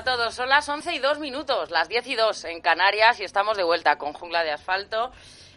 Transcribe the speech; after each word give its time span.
A 0.00 0.04
todos. 0.04 0.34
Son 0.34 0.48
las 0.48 0.66
11 0.66 0.94
y 0.94 0.98
2 0.98 1.18
minutos, 1.18 1.70
las 1.70 1.88
10 1.90 2.06
y 2.06 2.14
2 2.16 2.44
en 2.46 2.60
Canarias 2.62 3.20
y 3.20 3.24
estamos 3.24 3.58
de 3.58 3.64
vuelta 3.64 3.98
con 3.98 4.14
Jungla 4.14 4.42
de 4.42 4.50
Asfalto. 4.50 5.10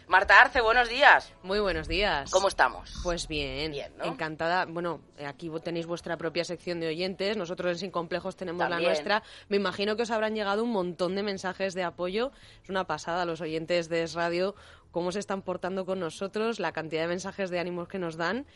Marta 0.06 0.38
Arce, 0.38 0.60
buenos 0.60 0.90
días. 0.90 1.32
Muy 1.42 1.60
buenos 1.60 1.88
días. 1.88 2.30
¿Cómo 2.30 2.48
estamos? 2.48 2.92
Pues 3.02 3.26
bien, 3.26 3.72
Bien, 3.72 3.90
¿no? 3.96 4.04
encantada. 4.04 4.66
Bueno, 4.66 5.00
aquí 5.26 5.50
tenéis 5.62 5.86
vuestra 5.86 6.18
propia 6.18 6.44
sección 6.44 6.78
de 6.78 6.88
oyentes, 6.88 7.38
nosotros 7.38 7.72
en 7.72 7.78
Sin 7.78 7.90
Complejos 7.90 8.36
tenemos 8.36 8.58
También. 8.60 8.82
la 8.82 8.88
nuestra. 8.88 9.22
Me 9.48 9.56
imagino 9.56 9.96
que 9.96 10.02
os 10.02 10.10
habrán 10.10 10.34
llegado 10.34 10.62
un 10.62 10.72
montón 10.72 11.14
de 11.14 11.22
mensajes 11.22 11.72
de 11.72 11.84
apoyo. 11.84 12.30
Es 12.62 12.68
una 12.68 12.84
pasada 12.86 13.24
los 13.24 13.40
oyentes 13.40 13.88
de 13.88 14.02
Es 14.02 14.12
Radio, 14.12 14.54
cómo 14.94 15.10
se 15.10 15.18
están 15.18 15.42
portando 15.42 15.84
con 15.84 15.98
nosotros, 15.98 16.60
la 16.60 16.70
cantidad 16.70 17.02
de 17.02 17.08
mensajes 17.08 17.50
de 17.50 17.58
ánimos 17.58 17.88
que 17.88 17.98
nos 17.98 18.16
dan. 18.16 18.46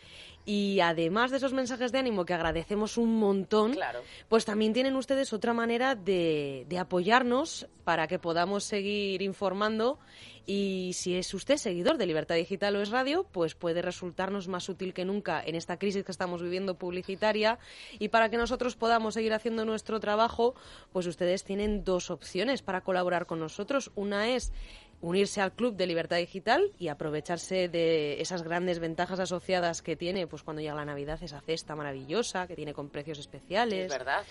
Y 0.46 0.78
además 0.80 1.32
de 1.32 1.38
esos 1.38 1.52
mensajes 1.52 1.90
de 1.90 1.98
ánimo 1.98 2.24
que 2.24 2.32
agradecemos 2.32 2.96
un 2.96 3.18
montón, 3.18 3.72
Claro. 3.74 4.00
pues 4.28 4.44
también 4.44 4.72
tienen 4.72 4.94
ustedes 4.94 5.32
otra 5.32 5.52
manera 5.52 5.96
de, 5.96 6.64
de 6.68 6.78
apoyarnos 6.78 7.66
para 7.84 8.06
que 8.06 8.18
podamos 8.20 8.62
seguir 8.64 9.20
informando. 9.20 9.98
Y 10.46 10.92
si 10.94 11.14
es 11.16 11.34
usted 11.34 11.56
seguidor 11.58 11.98
de 11.98 12.06
Libertad 12.06 12.36
Digital 12.36 12.76
o 12.76 12.80
es 12.80 12.88
radio, 12.88 13.26
pues 13.32 13.54
puede 13.54 13.82
resultarnos 13.82 14.48
más 14.48 14.68
útil 14.70 14.94
que 14.94 15.04
nunca 15.04 15.42
en 15.44 15.54
esta 15.56 15.76
crisis 15.78 16.04
que 16.04 16.12
estamos 16.12 16.40
viviendo 16.40 16.78
publicitaria. 16.78 17.58
Y 17.98 18.08
para 18.08 18.30
que 18.30 18.38
nosotros 18.38 18.74
podamos 18.76 19.12
seguir 19.14 19.34
haciendo 19.34 19.66
nuestro 19.66 20.00
trabajo, 20.00 20.54
pues 20.92 21.06
ustedes 21.06 21.44
tienen 21.44 21.84
dos 21.84 22.10
opciones 22.10 22.62
para 22.62 22.80
colaborar 22.80 23.26
con 23.26 23.40
nosotros. 23.40 23.90
Una 23.94 24.28
es 24.30 24.52
unirse 25.00 25.40
al 25.40 25.52
club 25.52 25.76
de 25.76 25.86
Libertad 25.86 26.16
Digital 26.16 26.72
y 26.78 26.88
aprovecharse 26.88 27.68
de 27.68 28.20
esas 28.20 28.42
grandes 28.42 28.80
ventajas 28.80 29.20
asociadas 29.20 29.80
que 29.80 29.96
tiene 29.96 30.26
pues 30.26 30.42
cuando 30.42 30.60
llega 30.60 30.74
la 30.74 30.84
Navidad 30.84 31.22
esa 31.22 31.40
cesta 31.40 31.76
maravillosa 31.76 32.46
que 32.46 32.56
tiene 32.56 32.74
con 32.74 32.88
precios 32.88 33.18
especiales. 33.18 33.84
Es 33.84 33.98
verdad. 33.98 34.24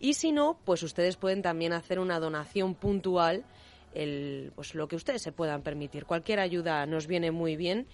Y 0.00 0.14
si 0.14 0.32
no, 0.32 0.58
pues 0.64 0.82
ustedes 0.82 1.16
pueden 1.16 1.42
también 1.42 1.72
hacer 1.72 1.98
una 1.98 2.20
donación 2.20 2.74
puntual, 2.74 3.44
el, 3.92 4.52
pues 4.54 4.74
lo 4.74 4.88
que 4.88 4.96
ustedes 4.96 5.22
se 5.22 5.32
puedan 5.32 5.62
permitir. 5.62 6.06
Cualquier 6.06 6.40
ayuda 6.40 6.86
nos 6.86 7.06
viene 7.06 7.30
muy 7.30 7.56
bien. 7.56 7.86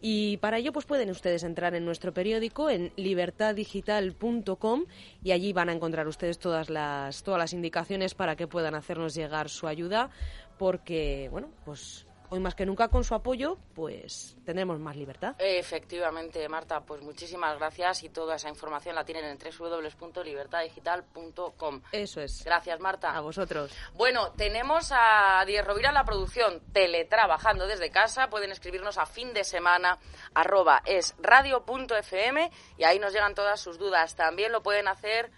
Y 0.00 0.36
para 0.38 0.58
ello, 0.58 0.72
pues 0.72 0.86
pueden 0.86 1.10
ustedes 1.10 1.42
entrar 1.42 1.74
en 1.74 1.84
nuestro 1.84 2.12
periódico 2.14 2.70
en 2.70 2.92
libertaddigital.com 2.96 4.84
y 5.22 5.32
allí 5.32 5.52
van 5.52 5.68
a 5.68 5.72
encontrar 5.72 6.06
ustedes 6.06 6.38
todas 6.38 6.70
las, 6.70 7.22
todas 7.22 7.38
las 7.38 7.52
indicaciones 7.52 8.14
para 8.14 8.36
que 8.36 8.46
puedan 8.46 8.74
hacernos 8.74 9.14
llegar 9.14 9.48
su 9.48 9.66
ayuda, 9.66 10.10
porque, 10.56 11.28
bueno, 11.30 11.48
pues 11.64 12.07
hoy 12.30 12.40
más 12.40 12.54
que 12.54 12.64
nunca 12.66 12.88
con 12.88 13.04
su 13.04 13.14
apoyo, 13.14 13.56
pues 13.74 14.36
tendremos 14.44 14.78
más 14.78 14.94
libertad. 14.96 15.34
Efectivamente, 15.38 16.46
Marta, 16.48 16.80
pues 16.80 17.02
muchísimas 17.02 17.58
gracias 17.58 18.04
y 18.04 18.08
toda 18.08 18.36
esa 18.36 18.48
información 18.48 18.94
la 18.94 19.04
tienen 19.04 19.24
en 19.24 19.36
www.libertaddigital.com. 19.38 21.82
Eso 21.92 22.20
es. 22.20 22.44
Gracias, 22.44 22.78
Marta. 22.80 23.16
A 23.16 23.20
vosotros. 23.20 23.72
Bueno, 23.94 24.32
tenemos 24.32 24.92
a 24.92 25.44
Diez 25.46 25.64
Rovira 25.64 25.92
la 25.92 26.04
producción, 26.04 26.60
teletrabajando 26.72 27.66
desde 27.66 27.90
casa. 27.90 28.28
Pueden 28.28 28.52
escribirnos 28.52 28.98
a 28.98 29.06
fin 29.06 29.32
de 29.32 29.44
semana, 29.44 29.98
arroba 30.34 30.82
es 30.84 31.14
radio.fm 31.18 32.50
y 32.76 32.84
ahí 32.84 32.98
nos 32.98 33.12
llegan 33.12 33.34
todas 33.34 33.60
sus 33.60 33.78
dudas. 33.78 34.16
También 34.16 34.52
lo 34.52 34.62
pueden 34.62 34.88
hacer 34.88 35.30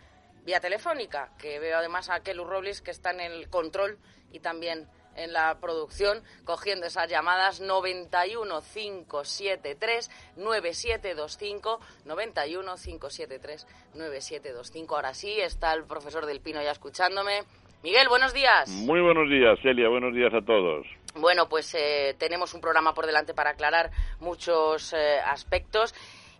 vía 0.44 0.60
telefónica, 0.60 1.32
que 1.38 1.58
veo 1.58 1.78
además 1.78 2.08
a 2.08 2.20
Kelu 2.20 2.44
Robles 2.44 2.82
que 2.82 2.90
está 2.90 3.10
en 3.10 3.20
el 3.20 3.50
control 3.50 3.98
y 4.32 4.40
también 4.40 4.88
en 5.24 5.32
la 5.32 5.58
producción, 5.60 6.22
cogiendo 6.44 6.86
esas 6.86 7.08
llamadas 7.10 7.60
91 7.60 8.60
573 8.62 10.10
9725 10.36 11.80
91 12.04 12.74
573 12.76 13.66
9725. 13.94 14.96
Ahora 14.96 15.14
sí, 15.14 15.40
está 15.40 15.72
el 15.74 15.84
profesor 15.84 16.26
del 16.26 16.40
Pino 16.40 16.62
ya 16.62 16.72
escuchándome. 16.72 17.42
Miguel, 17.82 18.08
buenos 18.08 18.34
días. 18.34 18.68
Muy 18.68 19.00
buenos 19.00 19.28
días, 19.30 19.58
Celia. 19.62 19.88
Buenos 19.88 20.14
días 20.14 20.32
a 20.34 20.44
todos. 20.44 20.86
Bueno, 21.14 21.48
pues 21.48 21.74
eh, 21.74 22.14
tenemos 22.18 22.52
un 22.54 22.60
programa 22.60 22.92
por 22.92 23.06
delante 23.06 23.32
para 23.32 23.50
aclarar 23.50 23.90
muchos 24.20 24.92
eh, 24.92 25.18
aspectos. 25.24 25.94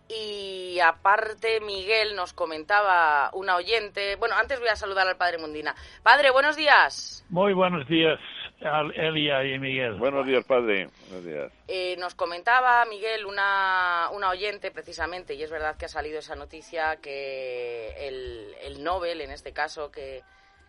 Y 0.07 0.79
aparte, 0.81 1.61
Miguel 1.61 2.15
nos 2.15 2.33
comentaba 2.33 3.29
una 3.33 3.55
oyente. 3.55 4.17
Bueno, 4.17 4.35
antes 4.35 4.59
voy 4.59 4.69
a 4.69 4.75
saludar 4.75 5.07
al 5.07 5.15
padre 5.15 5.37
Mundina. 5.37 5.73
Padre, 6.03 6.31
buenos 6.31 6.57
días. 6.57 7.25
Muy 7.29 7.53
buenos 7.53 7.87
días, 7.87 8.19
Elia 8.61 9.43
y 9.43 9.57
Miguel. 9.57 9.95
Buenos 9.95 10.25
días, 10.25 10.45
padre. 10.45 10.87
Buenos 11.09 11.25
días. 11.25 11.51
Eh, 11.67 11.95
nos 11.97 12.13
comentaba 12.13 12.85
Miguel, 12.85 13.25
una, 13.25 14.09
una 14.13 14.29
oyente 14.29 14.69
precisamente, 14.69 15.33
y 15.33 15.41
es 15.41 15.49
verdad 15.49 15.75
que 15.77 15.85
ha 15.85 15.89
salido 15.89 16.19
esa 16.19 16.35
noticia 16.35 16.97
que 16.97 18.07
el, 18.07 18.55
el 18.61 18.83
Nobel, 18.83 19.21
en 19.21 19.31
este 19.31 19.51
caso, 19.51 19.91
que, 19.91 20.21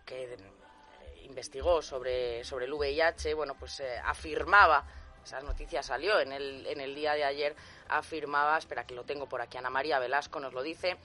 que 0.05 0.23
eh, 0.23 0.37
investigó 1.25 1.83
sobre, 1.83 2.43
sobre 2.43 2.65
el 2.65 2.73
VIH, 2.73 3.35
bueno, 3.35 3.55
pues 3.59 3.79
eh, 3.79 3.97
afirmaba, 4.03 4.83
esa 5.23 5.41
noticia 5.41 5.83
salió 5.83 6.19
en 6.19 6.31
el, 6.31 6.65
en 6.65 6.81
el 6.81 6.95
día 6.95 7.13
de 7.13 7.23
ayer, 7.23 7.55
afirmaba, 7.89 8.57
espera 8.57 8.85
que 8.85 8.95
lo 8.95 9.03
tengo 9.03 9.27
por 9.27 9.39
aquí, 9.39 9.57
Ana 9.59 9.69
María 9.69 9.99
Velasco 9.99 10.39
nos 10.39 10.53
lo 10.53 10.63
dice, 10.63 10.97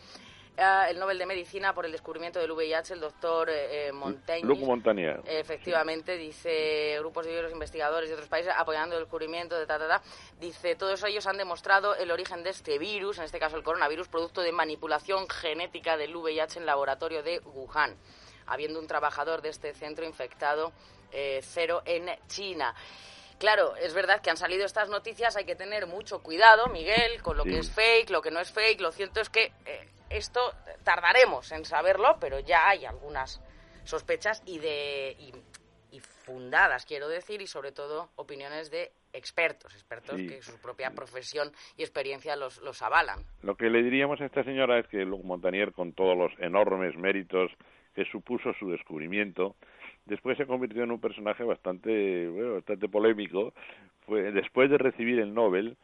eh, 0.59 0.91
el 0.91 0.99
Nobel 0.99 1.19
de 1.19 1.27
Medicina 1.27 1.73
por 1.73 1.87
el 1.87 1.93
descubrimiento 1.93 2.41
del 2.41 2.51
VIH, 2.51 2.95
el 2.95 3.01
doctor 3.01 3.49
eh, 3.51 3.93
Montaigne. 3.93 4.49
Luc 4.49 4.59
Montagnier. 4.61 5.21
Efectivamente, 5.25 6.17
dice 6.17 6.97
grupos 6.99 7.27
de 7.27 7.41
los 7.43 7.53
investigadores 7.53 8.09
de 8.09 8.15
otros 8.17 8.29
países 8.29 8.53
apoyando 8.57 8.97
el 8.97 9.03
descubrimiento 9.03 9.57
de 9.59 9.67
ta, 9.67 9.79
ta, 9.79 9.87
ta. 9.87 10.03
Dice, 10.41 10.75
todos 10.75 11.03
ellos 11.05 11.27
han 11.27 11.37
demostrado 11.39 11.95
el 11.95 12.11
origen 12.11 12.43
de 12.43 12.51
este 12.51 12.79
virus, 12.79 13.19
en 13.19 13.25
este 13.25 13.39
caso 13.39 13.57
el 13.57 13.63
coronavirus, 13.63 14.09
producto 14.09 14.41
de 14.43 14.51
manipulación 14.53 15.29
genética 15.29 15.97
del 15.97 16.15
VIH 16.17 16.59
en 16.59 16.67
laboratorio 16.67 17.23
de 17.23 17.39
Wuhan, 17.41 17.97
habiendo 18.47 18.81
un 18.81 18.87
trabajador 18.87 19.43
de 19.43 19.51
este 19.51 19.73
centro 19.75 20.05
infectado 20.05 20.73
eh, 21.13 21.41
cero 21.43 21.83
en 21.85 22.09
China. 22.27 22.75
Claro, 23.39 23.77
es 23.77 23.95
verdad 23.95 24.21
que 24.21 24.31
han 24.31 24.37
salido 24.37 24.67
estas 24.67 24.89
noticias, 24.89 25.37
hay 25.37 25.45
que 25.45 25.55
tener 25.55 25.87
mucho 25.87 26.21
cuidado, 26.21 26.67
Miguel, 26.67 27.23
con 27.23 27.37
lo 27.37 27.45
Sí. 27.45 27.51
que 27.51 27.59
es 27.61 27.71
fake, 27.71 28.11
lo 28.11 28.21
que 28.21 28.33
no 28.33 28.41
es 28.41 28.51
fake. 28.51 28.81
Lo 28.81 28.91
cierto 28.91 29.21
es 29.21 29.29
que 29.31 29.53
eh, 29.65 29.89
esto 30.11 30.41
tardaremos 30.85 31.51
en 31.53 31.65
saberlo, 31.65 32.17
pero 32.21 32.41
ya 32.41 32.69
hay 32.69 32.85
algunas 32.85 33.41
sospechas 33.85 34.43
y 34.47 34.59
de 34.59 35.17
y, 35.19 35.33
y 35.97 36.01
fundadas, 36.01 36.85
quiero 36.85 37.09
decir, 37.09 37.41
y 37.41 37.47
sobre 37.47 37.73
todo 37.73 38.11
opiniones 38.17 38.71
de 38.71 38.93
expertos, 39.13 39.75
expertos 39.75 40.17
Sí. 40.17 40.27
que 40.29 40.43
su 40.43 40.61
propia 40.61 40.91
profesión 40.91 41.51
y 41.77 41.83
experiencia 41.83 42.37
los, 42.37 42.59
los 42.59 42.83
avalan. 42.83 43.25
Lo 43.43 43.57
que 43.57 43.71
le 43.71 43.83
diríamos 43.83 44.21
a 44.21 44.27
esta 44.27 44.45
señora 44.45 44.79
es 44.79 44.87
que 44.89 44.99
Luc 45.05 45.25
Montagnier, 45.25 45.73
con 45.73 45.93
todos 45.95 46.17
los 46.17 46.33
enormes 46.41 46.97
méritos 46.97 47.51
que 47.95 48.05
supuso 48.05 48.53
su 48.59 48.71
descubrimiento, 48.71 49.57
después 50.05 50.37
se 50.37 50.47
convirtió 50.47 50.83
en 50.85 50.91
un 50.91 51.01
personaje 51.01 51.43
bastante, 51.43 52.29
bueno, 52.29 52.55
bastante 52.55 52.89
polémico. 52.89 53.55
Fue, 54.07 54.31
después 54.33 54.71
de 54.71 54.79
recibir 54.79 55.19
el 55.19 55.33
Nobel, 55.35 55.77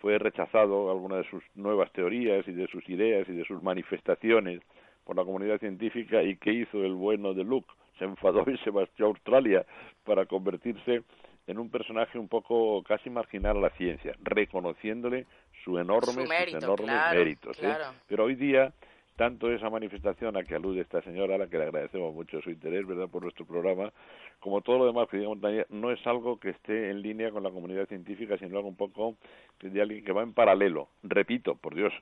fue 0.00 0.18
rechazado 0.18 0.90
alguna 0.90 1.16
de 1.16 1.24
sus 1.30 1.42
nuevas 1.54 1.92
teorías 1.92 2.46
y 2.48 2.52
de 2.52 2.66
sus 2.68 2.88
ideas 2.88 3.28
y 3.28 3.32
de 3.32 3.44
sus 3.44 3.62
manifestaciones 3.62 4.60
por 5.04 5.16
la 5.16 5.24
comunidad 5.24 5.58
científica 5.58 6.22
y 6.22 6.36
qué 6.36 6.52
hizo 6.52 6.82
el 6.84 6.94
bueno 6.94 7.34
de 7.34 7.44
Luke 7.44 7.68
se 7.98 8.04
enfadó 8.04 8.44
y 8.50 8.56
se 8.58 8.72
marchó 8.72 9.04
a 9.04 9.08
Australia 9.08 9.66
para 10.04 10.26
convertirse 10.26 11.02
en 11.46 11.58
un 11.58 11.70
personaje 11.70 12.18
un 12.18 12.28
poco 12.28 12.82
casi 12.82 13.10
marginal 13.10 13.58
a 13.58 13.60
la 13.60 13.70
ciencia, 13.70 14.14
reconociéndole 14.22 15.26
su 15.64 15.78
enorme, 15.78 16.12
Su 16.12 16.28
mérito, 16.28 16.60
sus 16.60 16.64
enormes 16.64 16.90
claro, 16.90 17.18
méritos. 17.18 17.58
¿eh? 17.58 17.60
claro. 17.60 17.84
Pero 18.06 18.24
hoy 18.24 18.34
día 18.36 18.72
tanto 19.20 19.52
esa 19.52 19.68
manifestación 19.68 20.34
a 20.38 20.44
que 20.44 20.54
alude 20.54 20.80
esta 20.80 21.02
señora, 21.02 21.34
a 21.34 21.38
la 21.38 21.46
que 21.46 21.58
le 21.58 21.64
agradecemos 21.64 22.14
mucho 22.14 22.40
su 22.40 22.48
interés, 22.48 22.86
¿verdad?, 22.86 23.06
por 23.06 23.20
nuestro 23.20 23.44
programa, 23.44 23.92
como 24.38 24.62
todo 24.62 24.78
lo 24.78 24.86
demás 24.86 25.10
que 25.10 25.18
diga 25.18 25.28
Montaña, 25.28 25.66
no 25.68 25.90
es 25.92 26.06
algo 26.06 26.40
que 26.40 26.48
esté 26.48 26.88
en 26.88 27.02
línea 27.02 27.30
con 27.30 27.42
la 27.42 27.50
comunidad 27.50 27.86
científica, 27.86 28.38
sino 28.38 28.56
algo 28.56 28.70
un 28.70 28.76
poco 28.76 29.18
de 29.60 29.78
alguien 29.82 30.06
que 30.06 30.12
va 30.12 30.22
en 30.22 30.32
paralelo. 30.32 30.88
Repito, 31.02 31.54
por 31.54 31.74
Dios, 31.74 31.92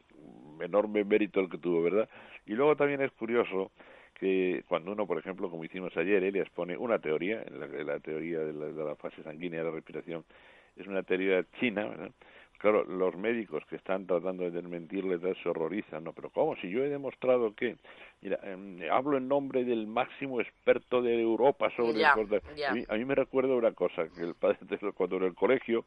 enorme 0.60 1.02
mérito 1.02 1.40
el 1.40 1.50
que 1.50 1.58
tuvo, 1.58 1.82
¿verdad? 1.82 2.08
Y 2.46 2.52
luego 2.52 2.76
también 2.76 3.00
es 3.00 3.10
curioso 3.10 3.72
que 4.14 4.62
cuando 4.68 4.92
uno, 4.92 5.04
por 5.04 5.18
ejemplo, 5.18 5.50
como 5.50 5.64
hicimos 5.64 5.96
ayer, 5.96 6.22
él 6.22 6.36
expone 6.36 6.76
una 6.76 7.00
teoría, 7.00 7.44
la, 7.50 7.66
la 7.66 7.98
teoría 7.98 8.38
de 8.38 8.52
la, 8.52 8.66
de 8.66 8.84
la 8.84 8.94
fase 8.94 9.24
sanguínea 9.24 9.58
de 9.58 9.66
la 9.66 9.72
respiración, 9.72 10.24
es 10.76 10.86
una 10.86 11.02
teoría 11.02 11.44
china, 11.58 11.84
¿verdad? 11.84 12.12
Claro, 12.58 12.84
los 12.84 13.16
médicos 13.16 13.64
que 13.66 13.76
están 13.76 14.06
tratando 14.06 14.42
de 14.42 14.50
desmentirle 14.50 15.18
se 15.42 15.48
horrorizan, 15.48 16.02
¿no? 16.02 16.12
Pero 16.12 16.30
¿cómo? 16.30 16.56
Si 16.56 16.68
yo 16.68 16.84
he 16.84 16.88
demostrado 16.88 17.54
que, 17.54 17.76
mira, 18.20 18.40
eh, 18.42 18.88
hablo 18.90 19.16
en 19.16 19.28
nombre 19.28 19.64
del 19.64 19.86
máximo 19.86 20.40
experto 20.40 21.00
de 21.00 21.20
Europa 21.20 21.70
sobre... 21.76 22.00
El... 22.00 22.04
A, 22.04 22.74
mí, 22.74 22.84
a 22.88 22.94
mí 22.96 23.04
me 23.04 23.14
recuerda 23.14 23.54
una 23.54 23.70
cosa, 23.72 24.08
que 24.08 24.22
el 24.22 24.34
padre, 24.34 24.58
cuando 24.94 25.18
en 25.18 25.24
el 25.24 25.34
colegio 25.36 25.84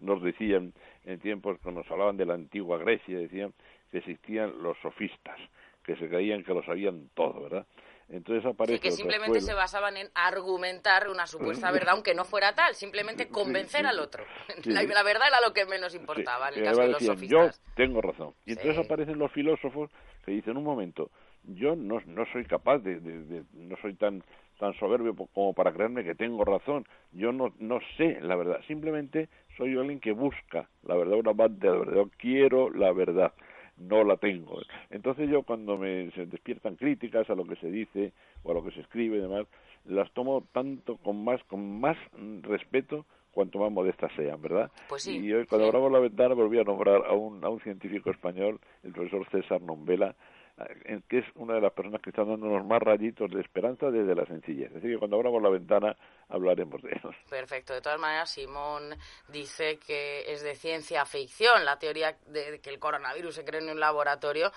nos 0.00 0.20
decían, 0.20 0.72
en 1.04 1.20
tiempos 1.20 1.58
cuando 1.62 1.82
nos 1.82 1.90
hablaban 1.90 2.16
de 2.16 2.26
la 2.26 2.34
antigua 2.34 2.78
Grecia, 2.78 3.16
decían 3.16 3.52
que 3.92 3.98
existían 3.98 4.60
los 4.60 4.76
sofistas, 4.78 5.38
que 5.84 5.94
se 5.96 6.08
creían 6.08 6.42
que 6.42 6.52
lo 6.52 6.64
sabían 6.64 7.10
todo, 7.14 7.42
¿verdad? 7.44 7.66
Entonces 8.10 8.44
aparece 8.46 8.76
Sí, 8.78 8.80
que 8.80 8.90
simplemente 8.90 9.40
se 9.40 9.52
basaban 9.52 9.96
en 9.98 10.08
argumentar 10.14 11.08
una 11.08 11.26
supuesta 11.26 11.70
verdad, 11.72 11.94
aunque 11.94 12.14
no 12.14 12.24
fuera 12.24 12.54
tal, 12.54 12.74
simplemente 12.74 13.28
convencer 13.28 13.82
sí. 13.82 13.86
al 13.86 13.98
otro. 14.00 14.24
La, 14.64 14.82
la 14.82 15.02
verdad 15.02 15.28
era 15.28 15.40
lo 15.46 15.52
que 15.52 15.66
menos 15.66 15.94
importaba 15.94 16.48
en 16.48 16.58
el 16.58 16.64
caso 16.64 16.80
de 16.80 16.88
los 16.88 16.98
decían, 17.00 17.16
sofistas. 17.16 17.60
Yo 17.60 17.74
tengo 17.74 18.00
razón. 18.00 18.34
Y 18.46 18.52
entonces 18.52 18.78
aparecen 18.78 19.18
los 19.18 19.30
filósofos 19.32 19.90
que 20.24 20.32
dicen, 20.32 20.56
un 20.56 20.64
momento, 20.64 21.10
yo 21.44 21.76
no, 21.76 22.00
no 22.06 22.24
soy 22.32 22.44
capaz 22.44 22.78
de, 22.78 23.00
de- 23.00 23.24
de- 23.24 23.44
no 23.54 23.76
soy 23.82 23.94
tan 23.94 24.22
tan 24.58 24.74
soberbio 24.74 25.14
como 25.14 25.52
para 25.52 25.72
creerme 25.72 26.02
que 26.02 26.16
tengo 26.16 26.44
razón. 26.44 26.84
Yo 27.12 27.30
no, 27.30 27.54
no 27.60 27.78
sé 27.96 28.18
la 28.20 28.34
verdad. 28.34 28.60
Simplemente 28.66 29.28
soy 29.56 29.78
alguien 29.78 30.00
que 30.00 30.10
busca 30.10 30.68
la 30.82 30.96
verdad, 30.96 31.16
un 31.16 31.28
amante 31.28 31.66
de 31.68 31.72
la 31.72 31.78
verdad. 31.78 31.94
Yo 31.94 32.10
quiero 32.18 32.68
la 32.70 32.90
verdad. 32.92 33.32
No 33.78 34.04
la 34.04 34.16
tengo. 34.16 34.58
Entonces 34.90 35.28
yo 35.30 35.42
cuando 35.42 35.76
me 35.78 36.10
se 36.12 36.26
despiertan 36.26 36.76
críticas 36.76 37.28
a 37.30 37.34
lo 37.34 37.44
que 37.44 37.56
se 37.56 37.70
dice 37.70 38.12
o 38.42 38.50
a 38.50 38.54
lo 38.54 38.64
que 38.64 38.72
se 38.72 38.80
escribe 38.80 39.18
y 39.18 39.20
demás, 39.20 39.46
las 39.84 40.10
tomo 40.12 40.44
tanto 40.52 40.96
con 40.98 41.24
más 41.24 41.42
con 41.44 41.80
más 41.80 41.96
respeto 42.42 43.06
cuanto 43.30 43.58
más 43.58 43.70
modestas 43.70 44.10
sean, 44.16 44.42
¿verdad? 44.42 44.70
Pues 44.88 45.02
sí, 45.04 45.18
Y 45.18 45.32
hoy 45.32 45.46
cuando 45.46 45.66
sí. 45.66 45.68
abramos 45.68 45.92
la 45.92 46.00
ventana 46.00 46.34
volví 46.34 46.58
a 46.58 46.64
nombrar 46.64 47.04
a 47.06 47.12
un, 47.12 47.44
a 47.44 47.48
un 47.48 47.60
científico 47.60 48.10
español, 48.10 48.58
el 48.82 48.92
profesor 48.92 49.28
César 49.30 49.62
Nombela, 49.62 50.16
que 51.08 51.18
es 51.18 51.24
una 51.34 51.54
de 51.54 51.60
las 51.60 51.72
personas 51.72 52.00
que 52.00 52.10
están 52.10 52.28
dándonos 52.28 52.64
más 52.66 52.80
rayitos 52.80 53.30
de 53.30 53.40
esperanza 53.40 53.90
desde 53.90 54.14
la 54.14 54.26
sencillez. 54.26 54.70
Así 54.74 54.88
que 54.88 54.98
cuando 54.98 55.16
abramos 55.16 55.42
la 55.42 55.50
ventana 55.50 55.96
hablaremos 56.28 56.82
de 56.82 56.90
ellos. 56.90 57.14
Perfecto. 57.28 57.74
De 57.74 57.80
todas 57.80 58.00
maneras, 58.00 58.30
Simón 58.30 58.94
dice 59.28 59.78
que 59.78 60.30
es 60.32 60.42
de 60.42 60.54
ciencia 60.54 61.04
ficción 61.04 61.64
la 61.64 61.78
teoría 61.78 62.16
de 62.26 62.60
que 62.60 62.70
el 62.70 62.78
coronavirus 62.78 63.36
se 63.36 63.44
creó 63.44 63.62
en 63.62 63.70
un 63.70 63.80
laboratorio. 63.80 64.50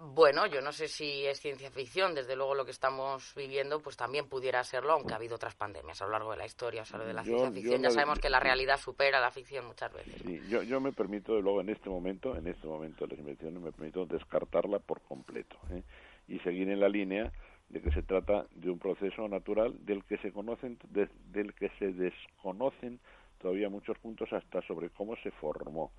Bueno, 0.00 0.46
yo 0.46 0.60
no 0.60 0.70
sé 0.70 0.86
si 0.86 1.26
es 1.26 1.40
ciencia 1.40 1.72
ficción, 1.72 2.14
desde 2.14 2.36
luego 2.36 2.54
lo 2.54 2.64
que 2.64 2.70
estamos 2.70 3.34
viviendo 3.34 3.80
pues 3.80 3.96
también 3.96 4.28
pudiera 4.28 4.62
serlo, 4.62 4.92
aunque 4.92 5.12
ha 5.12 5.16
habido 5.16 5.34
otras 5.34 5.56
pandemias 5.56 6.00
a 6.00 6.04
lo 6.04 6.12
largo 6.12 6.30
de 6.30 6.36
la 6.36 6.46
historia, 6.46 6.82
o 6.82 6.84
sea, 6.84 6.98
lo 7.00 7.04
de 7.06 7.14
la 7.14 7.22
Yo- 7.24 7.36
ciencia 7.38 7.50
ficción 7.50 7.82
ya 7.82 7.88
de- 7.88 7.94
sabemos 7.94 8.20
que 8.20 8.30
la 8.30 8.38
realidad 8.38 8.78
supera 8.78 9.18
la 9.20 9.32
ficción 9.32 9.66
muchas 9.66 9.92
veces. 9.92 10.14
Sí, 10.24 10.40
yo, 10.48 10.62
yo 10.62 10.80
me 10.80 10.92
permito, 10.92 11.34
de 11.34 11.42
luego 11.42 11.60
en 11.62 11.70
este 11.70 11.90
momento, 11.90 12.36
en 12.36 12.46
este 12.46 12.68
momento 12.68 13.06
de 13.06 13.10
las 13.10 13.18
investigaciones, 13.18 13.60
me 13.60 13.72
permito 13.72 14.06
descartarla 14.06 14.78
por 14.78 15.00
completo 15.02 15.56
¿eh? 15.72 15.82
y 16.28 16.38
seguir 16.40 16.68
en 16.70 16.78
la 16.78 16.88
línea 16.88 17.32
de 17.68 17.82
que 17.82 17.90
se 17.90 18.02
trata 18.04 18.46
de 18.52 18.70
un 18.70 18.78
proceso 18.78 19.26
natural 19.26 19.84
del 19.84 20.04
que 20.04 20.16
se 20.18 20.30
conocen, 20.32 20.78
de- 20.90 21.08
del 21.32 21.54
que 21.54 21.70
se 21.80 21.86
desconocen 21.92 23.00
todavía 23.40 23.68
muchos 23.68 23.98
puntos 23.98 24.32
hasta 24.32 24.62
sobre 24.62 24.90
cómo 24.90 25.16
se 25.24 25.32
formó. 25.32 25.90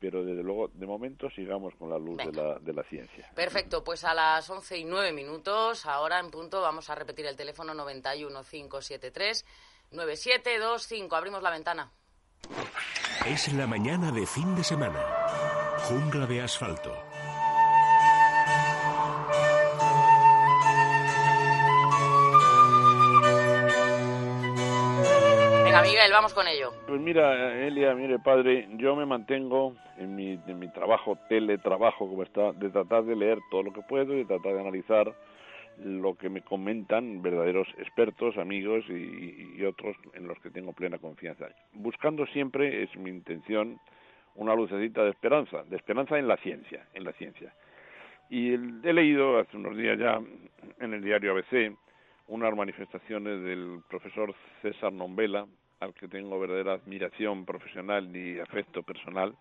Pero 0.00 0.24
desde 0.24 0.42
luego, 0.42 0.68
de 0.68 0.86
momento, 0.86 1.28
sigamos 1.30 1.74
con 1.74 1.90
la 1.90 1.98
luz 1.98 2.16
de 2.18 2.32
la, 2.32 2.58
de 2.58 2.72
la 2.72 2.84
ciencia. 2.84 3.30
Perfecto, 3.34 3.82
pues 3.82 4.04
a 4.04 4.14
las 4.14 4.48
11 4.48 4.78
y 4.78 4.84
9 4.84 5.12
minutos, 5.12 5.86
ahora 5.86 6.20
en 6.20 6.30
punto, 6.30 6.60
vamos 6.60 6.88
a 6.88 6.94
repetir 6.94 7.26
el 7.26 7.36
teléfono 7.36 7.74
91 7.74 8.42
573 8.42 9.44
9725. 9.90 11.16
Abrimos 11.16 11.42
la 11.42 11.50
ventana. 11.50 11.90
Es 13.26 13.52
la 13.52 13.66
mañana 13.66 14.12
de 14.12 14.26
fin 14.26 14.54
de 14.54 14.64
semana. 14.64 15.02
Jungla 15.88 16.26
de 16.26 16.42
asfalto. 16.42 16.92
Venga, 25.82 25.90
Miguel, 25.90 26.12
vamos 26.12 26.34
con 26.34 26.46
ello. 26.48 26.72
Pues 26.86 27.00
mira, 27.00 27.54
Elia, 27.66 27.94
mire 27.94 28.18
padre, 28.18 28.68
yo 28.76 28.94
me 28.96 29.06
mantengo 29.06 29.74
en 29.96 30.14
mi, 30.14 30.32
en 30.46 30.58
mi 30.58 30.68
trabajo, 30.72 31.18
teletrabajo, 31.28 32.08
como 32.08 32.22
está, 32.22 32.52
de 32.52 32.70
tratar 32.70 33.04
de 33.04 33.16
leer 33.16 33.38
todo 33.50 33.62
lo 33.62 33.72
que 33.72 33.82
puedo 33.82 34.14
y 34.14 34.18
de 34.18 34.24
tratar 34.24 34.54
de 34.54 34.60
analizar 34.60 35.12
lo 35.84 36.14
que 36.16 36.28
me 36.28 36.42
comentan 36.42 37.22
verdaderos 37.22 37.68
expertos, 37.78 38.36
amigos 38.36 38.84
y, 38.88 39.54
y 39.58 39.64
otros 39.64 39.96
en 40.14 40.26
los 40.26 40.38
que 40.40 40.50
tengo 40.50 40.72
plena 40.72 40.98
confianza. 40.98 41.46
Buscando 41.72 42.26
siempre, 42.26 42.82
es 42.82 42.96
mi 42.96 43.10
intención, 43.10 43.78
una 44.34 44.54
lucecita 44.56 45.04
de 45.04 45.10
esperanza, 45.10 45.62
de 45.64 45.76
esperanza 45.76 46.18
en 46.18 46.26
la 46.26 46.36
ciencia, 46.38 46.84
en 46.94 47.04
la 47.04 47.12
ciencia. 47.12 47.52
Y 48.28 48.54
el- 48.54 48.80
he 48.84 48.92
leído 48.92 49.38
hace 49.38 49.56
unos 49.56 49.76
días 49.76 49.98
ya 49.98 50.20
en 50.80 50.94
el 50.94 51.02
diario 51.02 51.32
ABC 51.32 51.76
unas 52.26 52.54
manifestaciones 52.54 53.42
del 53.42 53.80
profesor 53.88 54.34
César 54.60 54.92
Nombela, 54.92 55.46
al 55.80 55.94
que 55.94 56.08
tengo 56.08 56.38
verdadera 56.40 56.72
admiración 56.74 57.44
profesional 57.44 58.14
y 58.14 58.40
afecto 58.40 58.82
personal, 58.82 59.34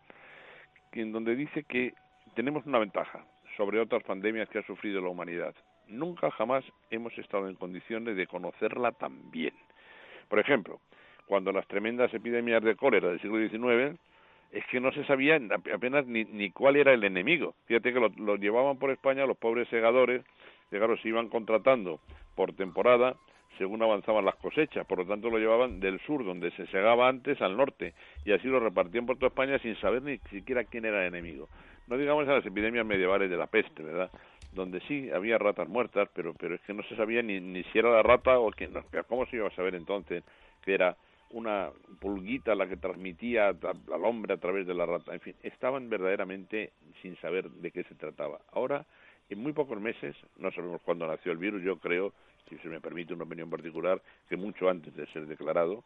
en 0.92 1.12
donde 1.12 1.36
dice 1.36 1.64
que 1.64 1.94
tenemos 2.36 2.66
una 2.66 2.80
ventaja 2.80 3.26
sobre 3.56 3.80
otras 3.80 4.04
pandemias 4.04 4.50
que 4.50 4.60
ha 4.60 4.66
sufrido 4.66 5.02
la 5.02 5.10
humanidad. 5.10 5.56
Nunca 5.88 6.30
jamás 6.32 6.64
hemos 6.92 7.18
estado 7.18 7.48
en 7.48 7.56
condiciones 7.56 8.16
de 8.16 8.28
conocerla 8.28 8.92
tan 8.92 9.32
bien. 9.32 9.54
Por 10.28 10.40
ejemplo, 10.40 10.80
cuando 11.26 11.52
las 11.52 11.68
tremendas 11.68 12.14
epidemias 12.14 12.62
de 12.64 12.76
cólera 12.76 13.10
del 13.10 13.22
siglo 13.22 13.38
XIX, 13.40 13.98
es 14.52 14.66
que 14.68 14.80
no 14.80 14.92
se 14.92 15.04
sabía 15.06 15.36
ap- 15.36 15.68
apenas 15.74 16.06
ni, 16.06 16.24
ni 16.26 16.52
cuál 16.52 16.76
era 16.76 16.94
el 16.94 17.04
enemigo. 17.04 17.56
Fíjate 17.66 17.94
que 17.94 18.00
lo, 18.00 18.10
lo 18.18 18.36
llevaban 18.36 18.78
por 18.78 18.92
España 18.92 19.26
los 19.26 19.38
pobres 19.38 19.68
segadores, 19.70 20.24
claro, 20.70 20.98
se 20.98 21.08
iban 21.10 21.30
contratando 21.30 22.00
por 22.36 22.54
temporada 22.54 23.16
según 23.58 23.82
avanzaban 23.82 24.26
las 24.26 24.36
cosechas, 24.36 24.86
por 24.86 25.00
lo 25.00 25.06
tanto 25.06 25.30
lo 25.30 25.38
llevaban 25.38 25.80
del 25.80 26.00
sur, 26.02 26.24
donde 26.24 26.52
se 26.52 26.68
segaba 26.68 27.08
antes, 27.08 27.42
al 27.42 27.58
norte, 27.58 27.94
y 28.26 28.32
así 28.32 28.48
lo 28.48 28.60
repartían 28.60 29.06
por 29.06 29.18
toda 29.18 29.30
España 29.30 29.60
sin 29.60 29.76
saber 29.78 30.02
ni 30.02 30.18
siquiera 30.30 30.64
quién 30.64 30.86
era 30.86 31.02
el 31.02 31.08
enemigo. 31.08 31.50
No 31.88 31.98
digamos 31.98 32.28
a 32.28 32.34
las 32.34 32.46
epidemias 32.46 32.86
medievales 32.86 33.30
de 33.30 33.38
la 33.38 33.48
peste, 33.48 33.84
¿verdad? 33.84 34.12
Donde 34.54 34.80
sí 34.82 35.10
había 35.12 35.38
ratas 35.38 35.68
muertas, 35.68 36.10
pero, 36.14 36.34
pero 36.34 36.56
es 36.56 36.62
que 36.62 36.74
no 36.74 36.84
se 36.84 36.96
sabía 36.96 37.22
ni, 37.22 37.40
ni 37.40 37.64
si 37.64 37.80
era 37.80 37.92
la 37.92 38.04
rata 38.04 38.40
o 38.40 38.52
quién, 38.52 38.74
cómo 39.08 39.26
se 39.28 39.38
iba 39.38 39.48
a 39.48 39.56
saber 39.56 39.76
entonces 39.76 40.24
que 40.64 40.74
era 40.74 40.98
una 41.32 41.70
pulguita 42.00 42.56
la 42.56 42.68
que 42.68 42.78
transmitía 42.78 43.50
al 43.50 44.06
hombre 44.06 44.34
a 44.34 44.38
través 44.38 44.66
de 44.66 44.74
la 44.74 44.86
rata. 44.86 45.14
En 45.14 45.20
fin, 45.20 45.36
estaban 45.44 45.90
verdaderamente 45.90 46.72
sin 47.02 47.16
saber 47.18 47.50
de 47.50 47.72
qué 47.72 47.84
se 47.84 47.96
trataba. 47.96 48.40
Ahora, 48.54 48.86
en 49.30 49.40
muy 49.40 49.52
pocos 49.54 49.80
meses, 49.80 50.16
no 50.38 50.52
sabemos 50.52 50.82
cuándo 50.82 51.06
nació 51.06 51.32
el 51.32 51.38
virus, 51.38 51.62
yo 51.64 51.78
creo, 51.80 52.14
si 52.50 52.58
se 52.58 52.70
me 52.70 52.82
permite 52.82 53.14
una 53.14 53.24
opinión 53.24 53.50
particular, 53.50 54.02
que 54.30 54.38
mucho 54.38 54.70
antes 54.70 54.96
de 54.96 55.06
ser 55.08 55.26
declarado, 55.28 55.84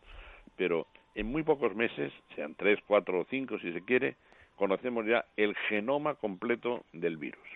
pero 0.57 0.87
en 1.15 1.27
muy 1.27 1.43
pocos 1.43 1.75
meses, 1.75 2.11
sean 2.35 2.55
tres, 2.55 2.79
cuatro 2.87 3.19
o 3.19 3.25
cinco 3.29 3.59
si 3.59 3.71
se 3.73 3.83
quiere, 3.83 4.15
conocemos 4.55 5.05
ya 5.05 5.25
el 5.37 5.55
genoma 5.69 6.15
completo 6.15 6.85
del 6.93 7.17
virus. 7.17 7.47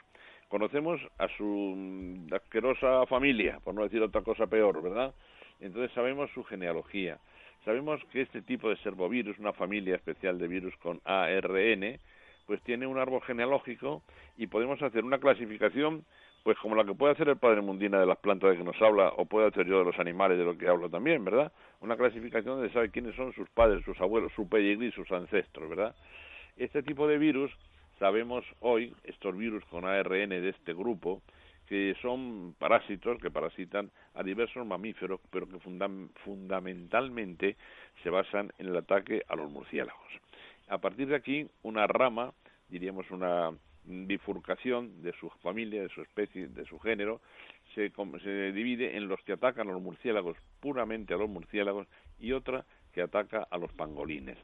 Conocemos 0.47 1.01
a 1.17 1.27
su 1.29 2.27
asquerosa 2.31 3.05
familia, 3.07 3.59
por 3.63 3.73
no 3.73 3.83
decir 3.83 4.01
otra 4.01 4.21
cosa 4.21 4.47
peor, 4.47 4.81
¿verdad? 4.81 5.13
Entonces 5.59 5.91
sabemos 5.93 6.29
su 6.33 6.43
genealogía. 6.43 7.17
Sabemos 7.63 8.03
que 8.11 8.21
este 8.21 8.41
tipo 8.41 8.69
de 8.69 8.77
servovirus, 8.77 9.39
una 9.39 9.53
familia 9.53 9.95
especial 9.95 10.37
de 10.37 10.47
virus 10.47 10.75
con 10.77 11.01
ARN, 11.03 11.99
pues 12.45 12.61
tiene 12.61 12.85
un 12.85 12.99
árbol 12.99 13.21
genealógico 13.23 14.03
y 14.37 14.47
podemos 14.47 14.81
hacer 14.81 15.03
una 15.03 15.17
clasificación 15.17 16.05
pues 16.45 16.59
como 16.59 16.75
la 16.75 16.85
que 16.85 16.93
puede 16.93 17.13
hacer 17.13 17.27
el 17.27 17.37
padre 17.37 17.61
Mundina 17.61 17.99
de 17.99 18.05
las 18.05 18.19
plantas 18.19 18.51
de 18.51 18.57
que 18.57 18.63
nos 18.63 18.79
habla 18.79 19.07
o 19.17 19.25
puede 19.25 19.47
hacer 19.47 19.65
yo 19.65 19.79
de 19.79 19.85
los 19.85 19.97
animales 19.97 20.37
de 20.37 20.43
lo 20.43 20.55
que 20.55 20.67
hablo 20.67 20.91
también, 20.91 21.25
¿verdad? 21.25 21.51
Una 21.81 21.97
clasificación 21.97 22.61
de 22.61 22.71
saber 22.71 22.91
quiénes 22.91 23.15
son 23.15 23.33
sus 23.33 23.49
padres, 23.49 23.83
sus 23.83 23.99
abuelos, 23.99 24.31
su 24.35 24.47
pedigrí, 24.47 24.91
sus 24.91 25.11
ancestros, 25.11 25.67
¿verdad? 25.67 25.95
Este 26.55 26.83
tipo 26.83 27.07
de 27.07 27.17
virus 27.17 27.51
sabemos 27.97 28.45
hoy, 28.59 28.93
estos 29.05 29.35
virus 29.35 29.65
con 29.65 29.85
ARN 29.85 30.29
de 30.29 30.49
este 30.49 30.75
grupo, 30.75 31.23
que 31.67 31.95
son 31.99 32.53
parásitos 32.59 33.19
que 33.19 33.31
parasitan 33.31 33.89
a 34.13 34.21
diversos 34.21 34.67
mamíferos, 34.67 35.19
pero 35.31 35.47
que 35.47 35.55
fundam- 35.55 36.09
fundamentalmente 36.23 37.57
se 38.03 38.11
basan 38.11 38.53
en 38.59 38.67
el 38.67 38.77
ataque 38.77 39.23
a 39.29 39.35
los 39.35 39.49
murciélagos. 39.49 40.11
A 40.67 40.77
partir 40.77 41.07
de 41.07 41.15
aquí, 41.15 41.47
una 41.63 41.87
rama, 41.87 42.33
diríamos 42.69 43.09
una 43.09 43.49
bifurcación 43.85 45.01
de 45.01 45.13
su 45.13 45.29
familia, 45.41 45.81
de 45.81 45.89
su 45.89 46.01
especie, 46.01 46.47
de 46.47 46.65
su 46.65 46.79
género, 46.79 47.21
se, 47.73 47.91
se 48.23 48.51
divide 48.51 48.97
en 48.97 49.07
los 49.07 49.21
que 49.21 49.33
atacan 49.33 49.69
a 49.69 49.71
los 49.71 49.81
murciélagos, 49.81 50.37
puramente 50.59 51.13
a 51.13 51.17
los 51.17 51.29
murciélagos, 51.29 51.87
y 52.19 52.31
otra 52.31 52.65
que 52.93 53.01
ataca 53.01 53.47
a 53.49 53.57
los 53.57 53.71
pangolines. 53.73 54.37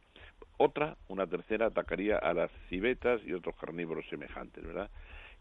Otra, 0.58 0.98
una 1.08 1.26
tercera, 1.26 1.68
atacaría 1.68 2.18
a 2.18 2.34
las 2.34 2.52
civetas 2.70 3.22
y 3.26 3.34
otros 3.34 3.56
carnívoros 3.56 4.06
semejantes, 4.10 4.64
¿verdad? 4.64 4.90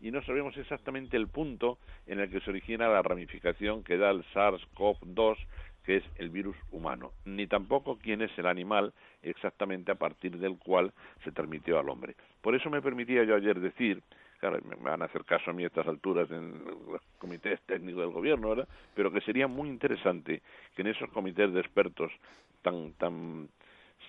Y 0.00 0.10
no 0.10 0.22
sabemos 0.22 0.56
exactamente 0.56 1.16
el 1.16 1.28
punto 1.28 1.78
en 2.06 2.20
el 2.20 2.30
que 2.30 2.40
se 2.40 2.50
origina 2.50 2.88
la 2.88 3.02
ramificación 3.02 3.84
que 3.84 3.98
da 3.98 4.10
el 4.10 4.24
SARS-CoV-2, 4.32 5.36
que 5.84 5.96
es 5.96 6.04
el 6.16 6.30
virus 6.30 6.56
humano, 6.70 7.12
ni 7.24 7.46
tampoco 7.46 7.98
quién 7.98 8.22
es 8.22 8.30
el 8.38 8.46
animal 8.46 8.92
exactamente 9.22 9.92
a 9.92 9.96
partir 9.96 10.38
del 10.38 10.58
cual 10.58 10.92
se 11.24 11.32
transmitió 11.32 11.78
al 11.78 11.88
hombre. 11.88 12.16
Por 12.40 12.54
eso 12.54 12.70
me 12.70 12.82
permitía 12.82 13.24
yo 13.24 13.34
ayer 13.34 13.58
decir 13.60 14.02
claro, 14.40 14.58
me 14.64 14.74
van 14.76 15.02
a 15.02 15.04
hacer 15.04 15.24
caso 15.24 15.50
a 15.50 15.52
mí 15.52 15.64
a 15.64 15.66
estas 15.66 15.86
alturas 15.86 16.30
en 16.30 16.64
los 16.64 17.02
comités 17.18 17.60
técnicos 17.66 18.02
del 18.02 18.10
gobierno, 18.10 18.48
¿verdad? 18.48 18.68
Pero 18.94 19.12
que 19.12 19.20
sería 19.20 19.46
muy 19.46 19.68
interesante 19.68 20.42
que 20.74 20.82
en 20.82 20.88
esos 20.88 21.10
comités 21.10 21.52
de 21.52 21.60
expertos 21.60 22.10
tan 22.62 22.92
tan 22.94 23.48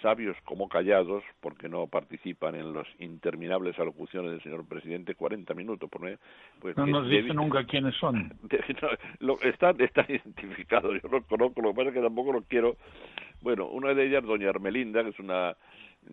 sabios 0.01 0.35
como 0.45 0.67
callados, 0.67 1.23
porque 1.39 1.69
no 1.69 1.87
participan 1.87 2.55
en 2.55 2.73
las 2.73 2.87
interminables 2.99 3.77
alocuciones 3.79 4.31
del 4.31 4.43
señor 4.43 4.65
presidente, 4.65 5.15
40 5.15 5.53
minutos 5.53 5.89
por 5.89 6.01
mes. 6.01 6.19
Pues 6.59 6.75
no 6.77 6.85
nos 6.85 7.09
dice 7.09 7.33
nunca 7.33 7.63
quiénes 7.65 7.95
son. 7.95 8.33
lo, 9.19 9.39
está, 9.41 9.71
está 9.77 10.05
identificado, 10.07 10.93
yo 10.93 11.07
lo 11.09 11.23
conozco, 11.23 11.61
lo 11.61 11.69
que 11.69 11.75
pasa 11.75 11.89
es 11.89 11.95
que 11.95 12.01
tampoco 12.01 12.33
lo 12.33 12.41
quiero. 12.43 12.75
Bueno, 13.41 13.67
una 13.67 13.93
de 13.93 14.05
ellas, 14.05 14.23
doña 14.23 14.49
Armelinda, 14.49 15.03
que 15.03 15.09
es 15.09 15.19
una 15.19 15.55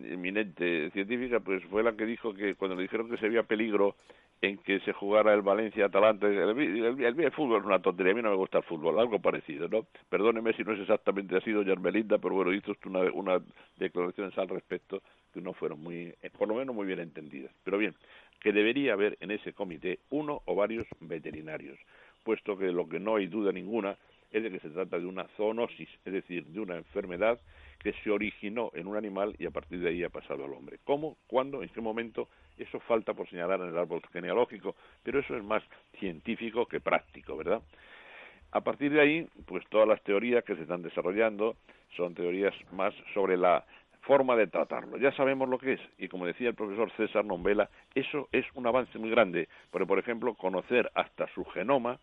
eminente 0.03 0.89
científica, 0.91 1.39
pues 1.39 1.63
fue 1.65 1.83
la 1.83 1.93
que 1.93 2.05
dijo 2.05 2.33
que 2.33 2.55
cuando 2.55 2.75
le 2.75 2.83
dijeron 2.83 3.09
que 3.09 3.17
se 3.17 3.27
había 3.27 3.43
peligro 3.43 3.95
en 4.41 4.57
que 4.57 4.79
se 4.81 4.93
jugara 4.93 5.33
el 5.33 5.41
Valencia-Atalanta, 5.41 6.27
el, 6.27 7.01
el, 7.01 7.31
fútbol 7.31 7.59
es 7.59 7.65
una 7.65 7.81
tontería, 7.81 8.13
a 8.13 8.15
mí 8.15 8.21
no 8.21 8.29
me 8.29 8.37
gusta 8.37 8.59
el 8.59 8.63
fútbol, 8.63 8.97
algo 8.97 9.19
parecido, 9.19 9.67
¿no? 9.67 9.85
Perdóneme 10.09 10.53
si 10.53 10.63
no 10.63 10.73
es 10.73 10.79
exactamente 10.79 11.35
así, 11.35 11.51
doña 11.51 11.73
Armelinda, 11.73 12.17
pero 12.19 12.35
bueno, 12.35 12.53
hizo 12.53 12.73
una, 12.85 13.01
una 13.11 13.41
declaraciones 13.77 14.37
al 14.37 14.47
respecto 14.47 15.01
que 15.33 15.41
no 15.41 15.53
fueron 15.53 15.81
muy, 15.81 16.13
eh, 16.21 16.29
por 16.37 16.47
lo 16.47 16.55
menos 16.55 16.73
muy 16.73 16.87
bien 16.87 16.99
entendidas. 16.99 17.51
Pero 17.63 17.77
bien, 17.77 17.93
que 18.39 18.53
debería 18.53 18.93
haber 18.93 19.17
en 19.19 19.31
ese 19.31 19.53
comité 19.53 19.99
uno 20.09 20.41
o 20.45 20.55
varios 20.55 20.87
veterinarios, 21.01 21.77
puesto 22.23 22.57
que 22.57 22.71
lo 22.71 22.87
que 22.87 22.99
no 22.99 23.17
hay 23.17 23.27
duda 23.27 23.51
ninguna 23.51 23.97
es 24.31 24.43
de 24.43 24.51
que 24.51 24.59
se 24.59 24.69
trata 24.69 24.99
de 24.99 25.05
una 25.05 25.25
zoonosis, 25.35 25.89
es 26.05 26.13
decir, 26.13 26.45
de 26.45 26.59
una 26.59 26.75
enfermedad 26.75 27.39
que 27.79 27.93
se 28.03 28.11
originó 28.11 28.71
en 28.73 28.87
un 28.87 28.97
animal 28.97 29.35
y 29.39 29.45
a 29.45 29.51
partir 29.51 29.79
de 29.79 29.89
ahí 29.89 30.03
ha 30.03 30.09
pasado 30.09 30.45
al 30.45 30.53
hombre. 30.53 30.79
¿Cómo? 30.83 31.17
¿Cuándo? 31.27 31.63
¿En 31.63 31.69
qué 31.69 31.81
momento? 31.81 32.27
Eso 32.57 32.79
falta 32.81 33.13
por 33.13 33.29
señalar 33.29 33.61
en 33.61 33.69
el 33.69 33.77
árbol 33.77 34.01
genealógico, 34.11 34.75
pero 35.03 35.19
eso 35.19 35.35
es 35.35 35.43
más 35.43 35.63
científico 35.97 36.65
que 36.65 36.81
práctico, 36.81 37.37
¿verdad? 37.37 37.61
A 38.51 38.61
partir 38.61 38.91
de 38.91 39.01
ahí, 39.01 39.27
pues 39.45 39.63
todas 39.69 39.87
las 39.87 40.01
teorías 40.03 40.43
que 40.43 40.55
se 40.55 40.63
están 40.63 40.81
desarrollando 40.81 41.55
son 41.95 42.13
teorías 42.15 42.53
más 42.71 42.93
sobre 43.13 43.37
la 43.37 43.65
forma 44.01 44.35
de 44.35 44.47
tratarlo. 44.47 44.97
Ya 44.97 45.11
sabemos 45.13 45.47
lo 45.47 45.59
que 45.59 45.73
es 45.73 45.81
y 45.97 46.07
como 46.07 46.25
decía 46.25 46.49
el 46.49 46.55
profesor 46.55 46.91
César 46.97 47.23
Nombela, 47.25 47.69
eso 47.93 48.27
es 48.31 48.45
un 48.55 48.65
avance 48.65 48.97
muy 48.97 49.09
grande, 49.09 49.47
porque 49.71 49.85
por 49.85 49.99
ejemplo 49.99 50.33
conocer 50.33 50.89
hasta 50.95 51.27
su 51.33 51.45
genoma, 51.45 51.99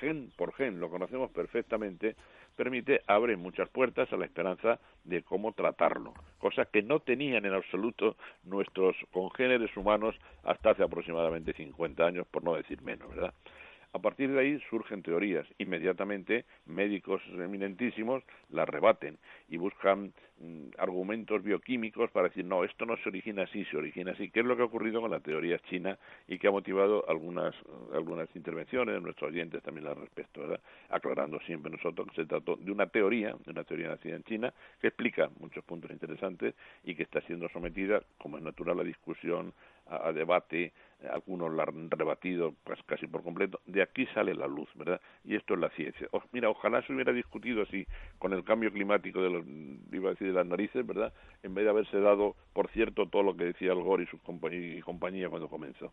gen 0.00 0.32
por 0.36 0.52
gen, 0.54 0.80
lo 0.80 0.90
conocemos 0.90 1.30
perfectamente, 1.30 2.16
permite, 2.56 3.02
abre 3.06 3.36
muchas 3.36 3.68
puertas 3.68 4.12
a 4.12 4.16
la 4.16 4.24
esperanza 4.24 4.80
de 5.04 5.22
cómo 5.22 5.52
tratarlo, 5.52 6.14
cosa 6.38 6.64
que 6.64 6.82
no 6.82 7.00
tenían 7.00 7.44
en 7.44 7.52
absoluto 7.52 8.16
nuestros 8.44 8.96
congéneres 9.12 9.76
humanos 9.76 10.14
hasta 10.42 10.70
hace 10.70 10.82
aproximadamente 10.82 11.52
50 11.52 12.04
años, 12.04 12.26
por 12.26 12.42
no 12.42 12.54
decir 12.54 12.80
menos, 12.82 13.08
¿verdad? 13.08 13.34
A 13.92 13.98
partir 13.98 14.30
de 14.30 14.40
ahí 14.40 14.60
surgen 14.70 15.02
teorías. 15.02 15.46
Inmediatamente 15.58 16.44
médicos 16.66 17.22
eminentísimos 17.32 18.22
las 18.50 18.68
rebaten 18.68 19.18
y 19.48 19.56
buscan 19.56 20.12
mm, 20.40 20.68
argumentos 20.78 21.42
bioquímicos 21.42 22.10
para 22.10 22.28
decir, 22.28 22.44
no, 22.44 22.64
esto 22.64 22.84
no 22.84 22.96
se 22.98 23.08
origina 23.08 23.44
así, 23.44 23.64
se 23.66 23.76
origina 23.76 24.12
así. 24.12 24.30
¿Qué 24.30 24.40
es 24.40 24.46
lo 24.46 24.56
que 24.56 24.62
ha 24.62 24.66
ocurrido 24.66 25.00
con 25.00 25.10
la 25.10 25.20
teoría 25.20 25.58
china 25.70 25.98
y 26.28 26.38
que 26.38 26.48
ha 26.48 26.50
motivado 26.50 27.08
algunas, 27.08 27.54
algunas 27.94 28.28
intervenciones 28.34 28.94
de 28.94 29.00
nuestros 29.00 29.30
oyentes 29.30 29.62
también 29.62 29.86
al 29.86 29.96
respecto, 29.96 30.42
¿verdad? 30.42 30.60
Aclarando 30.90 31.40
siempre 31.40 31.70
nosotros 31.70 32.08
que 32.08 32.22
se 32.22 32.26
trató 32.26 32.56
de 32.56 32.70
una 32.70 32.86
teoría, 32.86 33.34
de 33.44 33.50
una 33.50 33.64
teoría 33.64 33.88
nacida 33.88 34.16
en 34.16 34.24
China, 34.24 34.52
que 34.80 34.88
explica 34.88 35.30
muchos 35.40 35.64
puntos 35.64 35.90
interesantes 35.90 36.54
y 36.84 36.94
que 36.94 37.04
está 37.04 37.20
siendo 37.22 37.48
sometida, 37.48 38.02
como 38.18 38.36
es 38.38 38.42
natural, 38.42 38.80
a 38.80 38.84
discusión, 38.84 39.52
a 39.88 40.12
debate, 40.12 40.72
algunos 41.10 41.52
la 41.52 41.64
han 41.64 41.90
rebatido 41.90 42.54
pues 42.64 42.78
casi 42.86 43.06
por 43.06 43.22
completo, 43.22 43.60
de 43.66 43.82
aquí 43.82 44.06
sale 44.14 44.34
la 44.34 44.46
luz, 44.46 44.68
¿verdad? 44.74 45.00
Y 45.24 45.36
esto 45.36 45.54
es 45.54 45.60
la 45.60 45.70
ciencia. 45.70 46.08
mira, 46.32 46.48
ojalá 46.48 46.82
se 46.82 46.92
hubiera 46.92 47.12
discutido 47.12 47.62
así 47.62 47.86
con 48.18 48.32
el 48.32 48.44
cambio 48.44 48.72
climático 48.72 49.22
de 49.22 49.30
los, 49.30 49.46
iba 49.92 50.08
a 50.08 50.12
decir, 50.12 50.28
de 50.28 50.32
las 50.32 50.46
narices, 50.46 50.86
¿verdad? 50.86 51.12
En 51.42 51.54
vez 51.54 51.64
de 51.64 51.70
haberse 51.70 52.00
dado, 52.00 52.34
por 52.52 52.68
cierto, 52.70 53.06
todo 53.06 53.22
lo 53.22 53.36
que 53.36 53.44
decía 53.44 53.72
Al 53.72 53.82
Gore 53.82 54.04
y 54.04 54.06
su 54.06 54.18
compañía, 54.18 54.78
y 54.78 54.82
compañía 54.82 55.28
cuando 55.28 55.48
comenzó. 55.48 55.92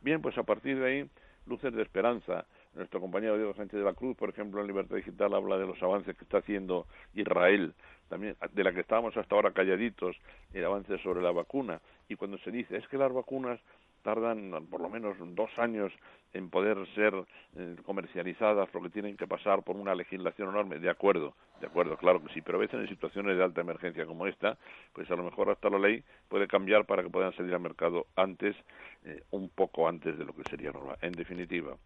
Bien, 0.00 0.22
pues 0.22 0.36
a 0.38 0.42
partir 0.44 0.78
de 0.78 0.86
ahí, 0.86 1.10
luces 1.46 1.74
de 1.74 1.82
esperanza. 1.82 2.46
Nuestro 2.74 3.00
compañero 3.00 3.36
Diego 3.36 3.54
Sánchez 3.54 3.78
de 3.78 3.84
la 3.84 3.94
Cruz, 3.94 4.16
por 4.16 4.30
ejemplo, 4.30 4.60
en 4.60 4.66
Libertad 4.66 4.96
Digital 4.96 5.34
habla 5.34 5.58
de 5.58 5.66
los 5.66 5.80
avances 5.82 6.16
que 6.16 6.24
está 6.24 6.38
haciendo 6.38 6.86
Israel, 7.14 7.74
también 8.08 8.36
de 8.52 8.64
la 8.64 8.72
que 8.72 8.80
estábamos 8.80 9.16
hasta 9.16 9.34
ahora 9.34 9.52
calladitos, 9.52 10.16
el 10.52 10.64
avance 10.64 10.98
sobre 10.98 11.22
la 11.22 11.32
vacuna. 11.32 11.80
Y 12.08 12.16
cuando 12.16 12.38
se 12.38 12.50
dice, 12.50 12.76
es 12.76 12.86
que 12.88 12.98
las 12.98 13.12
vacunas 13.12 13.60
tardan 14.02 14.66
por 14.70 14.80
lo 14.80 14.88
menos 14.88 15.16
dos 15.34 15.50
años 15.56 15.92
en 16.34 16.50
poder 16.50 16.76
ser 16.94 17.14
eh, 17.56 17.76
comercializadas 17.84 18.68
porque 18.70 18.90
tienen 18.90 19.16
que 19.16 19.26
pasar 19.26 19.62
por 19.62 19.76
una 19.76 19.94
legislación 19.94 20.50
enorme. 20.50 20.78
De 20.78 20.90
acuerdo, 20.90 21.34
de 21.60 21.66
acuerdo, 21.66 21.96
claro 21.96 22.22
que 22.22 22.32
sí, 22.34 22.42
pero 22.42 22.58
a 22.58 22.60
veces 22.60 22.80
en 22.80 22.88
situaciones 22.88 23.36
de 23.36 23.42
alta 23.42 23.62
emergencia 23.62 24.04
como 24.04 24.26
esta, 24.26 24.58
pues 24.92 25.10
a 25.10 25.16
lo 25.16 25.22
mejor 25.22 25.50
hasta 25.50 25.70
la 25.70 25.78
ley 25.78 26.04
puede 26.28 26.46
cambiar 26.46 26.84
para 26.84 27.02
que 27.02 27.08
puedan 27.08 27.32
salir 27.34 27.54
al 27.54 27.60
mercado 27.60 28.06
antes, 28.14 28.54
eh, 29.04 29.22
un 29.30 29.48
poco 29.48 29.88
antes 29.88 30.18
de 30.18 30.24
lo 30.24 30.34
que 30.34 30.42
sería 30.50 30.70
normal. 30.70 30.98
En 31.00 31.12
definitiva, 31.12 31.76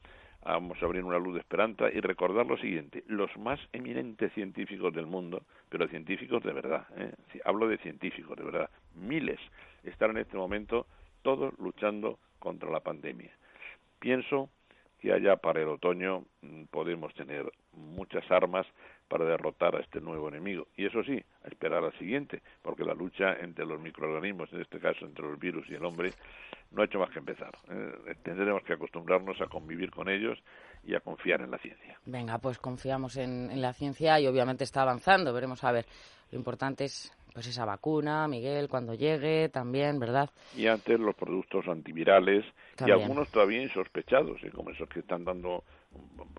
vamos 0.45 0.81
a 0.81 0.87
abrir 0.87 1.05
una 1.05 1.19
luz 1.19 1.35
de 1.35 1.41
esperanza 1.41 1.91
y 1.93 2.01
recordar 2.01 2.47
lo 2.47 2.57
siguiente, 2.57 3.05
los 3.07 3.37
más 3.37 3.61
eminentes 3.73 4.33
científicos 4.33 4.95
del 4.95 5.07
mundo, 5.07 5.43
pero 5.69 5.89
científicos 5.89 6.43
de 6.43 6.53
verdad, 6.53 6.87
¿eh? 6.97 7.13
hablo 7.45 7.69
de 7.69 7.79
científicos 7.79 8.37
de 8.37 8.45
verdad, 8.45 8.71
miles, 8.95 9.41
están 9.85 10.11
en 10.11 10.19
este 10.19 10.37
momento 10.37 10.87
todos 11.23 11.59
luchando 11.59 12.19
contra 12.39 12.71
la 12.71 12.81
pandemia. 12.81 13.31
Pienso 13.99 14.49
que 15.01 15.13
allá 15.13 15.37
para 15.37 15.61
el 15.61 15.69
otoño 15.69 16.25
mm, 16.43 16.65
podemos 16.71 17.15
tener 17.15 17.51
muchas 17.73 18.29
armas 18.31 18.67
para 19.09 19.25
derrotar 19.25 19.77
a 19.77 19.81
este 19.81 20.01
nuevo 20.01 20.29
enemigo. 20.29 20.69
Y 20.77 20.87
eso 20.87 21.03
sí, 21.03 21.23
a 21.45 21.49
esperar 21.49 21.85
al 21.85 21.97
siguiente, 21.99 22.43
porque 22.63 22.85
la 22.85 22.95
lucha 22.95 23.35
entre 23.41 23.67
los 23.67 23.81
microorganismos, 23.81 24.53
en 24.53 24.61
este 24.61 24.79
caso 24.79 25.05
entre 25.05 25.27
los 25.27 25.39
virus 25.39 25.69
y 25.71 25.75
el 25.75 25.85
hombre, 25.85 26.13
no 26.71 26.83
ha 26.83 26.85
hecho 26.85 26.99
más 26.99 27.11
que 27.11 27.19
empezar. 27.19 27.53
Eh, 27.71 28.15
tendremos 28.23 28.63
que 28.63 28.75
acostumbrarnos 28.75 29.41
a 29.41 29.47
convivir 29.47 29.91
con 29.91 30.09
ellos 30.09 30.39
y 30.85 30.95
a 30.95 31.01
confiar 31.01 31.41
en 31.41 31.51
la 31.51 31.59
ciencia. 31.59 31.99
Venga, 32.05 32.39
pues 32.39 32.59
confiamos 32.59 33.17
en, 33.17 33.51
en 33.51 33.63
la 33.63 33.73
ciencia 33.73 34.21
y 34.21 34.27
obviamente 34.27 34.65
está 34.65 34.83
avanzando. 34.83 35.33
Veremos 35.33 35.65
a 35.65 35.73
ver. 35.73 35.87
Lo 36.31 36.39
importante 36.39 36.85
es 36.85 37.11
pues 37.33 37.47
esa 37.47 37.65
vacuna, 37.65 38.27
Miguel, 38.27 38.69
cuando 38.69 38.95
llegue 38.95 39.49
también, 39.49 40.01
¿verdad? 40.01 40.29
Y 40.57 40.67
antes 40.67 40.99
los 40.99 41.15
productos 41.15 41.69
antivirales 41.69 42.45
y 42.85 42.91
algunos 42.91 43.29
todavía 43.29 43.63
insospechados, 43.63 44.43
¿eh? 44.43 44.51
como 44.51 44.71
esos 44.71 44.89
que 44.89 44.99
están 44.99 45.25
dando 45.25 45.63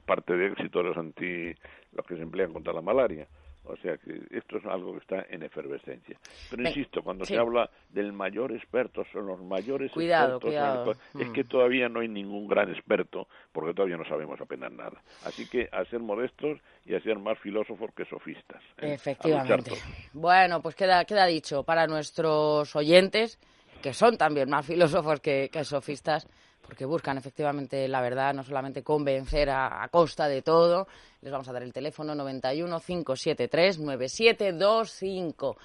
parte 0.05 0.35
de 0.35 0.47
éxito 0.47 0.81
los 0.81 0.97
anti 0.97 1.53
los 1.91 2.05
que 2.05 2.15
se 2.15 2.21
emplean 2.21 2.53
contra 2.53 2.73
la 2.73 2.81
malaria. 2.81 3.27
O 3.69 3.77
sea 3.77 3.97
que 3.97 4.19
esto 4.31 4.57
es 4.57 4.65
algo 4.65 4.93
que 4.93 4.99
está 4.99 5.25
en 5.29 5.43
efervescencia. 5.43 6.17
Pero 6.49 6.63
insisto, 6.63 7.03
cuando 7.03 7.23
se 7.23 7.37
habla 7.37 7.69
del 7.89 8.11
mayor 8.13 8.51
experto, 8.51 9.03
son 9.13 9.27
los 9.27 9.39
mayores 9.41 9.91
expertos. 9.95 10.97
Es 11.19 11.29
que 11.29 11.43
mm. 11.43 11.47
todavía 11.47 11.87
no 11.87 11.99
hay 11.99 12.07
ningún 12.07 12.47
gran 12.47 12.71
experto, 12.71 13.27
porque 13.51 13.73
todavía 13.75 13.97
no 13.97 14.05
sabemos 14.05 14.41
apenas 14.41 14.71
nada. 14.71 14.99
Así 15.23 15.47
que 15.47 15.69
a 15.71 15.85
ser 15.85 15.99
modestos 15.99 16.59
y 16.83 16.95
a 16.95 17.01
ser 17.01 17.19
más 17.19 17.37
filósofos 17.39 17.91
que 17.93 18.05
sofistas. 18.05 18.63
¿eh? 18.79 18.93
Efectivamente. 18.93 19.73
Bueno, 20.13 20.61
pues 20.61 20.73
queda, 20.73 21.05
queda 21.05 21.27
dicho 21.27 21.63
para 21.63 21.85
nuestros 21.85 22.75
oyentes, 22.75 23.39
que 23.83 23.93
son 23.93 24.17
también 24.17 24.49
más 24.49 24.65
filósofos 24.65 25.19
que, 25.19 25.49
que 25.51 25.63
sofistas, 25.63 26.27
porque 26.61 26.85
buscan 26.85 27.17
efectivamente 27.17 27.87
la 27.87 28.01
verdad, 28.01 28.33
no 28.33 28.43
solamente 28.43 28.83
convencer 28.83 29.49
a, 29.49 29.87
costa 29.91 30.27
de 30.27 30.41
todo. 30.41 30.87
Les 31.21 31.31
vamos 31.31 31.47
a 31.47 31.53
dar 31.53 31.63
el 31.63 31.73
teléfono 31.73 32.15
91 32.15 32.79
573 32.79 33.79
9725. 33.79 35.57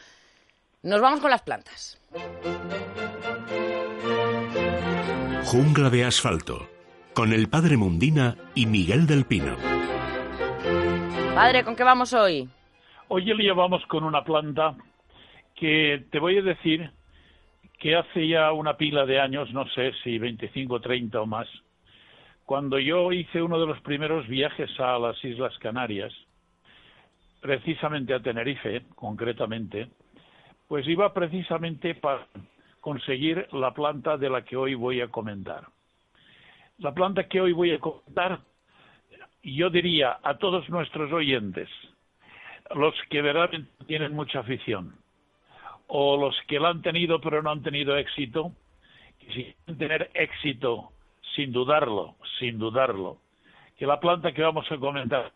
Nos 0.82 1.00
vamos 1.00 1.20
con 1.20 1.30
las 1.30 1.42
plantas. 1.42 2.00
Jungla 5.44 5.90
de 5.90 6.04
asfalto, 6.04 6.68
con 7.14 7.32
el 7.32 7.48
padre 7.48 7.76
Mundina 7.76 8.36
y 8.54 8.66
Miguel 8.66 9.06
del 9.06 9.24
Pino. 9.24 9.56
Padre, 11.34 11.64
¿con 11.64 11.74
qué 11.76 11.84
vamos 11.84 12.12
hoy? 12.12 12.48
Hoy 13.08 13.24
le 13.24 13.42
llevamos 13.42 13.84
con 13.86 14.04
una 14.04 14.24
planta 14.24 14.76
que 15.54 16.06
te 16.10 16.18
voy 16.18 16.38
a 16.38 16.42
decir 16.42 16.90
que 17.84 17.96
hace 17.96 18.26
ya 18.26 18.50
una 18.52 18.78
pila 18.78 19.04
de 19.04 19.20
años, 19.20 19.52
no 19.52 19.68
sé 19.68 19.92
si 20.02 20.16
25, 20.16 20.80
30 20.80 21.20
o 21.20 21.26
más, 21.26 21.46
cuando 22.46 22.78
yo 22.78 23.12
hice 23.12 23.42
uno 23.42 23.60
de 23.60 23.66
los 23.66 23.78
primeros 23.82 24.26
viajes 24.26 24.70
a 24.80 24.98
las 24.98 25.22
Islas 25.22 25.52
Canarias, 25.58 26.10
precisamente 27.42 28.14
a 28.14 28.20
Tenerife, 28.20 28.86
concretamente, 28.94 29.90
Pues 30.66 30.88
iba 30.88 31.12
precisamente 31.12 31.94
para 31.94 32.26
conseguir 32.80 33.46
la 33.52 33.74
planta 33.74 34.16
de 34.16 34.30
la 34.30 34.42
que 34.46 34.56
hoy 34.56 34.74
voy 34.74 35.02
a 35.02 35.08
comentar. 35.08 35.66
La 36.78 36.94
planta 36.94 37.28
que 37.28 37.42
hoy 37.42 37.52
voy 37.52 37.72
a 37.72 37.80
comentar, 37.80 38.40
yo 39.42 39.68
diría 39.68 40.20
a 40.22 40.38
todos 40.38 40.70
nuestros 40.70 41.12
oyentes, 41.12 41.68
los 42.74 42.94
que 43.10 43.20
verdaderamente 43.20 43.84
tienen 43.84 44.14
mucha 44.14 44.38
afición, 44.38 45.03
o 45.96 46.16
los 46.16 46.34
que 46.48 46.58
la 46.58 46.70
han 46.70 46.82
tenido 46.82 47.20
pero 47.20 47.40
no 47.40 47.52
han 47.52 47.62
tenido 47.62 47.96
éxito, 47.96 48.50
que 49.20 49.26
si 49.26 49.44
quieren 49.44 49.78
tener 49.78 50.10
éxito, 50.14 50.90
sin 51.36 51.52
dudarlo, 51.52 52.16
sin 52.40 52.58
dudarlo, 52.58 53.18
que 53.78 53.86
la 53.86 54.00
planta 54.00 54.32
que 54.32 54.42
vamos 54.42 54.66
a 54.72 54.78
comentar 54.78 55.32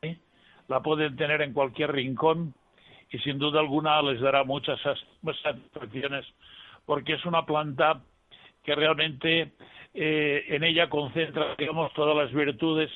la 0.66 0.80
pueden 0.80 1.14
tener 1.14 1.42
en 1.42 1.52
cualquier 1.52 1.92
rincón 1.92 2.54
y 3.12 3.18
sin 3.18 3.38
duda 3.38 3.60
alguna 3.60 4.02
les 4.02 4.20
dará 4.20 4.42
muchas 4.42 4.80
satisfacciones 4.82 6.26
porque 6.86 7.12
es 7.12 7.24
una 7.24 7.46
planta 7.46 8.00
que 8.64 8.74
realmente 8.74 9.52
eh, 9.94 10.44
en 10.48 10.64
ella 10.64 10.90
concentra, 10.90 11.54
digamos, 11.56 11.92
todas 11.92 12.16
las 12.16 12.32
virtudes 12.32 12.90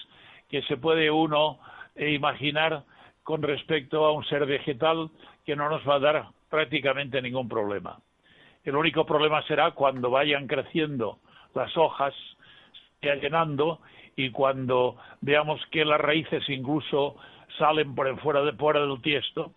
que 0.51 0.63
se 0.63 0.79
puede 0.79 1.13
uno 1.13 1.61
eh, 1.95 2.11
imaginar 2.11 2.83
con 3.23 3.41
respecto 3.41 4.05
a 4.05 4.11
un 4.11 4.25
ser 4.25 4.47
vegetal 4.47 5.11
que 5.47 5.55
no 5.55 5.71
nos 5.71 5.89
va 5.89 5.95
a 5.95 6.01
dar 6.01 6.27
prácticamente 6.53 7.23
ningún 7.23 7.49
problema. 7.49 7.99
El 8.63 8.77
único 8.77 9.07
problema 9.07 9.43
será 9.45 9.71
cuando 9.71 10.11
vayan 10.11 10.47
creciendo 10.47 11.19
las 11.55 11.75
hojas, 11.79 12.13
se 13.01 13.17
llenando 13.17 13.81
y 14.17 14.29
cuando 14.29 14.97
veamos 15.23 15.65
que 15.71 15.83
las 15.83 15.99
raíces 15.99 16.47
incluso 16.51 17.17
salen 17.59 17.95
por 17.95 18.21
fuera, 18.21 18.43
de, 18.43 18.53
fuera 18.53 18.81
del 18.81 19.01
tiesto, 19.01 19.53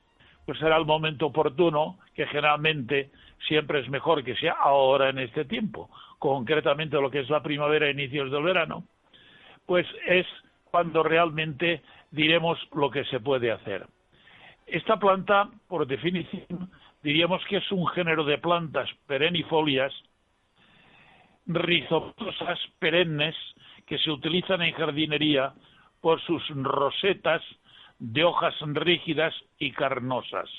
pues 0.45 0.57
será 0.57 0.77
el 0.77 0.85
momento 0.85 1.25
oportuno, 1.25 1.99
que 2.13 2.27
generalmente 2.27 3.09
siempre 3.45 3.81
es 3.81 3.89
mejor 3.89 4.23
que 4.23 4.35
sea 4.37 4.53
ahora 4.53 5.09
en 5.09 5.19
este 5.19 5.43
tiempo, 5.43 5.89
concretamente 6.17 6.95
lo 6.95 7.11
que 7.11 7.19
es 7.19 7.29
la 7.29 7.43
primavera 7.43 7.89
inicios 7.89 8.31
del 8.31 8.43
verano, 8.43 8.85
pues 9.65 9.85
es 10.07 10.25
cuando 10.71 11.03
realmente 11.03 11.81
diremos 12.11 12.57
lo 12.73 12.89
que 12.89 13.03
se 13.05 13.19
puede 13.19 13.51
hacer. 13.51 13.85
Esta 14.65 14.97
planta, 14.97 15.49
por 15.67 15.85
definición, 15.85 16.71
diríamos 17.05 17.39
que 17.47 17.57
es 17.57 17.71
un 17.71 17.85
género 17.89 18.23
de 18.23 18.39
plantas 18.39 18.89
perennifolias, 19.05 19.93
rizomosas, 21.45 22.59
perennes, 22.79 23.35
que 23.85 23.99
se 23.99 24.09
utilizan 24.09 24.63
en 24.63 24.73
jardinería 24.73 25.53
por 26.01 26.19
sus 26.21 26.41
rosetas 26.49 27.43
de 27.99 28.23
hojas 28.23 28.55
rígidas 28.59 29.35
y 29.59 29.71
carnosas. 29.71 30.49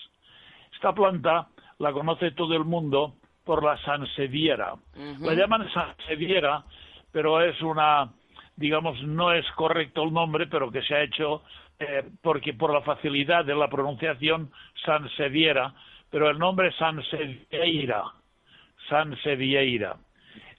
Esta 0.73 0.95
planta 0.95 1.49
la 1.79 1.93
conoce 1.93 2.31
todo 2.31 2.55
el 2.55 2.65
mundo 2.65 3.17
por 3.45 3.65
la 3.65 3.77
sansediera. 3.79 4.75
La 5.21 5.35
llaman 5.35 5.69
sansediera, 5.73 6.65
pero 7.11 7.43
es 7.43 7.61
una, 7.61 8.13
digamos, 8.55 9.03
no 9.03 9.33
es 9.33 9.45
correcto 9.57 10.05
el 10.05 10.13
nombre, 10.13 10.47
pero 10.47 10.71
que 10.71 10.83
se 10.83 10.95
ha 10.95 11.03
hecho 11.03 11.43
eh, 11.81 12.05
porque 12.23 12.55
por 12.55 12.73
la 12.73 12.83
facilidad 12.83 13.45
de 13.45 13.57
la 13.57 13.69
pronunciación 13.69 14.53
sansediera, 14.85 15.75
pero 16.17 16.31
el 16.31 16.39
nombre 16.39 16.69
es 16.69 16.77
sansevieira, 16.77 18.03
sansevieira. 18.89 19.99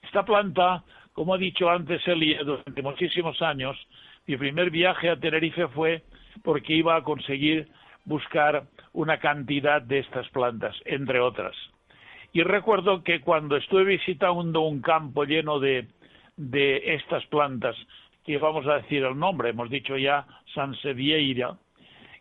Esta 0.04 0.24
planta, 0.24 0.84
como 1.12 1.34
he 1.34 1.38
dicho 1.40 1.68
antes, 1.68 2.00
Elie, 2.06 2.38
durante 2.44 2.80
muchísimos 2.80 3.42
años, 3.42 3.76
mi 4.28 4.36
primer 4.36 4.70
viaje 4.70 5.10
a 5.10 5.16
Tenerife 5.16 5.66
fue 5.66 6.04
porque 6.44 6.74
iba 6.74 6.94
a 6.94 7.02
conseguir 7.02 7.66
buscar 8.04 8.68
una 8.92 9.18
cantidad 9.18 9.82
de 9.82 9.98
estas 9.98 10.28
plantas, 10.28 10.76
entre 10.84 11.18
otras. 11.18 11.56
Y 12.32 12.44
recuerdo 12.44 13.02
que 13.02 13.20
cuando 13.20 13.56
estuve 13.56 13.82
visitando 13.82 14.60
un 14.60 14.80
campo 14.80 15.24
lleno 15.24 15.58
de, 15.58 15.88
de 16.36 16.94
estas 16.94 17.26
plantas, 17.26 17.74
que 18.24 18.38
vamos 18.38 18.64
a 18.68 18.76
decir 18.76 19.02
el 19.02 19.18
nombre, 19.18 19.48
hemos 19.50 19.70
dicho 19.70 19.96
ya 19.96 20.24
Sansevieira, 20.54 21.58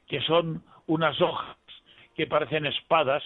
que 0.07 0.21
son 0.21 0.63
unas 0.87 1.21
hojas 1.21 1.55
que 2.17 2.25
parecen 2.25 2.65
espadas. 2.65 3.23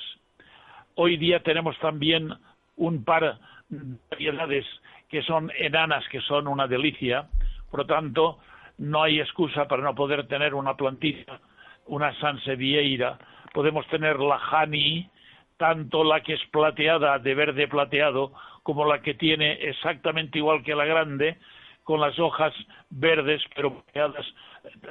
Hoy 0.96 1.16
día 1.16 1.42
tenemos 1.42 1.80
también 1.80 2.34
un 2.76 3.06
par 3.06 3.40
de 3.70 3.98
variedades 4.12 4.66
que 5.08 5.24
son 5.24 5.50
enanas, 5.58 6.06
que 6.10 6.20
son 6.20 6.46
una 6.46 6.68
delicia. 6.68 7.30
Por 7.70 7.80
lo 7.80 7.86
tanto, 7.86 8.40
no 8.78 9.02
hay 9.02 9.22
excusa 9.22 9.66
para 9.70 9.82
no 9.82 9.96
poder 9.96 10.28
tener 10.28 10.54
una 10.54 10.76
plantilla, 10.76 11.40
una 11.86 12.14
sansevieira. 12.20 13.18
Podemos 13.54 13.88
tener 13.88 14.20
la 14.20 14.42
hani, 14.52 15.10
tanto 15.56 16.04
la 16.04 16.20
que 16.20 16.34
es 16.34 16.46
plateada, 16.52 17.18
de 17.18 17.34
verde 17.34 17.70
plateado, 17.70 18.34
como 18.62 18.86
la 18.86 19.02
que 19.02 19.14
tiene 19.14 19.54
exactamente 19.54 20.38
igual 20.38 20.64
que 20.64 20.76
la 20.76 20.86
grande, 20.86 21.38
con 21.86 22.02
las 22.02 22.20
hojas 22.20 22.54
verdes, 22.90 23.42
pero 23.56 23.84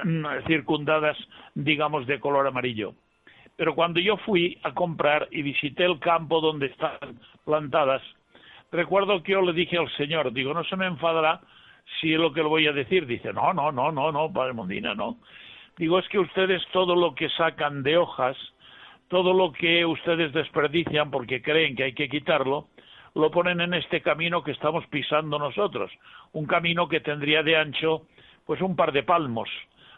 mm, 0.03 0.25
circundadas, 0.47 1.17
digamos, 1.53 2.07
de 2.07 2.19
color 2.19 2.47
amarillo. 2.47 2.95
Pero 3.61 3.75
cuando 3.75 3.99
yo 3.99 4.17
fui 4.17 4.57
a 4.63 4.73
comprar 4.73 5.27
y 5.29 5.43
visité 5.43 5.85
el 5.85 5.99
campo 5.99 6.41
donde 6.41 6.65
están 6.65 6.97
plantadas, 7.45 8.01
recuerdo 8.71 9.21
que 9.21 9.33
yo 9.33 9.41
le 9.43 9.53
dije 9.53 9.77
al 9.77 9.87
señor, 9.97 10.33
digo, 10.33 10.51
no 10.51 10.63
se 10.63 10.75
me 10.75 10.87
enfadará 10.87 11.41
si 11.99 12.11
es 12.11 12.19
lo 12.19 12.33
que 12.33 12.41
le 12.41 12.47
voy 12.47 12.65
a 12.65 12.71
decir. 12.71 13.05
Dice, 13.05 13.31
no, 13.31 13.53
no, 13.53 13.71
no, 13.71 13.91
no, 13.91 14.11
no, 14.11 14.33
Padre 14.33 14.53
Mondina, 14.53 14.95
no. 14.95 15.17
Digo, 15.77 15.99
es 15.99 16.07
que 16.09 16.17
ustedes 16.17 16.63
todo 16.73 16.95
lo 16.95 17.13
que 17.13 17.29
sacan 17.29 17.83
de 17.83 17.97
hojas, 17.99 18.35
todo 19.09 19.31
lo 19.31 19.51
que 19.51 19.85
ustedes 19.85 20.33
desperdician 20.33 21.11
porque 21.11 21.43
creen 21.43 21.75
que 21.75 21.83
hay 21.83 21.93
que 21.93 22.09
quitarlo, 22.09 22.69
lo 23.13 23.29
ponen 23.29 23.61
en 23.61 23.75
este 23.75 24.01
camino 24.01 24.43
que 24.43 24.53
estamos 24.53 24.87
pisando 24.87 25.37
nosotros. 25.37 25.91
Un 26.31 26.47
camino 26.47 26.87
que 26.89 26.99
tendría 26.99 27.43
de 27.43 27.57
ancho, 27.57 28.07
pues 28.43 28.59
un 28.59 28.75
par 28.75 28.91
de 28.91 29.03
palmos. 29.03 29.51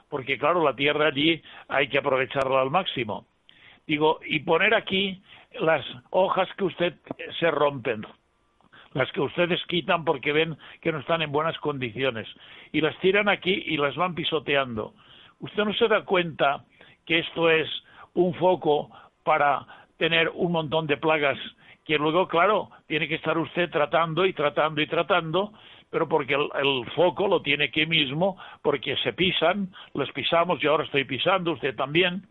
Porque 0.09 0.37
claro, 0.37 0.61
la 0.65 0.75
tierra 0.75 1.07
allí 1.07 1.41
hay 1.69 1.87
que 1.87 1.99
aprovecharla 1.99 2.59
al 2.59 2.69
máximo. 2.69 3.25
Digo, 3.87 4.19
y 4.25 4.39
poner 4.39 4.73
aquí 4.73 5.21
las 5.59 5.85
hojas 6.09 6.47
que 6.57 6.63
usted 6.63 6.93
se 7.39 7.51
rompen, 7.51 8.05
las 8.93 9.11
que 9.11 9.21
ustedes 9.21 9.61
quitan 9.67 10.05
porque 10.05 10.31
ven 10.31 10.57
que 10.81 10.91
no 10.91 10.99
están 10.99 11.21
en 11.21 11.31
buenas 11.31 11.57
condiciones, 11.59 12.27
y 12.71 12.81
las 12.81 12.97
tiran 12.99 13.29
aquí 13.29 13.63
y 13.67 13.77
las 13.77 13.95
van 13.95 14.15
pisoteando. 14.15 14.93
Usted 15.39 15.65
no 15.65 15.73
se 15.73 15.87
da 15.87 16.05
cuenta 16.05 16.63
que 17.05 17.19
esto 17.19 17.49
es 17.49 17.69
un 18.13 18.33
foco 18.35 18.89
para 19.23 19.65
tener 19.97 20.29
un 20.33 20.51
montón 20.51 20.87
de 20.87 20.97
plagas 20.97 21.37
que 21.85 21.97
luego, 21.97 22.27
claro, 22.27 22.69
tiene 22.87 23.07
que 23.07 23.15
estar 23.15 23.37
usted 23.37 23.69
tratando 23.69 24.25
y 24.25 24.33
tratando 24.33 24.81
y 24.81 24.87
tratando, 24.87 25.53
pero 25.89 26.07
porque 26.07 26.33
el, 26.33 26.85
foco 26.95 27.27
lo 27.27 27.41
tiene 27.41 27.65
aquí 27.65 27.85
mismo, 27.85 28.37
porque 28.61 28.95
se 28.97 29.13
pisan, 29.13 29.69
les 29.93 30.11
pisamos, 30.11 30.63
y 30.63 30.67
ahora 30.67 30.85
estoy 30.85 31.03
pisando, 31.03 31.51
usted 31.51 31.75
también. 31.75 32.25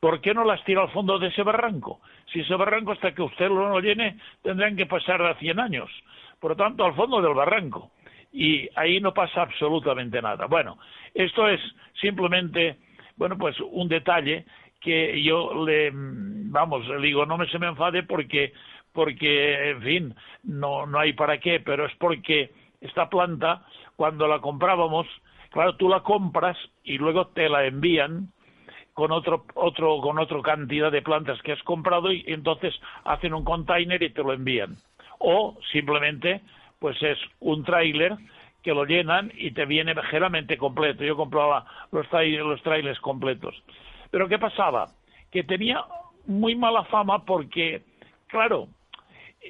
¿Por 0.00 0.20
qué 0.20 0.32
no 0.32 0.44
las 0.44 0.62
tira 0.64 0.82
al 0.82 0.90
fondo 0.90 1.18
de 1.18 1.28
ese 1.28 1.42
barranco? 1.42 2.00
Si 2.32 2.40
ese 2.40 2.54
barranco 2.54 2.92
hasta 2.92 3.12
que 3.12 3.22
usted 3.22 3.48
lo 3.48 3.80
llene 3.80 4.18
tendrán 4.42 4.76
que 4.76 4.86
pasar 4.86 5.20
a 5.22 5.34
100 5.34 5.58
años. 5.58 5.90
Por 6.38 6.52
lo 6.52 6.56
tanto, 6.56 6.84
al 6.84 6.94
fondo 6.94 7.20
del 7.20 7.34
barranco. 7.34 7.90
Y 8.32 8.68
ahí 8.76 9.00
no 9.00 9.12
pasa 9.12 9.42
absolutamente 9.42 10.22
nada. 10.22 10.46
Bueno, 10.46 10.78
esto 11.14 11.48
es 11.48 11.60
simplemente, 12.00 12.76
bueno, 13.16 13.36
pues 13.36 13.56
un 13.60 13.88
detalle 13.88 14.44
que 14.80 15.20
yo 15.22 15.64
le, 15.64 15.90
vamos, 15.92 16.86
le 16.86 17.00
digo, 17.00 17.26
no 17.26 17.36
me 17.36 17.48
se 17.48 17.58
me 17.58 17.66
enfade 17.66 18.04
porque, 18.04 18.52
porque, 18.92 19.70
en 19.70 19.82
fin, 19.82 20.14
no, 20.44 20.86
no 20.86 21.00
hay 21.00 21.14
para 21.14 21.38
qué, 21.38 21.58
pero 21.58 21.86
es 21.86 21.94
porque 21.96 22.52
esta 22.80 23.08
planta, 23.08 23.64
cuando 23.96 24.28
la 24.28 24.38
comprábamos, 24.38 25.08
claro, 25.50 25.74
tú 25.74 25.88
la 25.88 26.00
compras 26.00 26.56
y 26.84 26.98
luego 26.98 27.28
te 27.28 27.48
la 27.48 27.66
envían 27.66 28.28
con 28.98 29.12
otro, 29.12 29.44
otro, 29.54 30.00
con 30.00 30.18
otra 30.18 30.42
cantidad 30.42 30.90
de 30.90 31.02
plantas 31.02 31.40
que 31.42 31.52
has 31.52 31.62
comprado 31.62 32.10
y 32.10 32.24
entonces 32.26 32.74
hacen 33.04 33.32
un 33.32 33.44
container 33.44 34.02
y 34.02 34.10
te 34.10 34.24
lo 34.24 34.32
envían. 34.32 34.74
O 35.20 35.56
simplemente, 35.70 36.40
pues 36.80 37.00
es 37.00 37.16
un 37.38 37.62
tráiler 37.62 38.16
que 38.60 38.74
lo 38.74 38.84
llenan 38.84 39.30
y 39.36 39.52
te 39.52 39.66
viene 39.66 39.94
ligeramente 39.94 40.56
completo. 40.56 41.04
Yo 41.04 41.14
compraba 41.14 41.64
los, 41.92 42.08
los 42.10 42.62
trailers 42.64 42.98
completos. 42.98 43.54
Pero 44.10 44.26
¿qué 44.26 44.36
pasaba? 44.36 44.88
Que 45.30 45.44
tenía 45.44 45.84
muy 46.26 46.56
mala 46.56 46.82
fama 46.86 47.24
porque, 47.24 47.82
claro, 48.26 48.66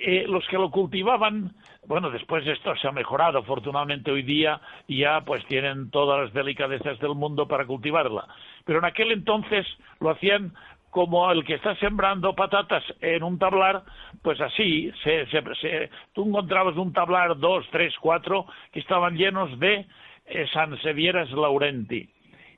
eh, 0.00 0.24
los 0.28 0.46
que 0.48 0.58
lo 0.58 0.70
cultivaban, 0.70 1.52
bueno, 1.87 2.11
después 2.11 2.46
esto 2.46 2.74
se 2.76 2.88
ha 2.88 2.92
mejorado, 2.92 3.38
afortunadamente 3.38 4.11
hoy 4.11 4.22
día 4.22 4.61
ya 4.87 5.22
pues 5.22 5.44
tienen 5.46 5.90
todas 5.90 6.20
las 6.24 6.32
delicadezas 6.32 6.98
del 6.98 7.14
mundo 7.14 7.48
para 7.48 7.66
cultivarla 7.66 8.26
pero 8.68 8.80
en 8.80 8.84
aquel 8.84 9.12
entonces 9.12 9.66
lo 9.98 10.11
hacían 10.11 10.52
como 10.90 11.32
el 11.32 11.42
que 11.46 11.54
está 11.54 11.74
sembrando 11.76 12.34
patatas 12.34 12.84
en 13.00 13.22
un 13.22 13.38
tablar, 13.38 13.82
pues 14.20 14.38
así, 14.42 14.92
se, 15.02 15.26
se, 15.26 15.90
tú 16.12 16.28
encontrabas 16.28 16.76
un 16.76 16.92
tablar, 16.92 17.38
dos, 17.38 17.64
tres, 17.72 17.94
cuatro, 17.98 18.44
que 18.70 18.80
estaban 18.80 19.16
llenos 19.16 19.58
de 19.58 19.87
eh, 20.26 20.46
Sansevieras 20.52 21.30
laurenti. 21.30 22.11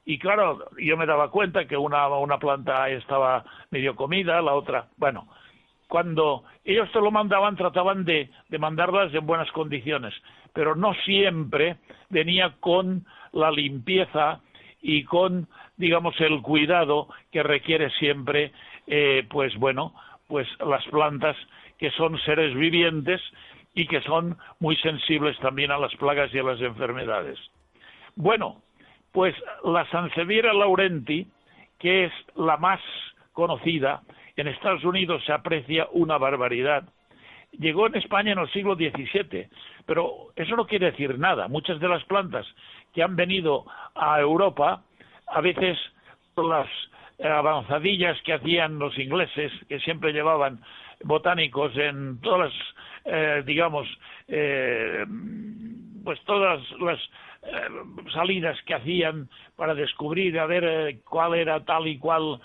Y 0.04 0.18
claro, 0.18 0.64
yo 0.80 0.96
me 0.96 1.06
daba 1.06 1.30
cuenta 1.30 1.66
que 1.66 1.76
una, 1.76 2.08
una 2.08 2.40
planta 2.40 2.88
estaba 2.88 3.44
medio 3.70 3.94
comida, 3.94 4.42
la 4.42 4.54
otra, 4.54 4.88
bueno, 4.96 5.28
cuando 5.90 6.44
ellos 6.64 6.88
te 6.92 7.00
lo 7.00 7.10
mandaban 7.10 7.56
trataban 7.56 8.04
de, 8.04 8.30
mandarlas 8.58 9.12
en 9.12 9.26
buenas 9.26 9.50
condiciones, 9.50 10.14
pero 10.54 10.76
no 10.76 10.94
siempre 11.04 11.78
venía 12.08 12.54
con 12.60 13.04
la 13.32 13.50
limpieza 13.50 14.40
y 14.80 15.02
con, 15.02 15.48
digamos, 15.76 16.18
el 16.20 16.40
cuidado 16.42 17.08
que 17.32 17.42
requiere 17.42 17.90
siempre, 17.98 18.52
eh, 18.86 19.26
pues 19.28 19.54
bueno, 19.56 19.92
pues 20.28 20.46
las 20.64 20.84
plantas 20.86 21.36
que 21.76 21.90
son 21.90 22.16
seres 22.20 22.54
vivientes 22.54 23.20
y 23.74 23.88
que 23.88 24.00
son 24.02 24.38
muy 24.60 24.76
sensibles 24.76 25.36
también 25.40 25.72
a 25.72 25.78
las 25.78 25.94
plagas 25.96 26.32
y 26.32 26.38
a 26.38 26.44
las 26.44 26.60
enfermedades. 26.60 27.38
Bueno, 28.14 28.62
pues 29.10 29.34
la 29.64 29.84
Sanseviera 29.90 30.52
laurenti, 30.52 31.26
que 31.80 32.04
es 32.04 32.12
la 32.36 32.56
más 32.58 32.80
conocida, 33.32 34.02
en 34.36 34.48
Estados 34.48 34.84
Unidos 34.84 35.22
se 35.24 35.32
aprecia 35.32 35.88
una 35.92 36.18
barbaridad. 36.18 36.84
Llegó 37.52 37.86
en 37.86 37.96
España 37.96 38.32
en 38.32 38.38
el 38.38 38.50
siglo 38.52 38.76
XVII, 38.76 39.48
pero 39.86 40.28
eso 40.36 40.56
no 40.56 40.66
quiere 40.66 40.90
decir 40.92 41.18
nada. 41.18 41.48
Muchas 41.48 41.80
de 41.80 41.88
las 41.88 42.04
plantas 42.04 42.46
que 42.94 43.02
han 43.02 43.16
venido 43.16 43.64
a 43.94 44.20
Europa, 44.20 44.82
a 45.26 45.40
veces 45.40 45.78
las 46.36 46.68
avanzadillas 47.22 48.20
que 48.22 48.34
hacían 48.34 48.78
los 48.78 48.98
ingleses, 48.98 49.52
que 49.68 49.80
siempre 49.80 50.12
llevaban 50.12 50.60
botánicos 51.04 51.76
en 51.76 52.20
todas 52.20 52.50
las, 52.50 52.52
eh, 53.04 53.42
digamos, 53.46 53.86
eh, 54.28 55.04
pues 56.04 56.20
todas 56.24 56.60
las 56.80 56.98
eh, 57.42 57.68
salidas 58.12 58.58
que 58.62 58.74
hacían 58.74 59.28
para 59.56 59.74
descubrir 59.74 60.38
a 60.38 60.46
ver 60.46 60.98
cuál 61.04 61.34
era 61.34 61.64
tal 61.64 61.86
y 61.86 61.98
cual 61.98 62.40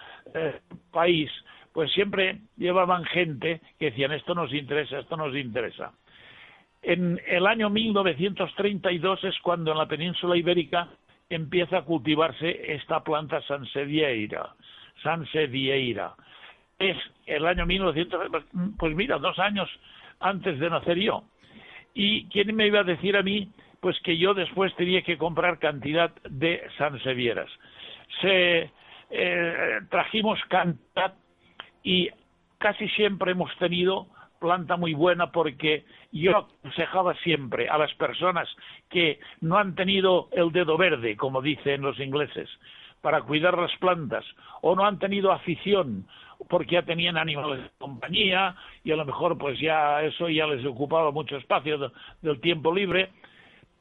país, 0.92 1.32
pues 1.76 1.92
siempre 1.92 2.38
llevaban 2.56 3.04
gente 3.04 3.60
que 3.78 3.92
decían 3.92 4.14
esto 4.14 4.34
nos 4.34 4.54
interesa, 4.54 5.00
esto 5.00 5.18
nos 5.18 5.36
interesa. 5.36 5.92
En 6.82 7.20
el 7.28 7.46
año 7.46 7.70
1932 7.70 9.26
es 9.26 9.38
cuando 9.40 9.74
en 9.74 9.80
la 9.80 9.86
península 9.86 10.38
ibérica 10.38 10.88
empieza 11.30 11.80
a 11.80 11.82
cultivarse 11.82 12.74
esta 12.76 13.04
planta 13.04 13.42
sansevieira, 13.42 14.56
sansevieira. 15.04 16.14
Es 16.80 16.96
el 17.26 17.46
año 17.46 17.66
1900, 17.66 18.44
pues 18.80 18.96
mira, 18.96 19.18
dos 19.18 19.38
años 19.38 19.70
antes 20.22 20.58
de 20.62 20.70
nacer 20.70 20.98
yo. 20.98 21.26
¿Y 21.94 22.30
quién 22.30 22.56
me 22.56 22.68
iba 22.68 22.80
a 22.80 22.84
decir 22.86 23.18
a 23.18 23.22
mí? 23.22 23.50
Pues 23.82 24.00
que 24.00 24.18
yo 24.18 24.34
después 24.34 24.74
tenía 24.78 25.02
que 25.02 25.18
comprar 25.18 25.60
cantidad 25.60 26.16
de 26.24 26.62
sansevieras. 26.78 27.50
Se 28.22 28.72
eh, 29.10 29.80
trajimos 29.90 30.40
cantidad 30.48 31.16
y 31.86 32.10
casi 32.58 32.90
siempre 32.90 33.32
hemos 33.32 33.56
tenido 33.58 34.08
planta 34.40 34.76
muy 34.76 34.94
buena 34.94 35.32
porque 35.32 35.86
yo 36.12 36.38
aconsejaba 36.38 37.14
siempre 37.24 37.70
a 37.70 37.78
las 37.78 37.94
personas 37.94 38.50
que 38.90 39.20
no 39.40 39.58
han 39.58 39.76
tenido 39.76 40.28
el 40.34 40.52
dedo 40.52 40.78
verde, 40.78 41.16
como 41.16 41.42
dicen 41.42 41.82
los 41.82 42.00
ingleses, 42.00 42.50
para 43.02 43.22
cuidar 43.22 43.58
las 43.58 43.76
plantas, 43.78 44.26
o 44.62 44.76
no 44.76 44.84
han 44.86 45.00
tenido 45.00 45.32
afición 45.32 46.08
porque 46.50 46.74
ya 46.74 46.82
tenían 46.82 47.18
animales 47.18 47.64
de 47.64 47.70
compañía 47.78 48.56
y 48.84 48.92
a 48.92 48.96
lo 48.96 49.06
mejor 49.06 49.38
pues 49.38 49.60
ya 49.60 50.02
eso 50.02 50.28
ya 50.28 50.48
les 50.48 50.66
ocupaba 50.66 51.12
mucho 51.12 51.38
espacio 51.38 51.92
del 52.22 52.42
tiempo 52.42 52.74
libre, 52.74 53.12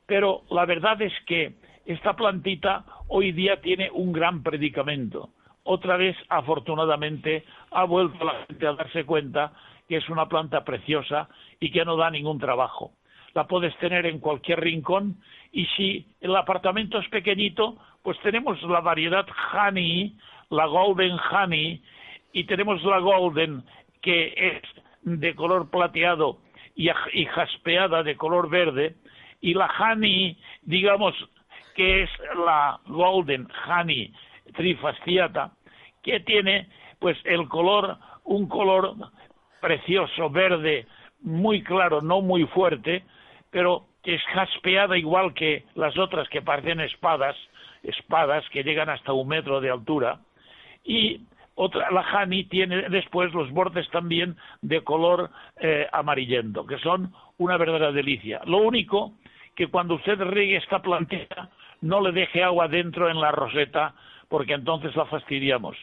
pero 0.07 0.43
la 0.51 0.67
verdad 0.67 1.01
es 1.03 1.13
que 1.27 1.55
esta 1.87 2.15
plantita 2.15 2.85
hoy 3.09 3.33
día 3.33 3.61
tiene 3.61 3.91
un 3.91 4.13
gran 4.13 4.43
predicamento. 4.43 5.31
Otra 5.65 5.97
vez, 5.97 6.17
afortunadamente, 6.29 7.45
ha 7.71 7.85
vuelto 7.85 8.23
la 8.23 8.45
gente 8.47 8.67
a 8.67 8.75
darse 8.75 9.05
cuenta 9.05 9.53
que 9.89 9.97
es 9.97 10.09
una 10.11 10.29
planta 10.29 10.63
preciosa 10.63 11.29
y 11.59 11.71
que 11.71 11.85
no 11.85 11.97
da 11.97 12.11
ningún 12.11 12.39
trabajo. 12.39 12.93
La 13.35 13.47
puedes 13.47 13.77
tener 13.79 14.05
en 14.07 14.21
cualquier 14.21 14.61
rincón 14.61 15.17
y 15.53 15.65
si 15.77 16.07
el 16.21 16.37
apartamento 16.37 16.99
es 16.99 17.09
pequeñito, 17.09 17.77
pues 18.03 18.19
tenemos 18.21 18.63
la 18.63 18.81
variedad 18.81 19.27
honey, 19.53 20.15
la 20.51 20.67
golden 20.67 21.17
honey 21.31 21.83
y 22.33 22.45
tenemos 22.45 22.83
la 22.85 22.99
golden 22.99 23.65
que 24.03 24.35
es 24.37 24.63
de 25.03 25.35
color 25.35 25.71
plateado 25.71 26.39
y, 26.75 26.91
y 27.13 27.25
jaspeada 27.25 28.03
de 28.03 28.17
color 28.17 28.51
verde 28.51 28.97
y 29.41 29.55
la 29.55 29.71
honey, 29.79 30.37
digamos 30.63 31.15
que 31.75 32.03
es 32.03 32.11
la 32.45 32.79
golden 32.87 33.49
honey 33.67 34.13
trifasciata 34.53 35.53
que 36.03 36.21
tiene 36.21 36.69
pues 36.99 37.19
el 37.25 37.49
color 37.49 37.97
un 38.25 38.49
color 38.49 38.95
precioso, 39.61 40.31
verde, 40.31 40.87
muy 41.21 41.63
claro, 41.63 42.01
no 42.01 42.21
muy 42.21 42.45
fuerte, 42.47 43.05
pero 43.51 43.87
es 44.03 44.23
jaspeada 44.35 44.97
igual 44.99 45.33
que 45.35 45.65
las 45.75 45.97
otras 45.99 46.29
que 46.29 46.43
parecen 46.43 46.81
espadas, 46.81 47.37
espadas 47.83 48.45
que 48.51 48.63
llegan 48.63 48.91
hasta 48.91 49.13
un 49.13 49.29
metro 49.29 49.61
de 49.61 49.71
altura, 49.71 50.21
y 50.85 51.21
otra, 51.55 51.91
la 51.91 52.03
Hani 52.03 52.45
tiene 52.45 52.89
después 52.89 53.33
los 53.33 53.51
bordes 53.53 53.89
también 53.91 54.37
de 54.61 54.83
color 54.83 55.31
eh, 55.61 55.87
amarillento, 55.93 56.67
que 56.67 56.79
son 56.79 57.13
una 57.39 57.57
verdadera 57.57 57.93
delicia. 57.93 58.41
Lo 58.45 58.59
único 58.59 59.15
que 59.55 59.69
cuando 59.69 59.95
usted 59.95 60.21
riegue 60.21 60.57
esta 60.57 60.83
plantita 60.83 61.51
no 61.81 62.01
le 62.01 62.13
deje 62.13 62.43
agua 62.43 62.69
dentro 62.69 63.09
en 63.09 63.21
la 63.21 63.31
roseta, 63.31 63.95
porque 64.35 64.55
entonces 64.55 64.97
la 64.97 65.05
fastidiamos. 65.05 65.77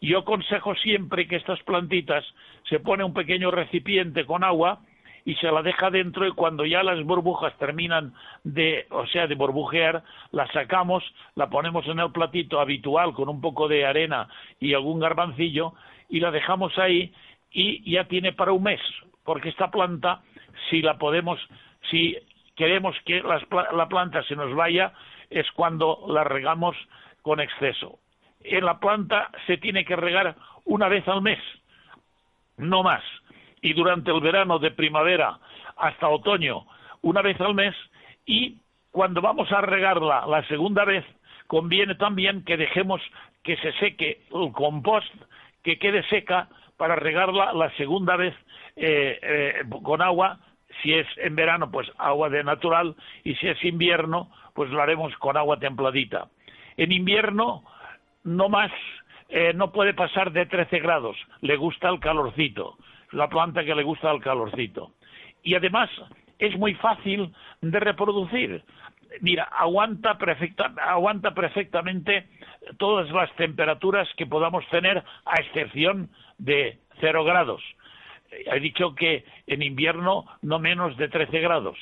Yo 0.00 0.20
aconsejo 0.20 0.76
siempre 0.76 1.26
que 1.26 1.34
estas 1.34 1.60
plantitas 1.64 2.24
se 2.68 2.78
pone 2.78 3.02
un 3.02 3.12
pequeño 3.12 3.50
recipiente 3.50 4.24
con 4.24 4.44
agua 4.44 4.78
y 5.24 5.34
se 5.34 5.50
la 5.50 5.60
deja 5.60 5.90
dentro 5.90 6.24
y 6.24 6.30
cuando 6.30 6.64
ya 6.64 6.84
las 6.84 7.02
burbujas 7.02 7.58
terminan 7.58 8.14
de, 8.44 8.86
o 8.90 9.08
sea, 9.08 9.26
de 9.26 9.34
burbujear, 9.34 10.04
la 10.30 10.46
sacamos, 10.52 11.02
la 11.34 11.50
ponemos 11.50 11.84
en 11.88 11.98
el 11.98 12.12
platito 12.12 12.60
habitual 12.60 13.12
con 13.12 13.28
un 13.28 13.40
poco 13.40 13.66
de 13.66 13.84
arena 13.84 14.28
y 14.60 14.72
algún 14.72 15.00
garbancillo 15.00 15.72
y 16.08 16.20
la 16.20 16.30
dejamos 16.30 16.78
ahí 16.78 17.12
y 17.50 17.90
ya 17.90 18.04
tiene 18.04 18.32
para 18.32 18.52
un 18.52 18.62
mes, 18.62 18.80
porque 19.24 19.48
esta 19.48 19.72
planta, 19.72 20.22
si 20.70 20.80
la 20.80 20.96
podemos, 20.96 21.40
si 21.90 22.16
queremos 22.54 22.94
que 23.04 23.20
la 23.20 23.88
planta 23.88 24.22
se 24.22 24.36
nos 24.36 24.54
vaya, 24.54 24.92
es 25.28 25.50
cuando 25.56 26.04
la 26.08 26.22
regamos 26.22 26.76
con 27.26 27.40
exceso 27.40 27.98
en 28.44 28.64
la 28.64 28.78
planta 28.78 29.32
se 29.48 29.56
tiene 29.56 29.84
que 29.84 29.96
regar 29.96 30.36
una 30.64 30.86
vez 30.86 31.06
al 31.08 31.22
mes, 31.22 31.40
no 32.56 32.84
más. 32.84 33.02
Y 33.62 33.72
durante 33.72 34.12
el 34.12 34.20
verano 34.20 34.60
de 34.60 34.70
primavera 34.70 35.40
hasta 35.76 36.08
otoño, 36.08 36.66
una 37.02 37.22
vez 37.22 37.40
al 37.40 37.54
mes. 37.54 37.74
Y 38.26 38.58
cuando 38.92 39.20
vamos 39.20 39.50
a 39.50 39.60
regarla 39.60 40.24
la 40.24 40.46
segunda 40.46 40.84
vez, 40.84 41.04
conviene 41.48 41.96
también 41.96 42.44
que 42.44 42.56
dejemos 42.56 43.00
que 43.42 43.56
se 43.56 43.72
seque 43.80 44.20
el 44.32 44.52
compost, 44.52 45.12
que 45.64 45.80
quede 45.80 46.04
seca 46.08 46.48
para 46.76 46.94
regarla 46.94 47.52
la 47.54 47.74
segunda 47.76 48.14
vez 48.14 48.34
eh, 48.76 49.18
eh, 49.20 49.54
con 49.82 50.00
agua. 50.00 50.38
Si 50.80 50.92
es 50.92 51.08
en 51.16 51.34
verano, 51.34 51.72
pues 51.72 51.90
agua 51.98 52.28
de 52.28 52.44
natural, 52.44 52.94
y 53.24 53.34
si 53.34 53.48
es 53.48 53.64
invierno, 53.64 54.30
pues 54.54 54.70
lo 54.70 54.80
haremos 54.80 55.12
con 55.16 55.36
agua 55.36 55.58
templadita. 55.58 56.28
En 56.76 56.92
invierno 56.92 57.64
no 58.24 58.48
más, 58.48 58.70
eh, 59.28 59.52
no 59.54 59.72
puede 59.72 59.94
pasar 59.94 60.32
de 60.32 60.46
13 60.46 60.80
grados, 60.80 61.16
le 61.40 61.56
gusta 61.56 61.88
el 61.88 62.00
calorcito, 62.00 62.76
la 63.12 63.28
planta 63.28 63.64
que 63.64 63.74
le 63.74 63.82
gusta 63.82 64.10
el 64.10 64.20
calorcito. 64.20 64.92
Y 65.42 65.54
además 65.54 65.88
es 66.38 66.56
muy 66.58 66.74
fácil 66.74 67.32
de 67.60 67.80
reproducir. 67.80 68.62
Mira, 69.20 69.44
aguanta, 69.44 70.18
aguanta 70.82 71.32
perfectamente 71.32 72.28
todas 72.78 73.10
las 73.10 73.32
temperaturas 73.36 74.08
que 74.16 74.26
podamos 74.26 74.66
tener, 74.68 75.02
a 75.24 75.40
excepción 75.40 76.10
de 76.38 76.78
cero 77.00 77.24
grados. 77.24 77.62
He 78.30 78.60
dicho 78.60 78.94
que 78.94 79.24
en 79.46 79.62
invierno 79.62 80.26
no 80.42 80.58
menos 80.58 80.96
de 80.96 81.08
13 81.08 81.40
grados, 81.40 81.78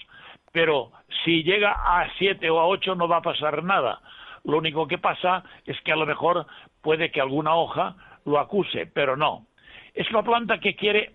pero 0.52 0.92
si 1.24 1.42
llega 1.42 1.72
a 1.72 2.08
7 2.18 2.48
o 2.50 2.60
a 2.60 2.66
8 2.66 2.94
no 2.94 3.08
va 3.08 3.16
a 3.16 3.22
pasar 3.22 3.64
nada 3.64 4.00
lo 4.44 4.58
único 4.58 4.86
que 4.86 4.98
pasa 4.98 5.42
es 5.66 5.80
que 5.82 5.92
a 5.92 5.96
lo 5.96 6.06
mejor 6.06 6.46
puede 6.82 7.10
que 7.10 7.20
alguna 7.20 7.54
hoja 7.54 7.96
lo 8.24 8.38
acuse, 8.38 8.86
pero 8.86 9.16
no. 9.16 9.46
Es 9.94 10.08
una 10.10 10.22
planta 10.22 10.58
que 10.58 10.76
quiere 10.76 11.12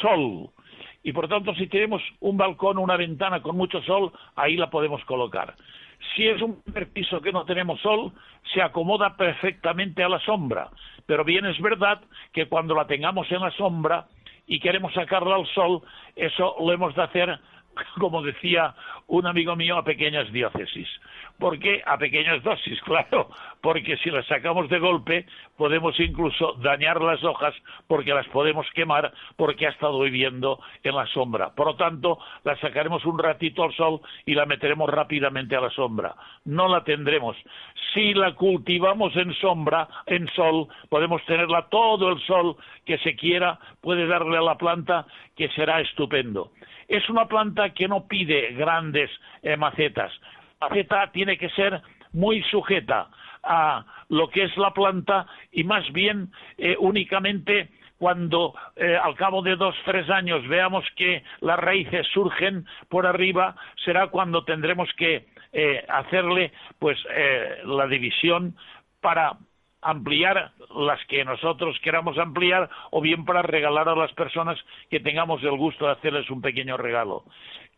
sol 0.00 0.50
y 1.02 1.12
por 1.12 1.28
tanto 1.28 1.54
si 1.54 1.68
tenemos 1.68 2.02
un 2.20 2.36
balcón 2.36 2.78
o 2.78 2.82
una 2.82 2.96
ventana 2.96 3.40
con 3.40 3.56
mucho 3.56 3.80
sol, 3.82 4.12
ahí 4.36 4.56
la 4.56 4.70
podemos 4.70 5.04
colocar. 5.04 5.54
Si 6.14 6.26
es 6.26 6.40
un 6.42 6.62
primer 6.62 6.92
piso 6.92 7.20
que 7.20 7.32
no 7.32 7.44
tenemos 7.44 7.80
sol, 7.80 8.12
se 8.52 8.62
acomoda 8.62 9.16
perfectamente 9.16 10.02
a 10.02 10.08
la 10.08 10.20
sombra, 10.20 10.68
pero 11.06 11.24
bien 11.24 11.46
es 11.46 11.60
verdad 11.60 12.00
que 12.32 12.46
cuando 12.46 12.74
la 12.74 12.86
tengamos 12.86 13.30
en 13.32 13.40
la 13.40 13.50
sombra 13.52 14.06
y 14.46 14.60
queremos 14.60 14.92
sacarla 14.94 15.36
al 15.36 15.46
sol, 15.48 15.82
eso 16.16 16.56
lo 16.60 16.72
hemos 16.72 16.94
de 16.94 17.02
hacer 17.02 17.38
como 17.98 18.22
decía 18.22 18.74
un 19.06 19.26
amigo 19.26 19.56
mío, 19.56 19.76
a 19.76 19.84
pequeñas 19.84 20.30
diócesis. 20.32 20.88
¿Por 21.38 21.58
qué? 21.60 21.82
A 21.86 21.96
pequeñas 21.98 22.42
dosis, 22.42 22.80
claro, 22.84 23.30
porque 23.60 23.96
si 23.98 24.10
las 24.10 24.26
sacamos 24.26 24.68
de 24.68 24.78
golpe 24.78 25.26
podemos 25.56 25.98
incluso 26.00 26.54
dañar 26.54 27.00
las 27.00 27.22
hojas 27.22 27.54
porque 27.86 28.12
las 28.12 28.26
podemos 28.28 28.66
quemar 28.74 29.12
porque 29.36 29.66
ha 29.66 29.70
estado 29.70 30.00
viviendo 30.00 30.60
en 30.82 30.96
la 30.96 31.06
sombra. 31.06 31.54
Por 31.54 31.66
lo 31.66 31.76
tanto, 31.76 32.18
la 32.44 32.56
sacaremos 32.56 33.04
un 33.04 33.18
ratito 33.18 33.62
al 33.62 33.74
sol 33.74 34.00
y 34.26 34.34
la 34.34 34.46
meteremos 34.46 34.90
rápidamente 34.90 35.56
a 35.56 35.60
la 35.60 35.70
sombra. 35.70 36.14
No 36.44 36.68
la 36.68 36.82
tendremos. 36.84 37.36
Si 37.94 38.14
la 38.14 38.34
cultivamos 38.34 39.16
en 39.16 39.32
sombra, 39.34 39.88
en 40.06 40.28
sol, 40.34 40.66
podemos 40.88 41.24
tenerla 41.24 41.68
todo 41.68 42.10
el 42.10 42.20
sol 42.20 42.56
que 42.84 42.98
se 42.98 43.16
quiera, 43.16 43.58
puede 43.80 44.06
darle 44.06 44.38
a 44.38 44.42
la 44.42 44.56
planta 44.56 45.06
que 45.36 45.48
será 45.50 45.80
estupendo. 45.80 46.50
Es 46.88 47.08
una 47.10 47.26
planta 47.26 47.70
que 47.70 47.86
no 47.86 48.08
pide 48.08 48.52
grandes 48.54 49.10
eh, 49.42 49.56
macetas. 49.56 50.10
La 50.60 50.68
maceta 50.68 51.12
tiene 51.12 51.36
que 51.36 51.50
ser 51.50 51.80
muy 52.12 52.42
sujeta 52.44 53.08
a 53.42 53.84
lo 54.08 54.28
que 54.30 54.44
es 54.44 54.56
la 54.56 54.72
planta 54.72 55.26
y 55.52 55.62
más 55.64 55.90
bien 55.92 56.32
eh, 56.56 56.76
únicamente 56.78 57.68
cuando 57.98 58.54
eh, 58.76 58.96
al 58.96 59.14
cabo 59.16 59.42
de 59.42 59.56
dos 59.56 59.74
tres 59.84 60.08
años 60.08 60.46
veamos 60.48 60.84
que 60.96 61.22
las 61.40 61.58
raíces 61.58 62.06
surgen 62.12 62.64
por 62.88 63.06
arriba 63.06 63.54
será 63.84 64.08
cuando 64.08 64.44
tendremos 64.44 64.88
que 64.96 65.26
hacerle 65.88 66.52
pues 66.78 66.98
la 67.64 67.86
división 67.86 68.54
para 69.00 69.38
ampliar 69.82 70.52
las 70.74 71.04
que 71.06 71.24
nosotros 71.24 71.78
queramos 71.82 72.18
ampliar 72.18 72.68
o 72.90 73.00
bien 73.00 73.24
para 73.24 73.42
regalar 73.42 73.88
a 73.88 73.96
las 73.96 74.12
personas 74.12 74.58
que 74.90 75.00
tengamos 75.00 75.42
el 75.42 75.56
gusto 75.56 75.86
de 75.86 75.92
hacerles 75.92 76.30
un 76.30 76.40
pequeño 76.40 76.76
regalo. 76.76 77.24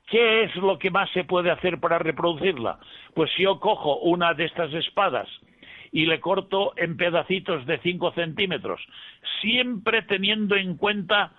¿Qué 0.07 0.45
es 0.45 0.57
lo 0.57 0.79
que 0.79 0.91
más 0.91 1.09
se 1.11 1.25
puede 1.25 1.51
hacer 1.51 1.79
para 1.79 1.99
reproducirla? 1.99 2.79
Pues 3.15 3.31
si 3.37 3.45
yo 3.45 3.61
cojo 3.61 3.99
una 3.99 4.35
de 4.35 4.47
estas 4.47 4.73
espadas 4.75 5.29
y 5.93 6.07
le 6.07 6.21
corto 6.21 6.73
en 6.77 6.97
pedacitos 6.97 7.65
de 7.67 7.79
5 7.79 8.13
centímetros, 8.13 8.81
siempre 9.41 10.03
teniendo 10.03 10.57
en 10.57 10.77
cuenta 10.77 11.33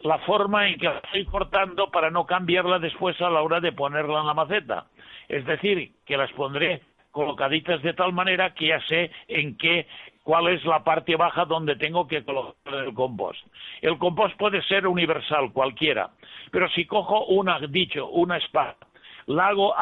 la 0.00 0.18
forma 0.20 0.68
en 0.68 0.78
que 0.78 0.86
la 0.86 0.98
estoy 0.98 1.24
cortando 1.24 1.90
para 1.90 2.10
no 2.10 2.26
cambiarla 2.26 2.78
después 2.78 3.20
a 3.20 3.30
la 3.30 3.42
hora 3.42 3.60
de 3.60 3.72
ponerla 3.72 4.20
en 4.20 4.26
la 4.26 4.34
maceta. 4.34 4.86
Es 5.28 5.46
decir, 5.46 5.92
que 6.04 6.16
las 6.16 6.30
pondré 6.32 6.82
colocaditas 7.14 7.80
de 7.80 7.94
tal 7.94 8.12
manera 8.12 8.52
que 8.52 8.66
ya 8.66 8.80
sé 8.88 9.10
en 9.28 9.56
qué 9.56 9.86
cuál 10.24 10.48
es 10.48 10.64
la 10.64 10.82
parte 10.82 11.16
baja 11.16 11.44
donde 11.44 11.76
tengo 11.76 12.08
que 12.08 12.24
colocar 12.24 12.74
el 12.74 12.92
compost. 12.92 13.40
El 13.80 13.96
compost 13.98 14.36
puede 14.36 14.60
ser 14.62 14.86
universal, 14.86 15.52
cualquiera, 15.52 16.10
pero 16.50 16.68
si 16.70 16.86
cojo 16.86 17.26
una, 17.26 17.60
dicho, 17.60 18.08
una 18.08 18.38
espada, 18.38 18.76
la 19.26 19.48
hago 19.48 19.74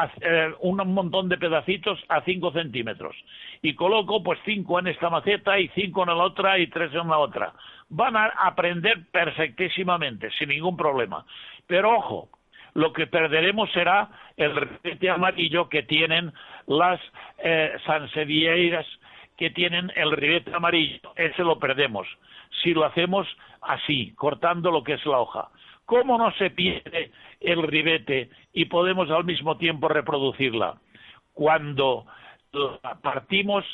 un 0.61 0.77
montón 0.77 1.29
de 1.29 1.38
pedacitos 1.38 1.99
a 2.09 2.21
5 2.23 2.53
centímetros 2.53 3.16
y 3.62 3.75
coloco 3.75 4.23
pues 4.23 4.38
5 4.45 4.81
en 4.81 4.88
esta 4.88 5.11
maceta 5.11 5.59
y 5.59 5.68
5 5.68 6.03
en 6.03 6.09
la 6.09 6.25
otra 6.25 6.59
y 6.59 6.66
3 6.66 6.92
en 6.95 7.09
la 7.09 7.18
otra. 7.18 7.53
Van 7.88 8.16
a 8.16 8.27
aprender 8.27 9.07
perfectísimamente, 9.11 10.31
sin 10.38 10.51
ningún 10.51 10.77
problema. 10.77 11.25
Pero 11.66 11.97
ojo, 11.97 12.29
lo 12.74 12.92
que 12.92 13.06
perderemos 13.06 13.70
será 13.72 14.08
el 14.37 14.54
ribete 14.54 15.11
amarillo 15.11 15.68
que 15.68 15.82
tienen 15.82 16.32
las 16.66 17.00
eh, 17.38 17.72
sansevieras 17.87 18.87
que 19.37 19.50
tienen 19.50 19.90
el 19.96 20.12
ribete 20.12 20.54
amarillo, 20.54 21.00
ese 21.16 21.42
lo 21.42 21.58
perdemos. 21.58 22.06
Si 22.62 22.74
lo 22.74 22.85
hacemos 22.85 23.26
así, 23.61 24.12
cortando 24.14 24.70
lo 24.70 24.85
que 24.85 24.94
es 24.94 25.06
la 25.06 25.18
hoja. 25.18 25.48
¿Cómo 25.85 26.16
no 26.16 26.32
se 26.35 26.50
pierde 26.50 27.11
el 27.40 27.62
ribete 27.62 28.30
y 28.52 28.66
podemos 28.66 29.11
al 29.11 29.24
mismo 29.24 29.56
tiempo 29.56 29.88
reproducirla? 29.88 30.76
Cuando 31.32 32.06
partimos 33.02 33.64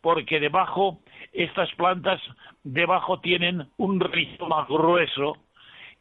porque 0.00 0.38
debajo, 0.38 1.00
estas 1.32 1.72
plantas 1.74 2.20
debajo 2.62 3.20
tienen 3.20 3.68
un 3.78 4.00
rizoma 4.00 4.64
grueso 4.68 5.38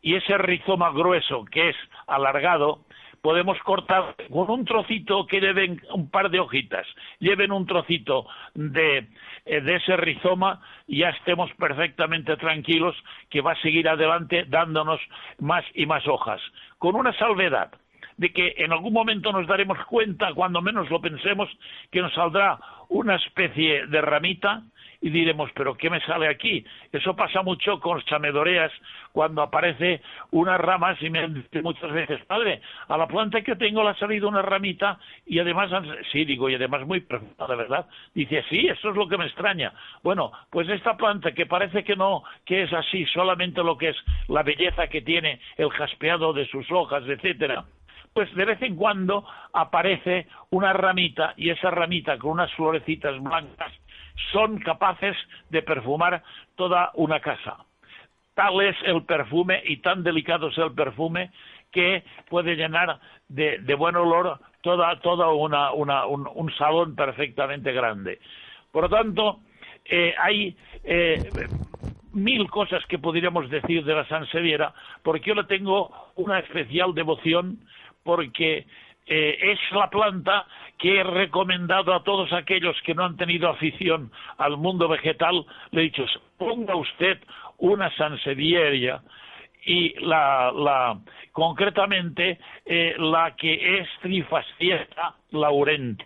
y 0.06 0.14
ese 0.14 0.38
rizoma 0.38 0.92
grueso 0.92 1.46
que 1.46 1.70
es 1.70 1.76
alargado 2.06 2.82
podemos 3.22 3.58
cortar 3.64 4.16
con 4.32 4.52
un 4.52 4.64
trocito 4.64 5.26
que 5.26 5.42
lleven 5.42 5.82
un 5.92 6.12
par 6.12 6.30
de 6.30 6.40
hojitas, 6.40 6.86
lleven 7.18 7.52
un 7.52 7.66
trocito 7.66 8.28
de, 8.54 9.08
eh, 9.46 9.62
de 9.62 9.76
ese 9.78 9.98
rizoma 9.98 10.62
y 10.86 11.00
ya 11.00 11.10
estemos 11.10 11.52
perfectamente 11.56 12.38
tranquilos 12.38 12.96
que 13.32 13.42
va 13.42 13.54
a 13.54 13.62
seguir 13.64 13.90
adelante 13.90 14.46
dándonos 14.48 15.02
más 15.40 15.66
y 15.74 15.88
más 15.88 16.08
hojas. 16.08 16.40
Con 16.78 16.96
una 16.96 17.12
salvedad 17.18 17.72
de 18.18 18.32
que 18.32 18.54
en 18.58 18.74
algún 18.74 18.94
momento 18.94 19.32
nos 19.32 19.48
daremos 19.48 19.84
cuenta, 19.88 20.36
cuando 20.36 20.62
menos 20.62 20.88
lo 20.92 21.02
pensemos, 21.02 21.50
que 21.92 22.04
nos 22.04 22.14
saldrá 22.14 22.60
una 22.90 23.16
especie 23.16 23.88
de 23.88 24.02
ramita 24.02 24.62
y 25.02 25.10
diremos, 25.10 25.50
pero 25.54 25.76
¿qué 25.76 25.90
me 25.90 26.02
sale 26.02 26.28
aquí? 26.28 26.66
Eso 26.92 27.16
pasa 27.16 27.42
mucho 27.42 27.80
con 27.80 28.02
chamedoreas 28.04 28.72
cuando 29.12 29.42
aparece 29.42 30.02
unas 30.32 30.60
ramas 30.60 31.02
y 31.02 31.10
me 31.10 31.28
dice 31.28 31.62
muchas 31.62 31.92
veces, 31.92 32.24
padre, 32.26 32.62
a 32.88 32.98
la 32.98 33.08
planta 33.08 33.42
que 33.42 33.56
tengo 33.56 33.84
le 33.84 33.90
ha 33.90 33.96
salido 33.96 34.28
una 34.28 34.42
ramita 34.42 35.00
y 35.26 35.40
además, 35.40 35.72
sí, 36.12 36.26
digo, 36.26 36.50
y 36.50 36.56
además 36.56 36.86
muy 36.86 37.02
perfecta, 37.02 37.46
¿verdad? 37.48 37.86
Dice, 38.14 38.44
sí, 38.50 38.68
eso 38.68 38.90
es 38.90 38.96
lo 38.96 39.08
que 39.08 39.18
me 39.18 39.26
extraña. 39.26 39.74
Bueno, 40.04 40.32
pues 40.50 40.68
esta 40.70 40.98
planta 40.98 41.32
que 41.34 41.46
parece 41.46 41.84
que 41.84 41.96
no, 41.96 42.24
que 42.46 42.64
es 42.64 42.74
así, 42.74 43.06
solamente 43.08 43.64
lo 43.64 43.78
que 43.78 43.90
es 43.90 43.98
la 44.28 44.44
belleza 44.44 44.88
que 44.88 45.02
tiene 45.02 45.40
el 45.58 45.70
jaspeado 45.70 46.34
de 46.34 46.48
sus 46.48 46.70
hojas, 46.72 47.04
etcétera, 47.08 47.66
pues 48.14 48.34
de 48.34 48.46
vez 48.46 48.62
en 48.62 48.76
cuando 48.76 49.26
aparece 49.54 50.28
una 50.50 50.74
ramita 50.74 51.34
y 51.38 51.50
esa 51.50 51.70
ramita 51.70 52.18
con 52.18 52.32
unas 52.32 52.52
florecitas 52.54 53.22
blancas 53.22 53.72
son 54.32 54.60
capaces 54.60 55.16
de 55.50 55.62
perfumar 55.62 56.24
toda 56.56 56.92
una 56.96 57.20
casa. 57.20 57.58
Tal 58.34 58.62
es 58.62 58.76
el 58.84 59.04
perfume 59.04 59.62
y 59.66 59.78
tan 59.78 60.04
delicado 60.04 60.50
es 60.50 60.58
el 60.58 60.74
perfume 60.74 61.32
que 61.72 62.04
puede 62.30 62.56
llenar 62.56 63.00
de, 63.28 63.76
buen 63.76 63.96
olor 63.96 64.40
toda, 64.62 65.00
toda 65.00 65.28
una, 65.34 65.72
un, 65.72 66.54
salón 66.58 66.96
perfectamente 66.96 67.72
grande. 67.72 68.20
Por 68.72 68.84
lo 68.84 68.90
tanto, 68.90 69.40
eh, 69.86 70.14
hay 70.18 70.56
eh, 70.84 71.30
mil 72.14 72.50
cosas 72.50 72.86
que 72.88 72.98
podríamos 72.98 73.50
decir 73.50 73.84
de 73.84 73.94
la 73.94 74.08
Sanseviera, 74.08 74.74
porque 75.04 75.30
yo 75.30 75.36
le 75.36 75.44
tengo 75.44 75.92
una 76.16 76.40
especial 76.40 76.94
devoción, 76.94 77.60
porque 78.04 78.66
eh, 79.08 79.38
es 79.40 79.60
la 79.72 79.90
planta 79.90 80.46
que 80.78 81.00
he 81.00 81.04
recomendado 81.04 81.94
a 81.94 82.04
todos 82.04 82.32
aquellos 82.34 82.76
que 82.82 82.96
no 82.96 83.06
han 83.06 83.18
tenido 83.18 83.50
afición 83.50 84.12
al 84.38 84.58
mundo 84.58 84.88
vegetal, 84.88 85.46
le 85.72 85.82
he 85.82 85.84
dicho, 85.86 86.06
ponga 86.38 86.76
usted 86.76 87.20
una 87.58 87.94
sansevieria 87.96 89.02
y 89.66 89.94
la, 90.00 90.52
la 90.52 91.00
concretamente 91.32 92.40
eh, 92.66 92.96
la 92.98 93.36
que 93.36 93.80
es 93.80 93.88
Trifascieta 94.02 95.16
laurenti, 95.32 96.06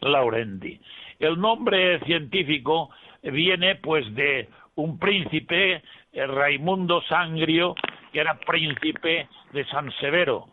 laurenti. 0.00 0.80
El 1.18 1.40
nombre 1.40 2.00
científico 2.00 2.90
viene 3.22 3.76
pues 3.76 4.12
de 4.14 4.48
un 4.76 4.98
príncipe, 4.98 5.82
eh, 6.12 6.26
Raimundo 6.26 7.02
Sangrio, 7.02 7.74
que 8.12 8.20
era 8.20 8.38
príncipe 8.38 9.28
de 9.52 9.64
San 9.66 9.90
Severo, 10.00 10.48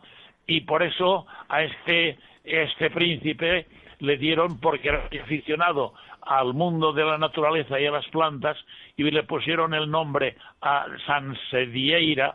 y 0.50 0.62
por 0.62 0.82
eso 0.82 1.26
a 1.48 1.62
este, 1.62 2.18
este 2.42 2.90
príncipe 2.90 3.66
le 4.00 4.16
dieron, 4.16 4.58
porque 4.58 4.88
era 4.88 5.08
aficionado 5.22 5.94
al 6.22 6.54
mundo 6.54 6.92
de 6.92 7.04
la 7.04 7.18
naturaleza 7.18 7.78
y 7.78 7.86
a 7.86 7.92
las 7.92 8.06
plantas, 8.08 8.56
y 8.96 9.04
le 9.04 9.22
pusieron 9.22 9.74
el 9.74 9.88
nombre 9.88 10.36
a 10.60 10.86
Sansevieira 11.06 12.34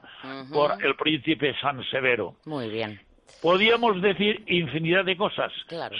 por 0.54 0.82
el 0.82 0.96
príncipe 0.96 1.56
San 1.60 1.84
Severo. 1.92 2.36
Muy 2.46 2.70
bien. 2.70 3.02
Podríamos 3.42 4.02
decir 4.02 4.44
infinidad 4.48 5.04
de 5.04 5.18
cosas. 5.18 5.52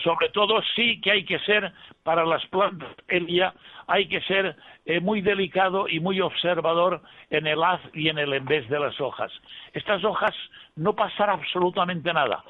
Sobre 0.04 0.30
todo 0.30 0.62
sí 0.76 1.02
que 1.02 1.12
hay 1.12 1.26
que 1.26 1.40
ser, 1.40 1.74
para 2.04 2.26
las 2.26 2.46
plantas, 2.46 2.96
Elia, 3.10 3.54
hay 3.88 4.08
que 4.08 4.22
ser 4.22 4.56
eh, 4.86 5.00
muy 5.00 5.22
delicado 5.22 5.90
y 5.90 6.00
muy 6.00 6.22
observador 6.22 7.02
en 7.30 7.46
el 7.46 7.62
haz 7.62 7.82
y 7.94 8.08
en 8.08 8.20
el 8.20 8.34
en 8.34 8.46
vez 8.46 8.68
de 8.70 8.80
las 8.80 9.00
hojas. 9.02 9.32
Estas 9.74 10.04
hojas 10.04 10.34
no 10.76 10.94
pasará 10.94 11.34
absolutamente 11.34 12.12
nada. 12.14 12.44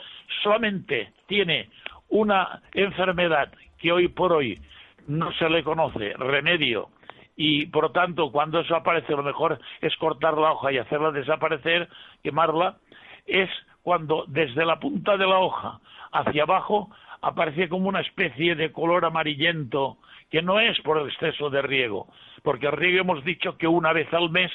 Solamente 0.43 1.13
tiene 1.27 1.69
una 2.09 2.61
enfermedad 2.73 3.51
que 3.77 3.91
hoy 3.91 4.07
por 4.07 4.33
hoy 4.33 4.59
no 5.07 5.31
se 5.33 5.49
le 5.49 5.63
conoce 5.63 6.13
remedio 6.13 6.89
y 7.35 7.65
por 7.67 7.83
lo 7.83 7.91
tanto 7.91 8.31
cuando 8.31 8.59
eso 8.59 8.75
aparece 8.75 9.11
lo 9.11 9.23
mejor 9.23 9.59
es 9.81 9.95
cortar 9.97 10.37
la 10.37 10.53
hoja 10.53 10.71
y 10.71 10.77
hacerla 10.77 11.11
desaparecer, 11.11 11.89
quemarla, 12.23 12.77
es 13.25 13.49
cuando 13.83 14.25
desde 14.27 14.65
la 14.65 14.79
punta 14.79 15.17
de 15.17 15.27
la 15.27 15.39
hoja 15.39 15.79
hacia 16.11 16.43
abajo 16.43 16.89
aparece 17.21 17.67
como 17.69 17.89
una 17.89 18.01
especie 18.01 18.55
de 18.55 18.71
color 18.71 19.05
amarillento 19.05 19.97
que 20.31 20.41
no 20.41 20.59
es 20.59 20.79
por 20.81 20.97
exceso 21.07 21.49
de 21.49 21.61
riego, 21.61 22.07
porque 22.43 22.67
el 22.67 22.73
riego 22.73 23.01
hemos 23.01 23.23
dicho 23.23 23.57
que 23.57 23.67
una 23.67 23.93
vez 23.93 24.11
al 24.13 24.29
mes 24.29 24.51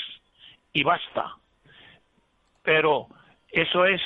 y 0.72 0.82
basta. 0.82 1.36
Pero 2.62 3.08
eso 3.52 3.84
es 3.84 4.00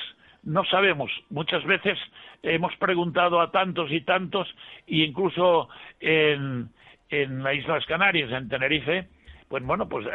no 0.44 0.64
sabemos. 0.64 1.10
Muchas 1.30 1.64
veces 1.64 1.98
hemos 2.42 2.74
preguntado 2.76 3.40
a 3.40 3.50
tantos 3.50 3.90
y 3.90 4.02
tantos, 4.02 4.48
e 4.86 4.96
incluso 4.96 5.68
en, 6.00 6.68
en 7.08 7.42
las 7.42 7.54
Islas 7.54 7.86
Canarias, 7.86 8.30
en 8.30 8.48
Tenerife, 8.48 9.08
pues 9.48 9.62
bueno, 9.64 9.88
pues 9.88 10.06
eh, 10.06 10.10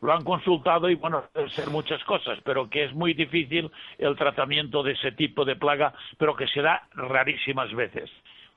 lo 0.00 0.12
han 0.12 0.24
consultado 0.24 0.90
y 0.90 0.94
bueno, 0.96 1.24
pueden 1.32 1.50
ser 1.50 1.70
muchas 1.70 2.02
cosas, 2.04 2.38
pero 2.44 2.68
que 2.68 2.84
es 2.84 2.92
muy 2.92 3.14
difícil 3.14 3.70
el 3.98 4.16
tratamiento 4.16 4.82
de 4.82 4.92
ese 4.92 5.12
tipo 5.12 5.44
de 5.44 5.56
plaga, 5.56 5.94
pero 6.18 6.34
que 6.34 6.48
se 6.48 6.62
da 6.62 6.82
rarísimas 6.94 7.72
veces. 7.74 8.10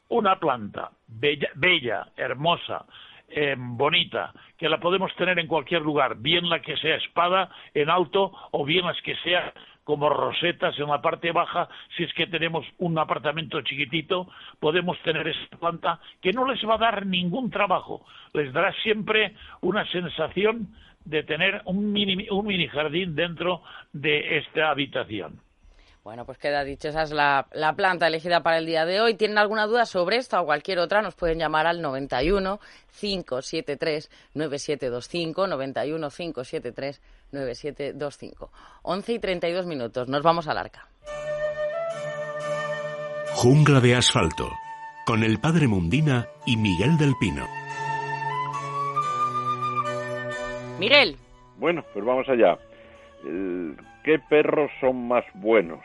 Una 0.10 0.40
planta 0.40 0.92
bella, 1.08 1.50
bella 1.56 2.08
hermosa, 2.18 2.86
eh, 3.34 3.56
bonita, 3.58 4.34
que 4.58 4.70
la 4.70 4.80
podemos 4.80 5.14
tener 5.16 5.40
en 5.40 5.48
cualquier 5.48 5.82
lugar, 5.82 6.18
bien 6.18 6.50
la 6.50 6.62
que 6.62 6.78
sea 6.78 6.96
espada 6.96 7.50
en 7.74 7.90
alto 7.90 8.32
o 8.52 8.66
bien 8.66 8.86
las 8.86 9.02
que 9.02 9.16
sea 9.18 9.54
como 9.84 10.10
rosetas 10.10 10.78
en 10.80 10.88
la 10.88 11.02
parte 11.02 11.32
baja, 11.32 11.68
si 11.98 12.04
es 12.04 12.14
que 12.14 12.28
tenemos 12.28 12.66
un 12.78 12.98
apartamento 12.98 13.62
chiquitito, 13.62 14.30
podemos 14.60 14.98
tener 15.00 15.28
esa 15.28 15.58
planta 15.60 16.00
que 16.22 16.32
no 16.32 16.46
les 16.46 16.64
va 16.68 16.76
a 16.76 16.78
dar 16.78 17.06
ningún 17.06 17.50
trabajo, 17.50 18.06
les 18.34 18.54
dará 18.54 18.74
siempre 18.84 19.36
una 19.62 19.86
sensación 19.88 20.70
de 21.06 21.24
tener 21.24 21.62
un 21.66 21.92
mini, 21.92 22.28
un 22.30 22.46
mini 22.46 22.68
jardín 22.68 23.16
dentro 23.16 23.64
de 23.92 24.38
esta 24.38 24.70
habitación. 24.70 25.40
Bueno, 26.04 26.26
pues 26.26 26.40
queda 26.40 26.64
dicho, 26.64 26.88
esa 26.88 27.04
es 27.04 27.12
la, 27.12 27.46
planta 27.76 28.08
elegida 28.08 28.42
para 28.42 28.58
el 28.58 28.66
día 28.66 28.86
de 28.86 29.02
hoy. 29.02 29.14
¿Tienen 29.14 29.38
alguna 29.38 29.68
duda 29.68 29.86
sobre 29.86 30.18
esta 30.18 30.42
o 30.42 30.46
cualquier 30.46 30.80
otra? 30.80 31.04
Nos 31.04 31.14
pueden 31.14 31.38
llamar 31.38 31.68
al 31.68 31.80
91 31.80 32.60
573 33.00 34.10
9725, 34.34 35.48
91 35.48 36.10
573 36.10 37.02
9725. 37.32 38.52
11 38.82 39.14
y 39.14 39.20
32 39.20 39.66
minutos, 39.68 40.08
nos 40.08 40.24
vamos 40.24 40.48
al 40.48 40.58
arca. 40.58 40.88
Jungla 43.36 43.80
de 43.80 43.96
asfalto, 43.96 44.50
con 45.06 45.24
el 45.24 45.40
padre 45.40 45.68
Mundina 45.68 46.28
y 46.48 46.58
Miguel 46.58 46.98
del 46.98 47.14
Pino. 47.20 47.48
Miguel. 50.80 51.16
Bueno, 51.58 51.86
pues 51.94 52.04
vamos 52.04 52.28
allá. 52.28 52.58
¿Qué 54.04 54.18
perros 54.18 54.72
son 54.80 55.08
más 55.08 55.24
buenos? 55.36 55.82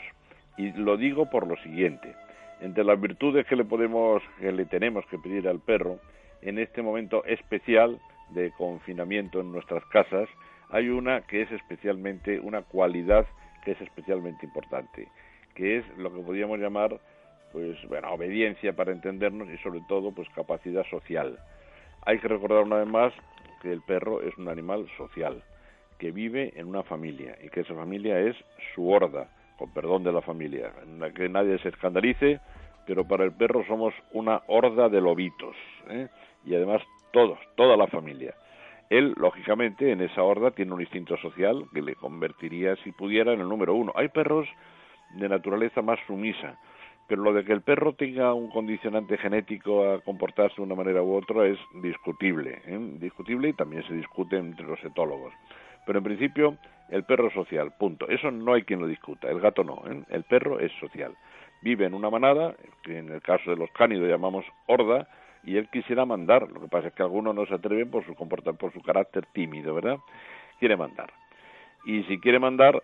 Y 0.57 0.73
lo 0.73 0.97
digo 0.97 1.29
por 1.29 1.47
lo 1.47 1.55
siguiente. 1.59 2.15
Entre 2.63 2.83
las 2.83 2.99
virtudes 2.99 3.47
que 3.47 3.57
le 3.57 3.65
podemos, 3.65 4.23
que 4.41 4.53
le 4.53 4.65
tenemos 4.65 5.05
que 5.11 5.19
pedir 5.19 5.47
al 5.47 5.61
perro, 5.61 5.99
en 6.41 6.59
este 6.59 6.81
momento 6.81 7.23
especial 7.27 8.01
de 8.31 8.53
confinamiento 8.53 9.41
en 9.43 9.53
nuestras 9.53 9.85
casas, 9.87 10.31
hay 10.71 10.89
una 10.89 11.27
que 11.27 11.43
es 11.43 11.53
especialmente, 11.53 12.41
una 12.41 12.63
cualidad 12.63 13.27
que 13.63 13.73
es 13.73 13.81
especialmente 13.83 14.47
importante, 14.47 15.09
que 15.55 15.77
es 15.77 15.99
lo 15.99 16.11
que 16.11 16.23
podríamos 16.23 16.59
llamar, 16.59 16.99
pues, 17.53 17.77
bueno, 17.87 18.11
obediencia 18.13 18.75
para 18.75 18.93
entendernos 18.93 19.47
y 19.51 19.59
sobre 19.59 19.83
todo, 19.89 20.11
pues, 20.13 20.27
capacidad 20.31 20.87
social. 20.87 21.39
Hay 22.07 22.19
que 22.19 22.29
recordar 22.29 22.63
una 22.63 22.77
vez 22.77 22.89
más 22.89 23.13
que 23.61 23.71
el 23.71 23.83
perro 23.83 24.23
es 24.23 24.35
un 24.39 24.49
animal 24.49 24.89
social 24.97 25.43
que 25.99 26.13
vive 26.13 26.53
en 26.57 26.67
una 26.67 26.83
familia 26.83 27.37
y 27.43 27.49
que 27.49 27.61
esa 27.61 27.75
familia 27.75 28.19
es 28.21 28.37
su 28.75 28.89
horda, 28.91 29.29
con 29.59 29.73
perdón 29.73 30.05
de 30.05 30.13
la 30.13 30.23
familia, 30.23 30.73
en 30.83 31.01
la 31.01 31.11
que 31.11 31.29
nadie 31.29 31.59
se 31.59 31.71
escandalice, 31.71 32.41
pero 32.87 33.07
para 33.07 33.25
el 33.25 33.33
perro 33.33 33.65
somos 33.67 33.95
una 34.13 34.43
horda 34.47 34.89
de 34.89 35.01
lobitos, 35.01 35.57
¿eh? 35.89 36.09
y 36.45 36.55
además 36.55 36.83
todos, 37.13 37.39
toda 37.57 37.77
la 37.77 37.87
familia. 37.87 38.35
Él, 38.89 39.15
lógicamente, 39.17 39.91
en 39.91 40.01
esa 40.01 40.23
horda 40.23 40.53
tiene 40.53 40.73
un 40.73 40.81
instinto 40.81 41.17
social 41.17 41.65
que 41.75 41.83
le 41.83 41.97
convertiría, 41.97 42.77
si 42.85 42.93
pudiera, 42.93 43.33
en 43.33 43.41
el 43.41 43.49
número 43.49 43.75
uno. 43.75 43.93
Hay 43.97 44.09
perros 44.09 44.47
de 45.15 45.29
naturaleza 45.29 45.83
más 45.83 45.99
sumisa, 46.07 46.57
pero 47.09 47.23
lo 47.23 47.33
de 47.33 47.45
que 47.45 47.53
el 47.53 47.63
perro 47.63 47.95
tenga 47.95 48.33
un 48.35 48.49
condicionante 48.49 49.17
genético 49.19 49.89
a 49.89 50.01
comportarse 50.01 50.57
de 50.57 50.63
una 50.63 50.75
manera 50.75 51.03
u 51.03 51.15
otra 51.15 51.47
es 51.47 51.59
discutible, 51.83 52.61
¿eh? 52.65 52.79
discutible 53.01 53.49
y 53.49 53.53
también 53.55 53.83
se 53.89 53.95
discute 53.95 54.37
entre 54.37 54.67
los 54.67 54.83
etólogos. 54.85 55.33
Pero 55.87 55.99
en 55.99 56.05
principio, 56.05 56.57
el 56.91 57.05
perro 57.05 57.31
social, 57.31 57.73
punto. 57.79 58.09
Eso 58.09 58.31
no 58.31 58.53
hay 58.53 58.63
quien 58.63 58.81
lo 58.81 58.87
discuta, 58.87 59.31
el 59.31 59.41
gato 59.41 59.65
no, 59.65 59.83
¿eh? 59.87 60.03
el 60.11 60.25
perro 60.25 60.61
es 60.61 60.73
social. 60.81 61.15
Vive 61.63 61.87
en 61.87 61.95
una 61.95 62.11
manada, 62.11 62.55
que 62.83 62.99
en 62.99 63.11
el 63.11 63.23
caso 63.23 63.51
de 63.51 63.57
los 63.57 63.71
cánidos 63.71 64.09
llamamos 64.09 64.45
horda, 64.67 65.09
y 65.43 65.57
él 65.57 65.69
quisiera 65.71 66.05
mandar. 66.05 66.51
Lo 66.51 66.61
que 66.61 66.69
pasa 66.69 66.89
es 66.89 66.95
que 66.95 67.03
algunos 67.03 67.35
no 67.35 67.47
se 67.47 67.55
atreven 67.55 67.91
por 67.91 68.05
su 68.05 68.15
por 68.15 68.73
su 68.73 68.83
carácter 68.83 69.27
tímido, 69.33 69.75
¿verdad? 69.75 69.99
Quiere 70.59 70.77
mandar. 70.77 71.13
Y 71.85 72.03
si 72.05 72.19
quiere 72.19 72.41
mandar 72.41 72.83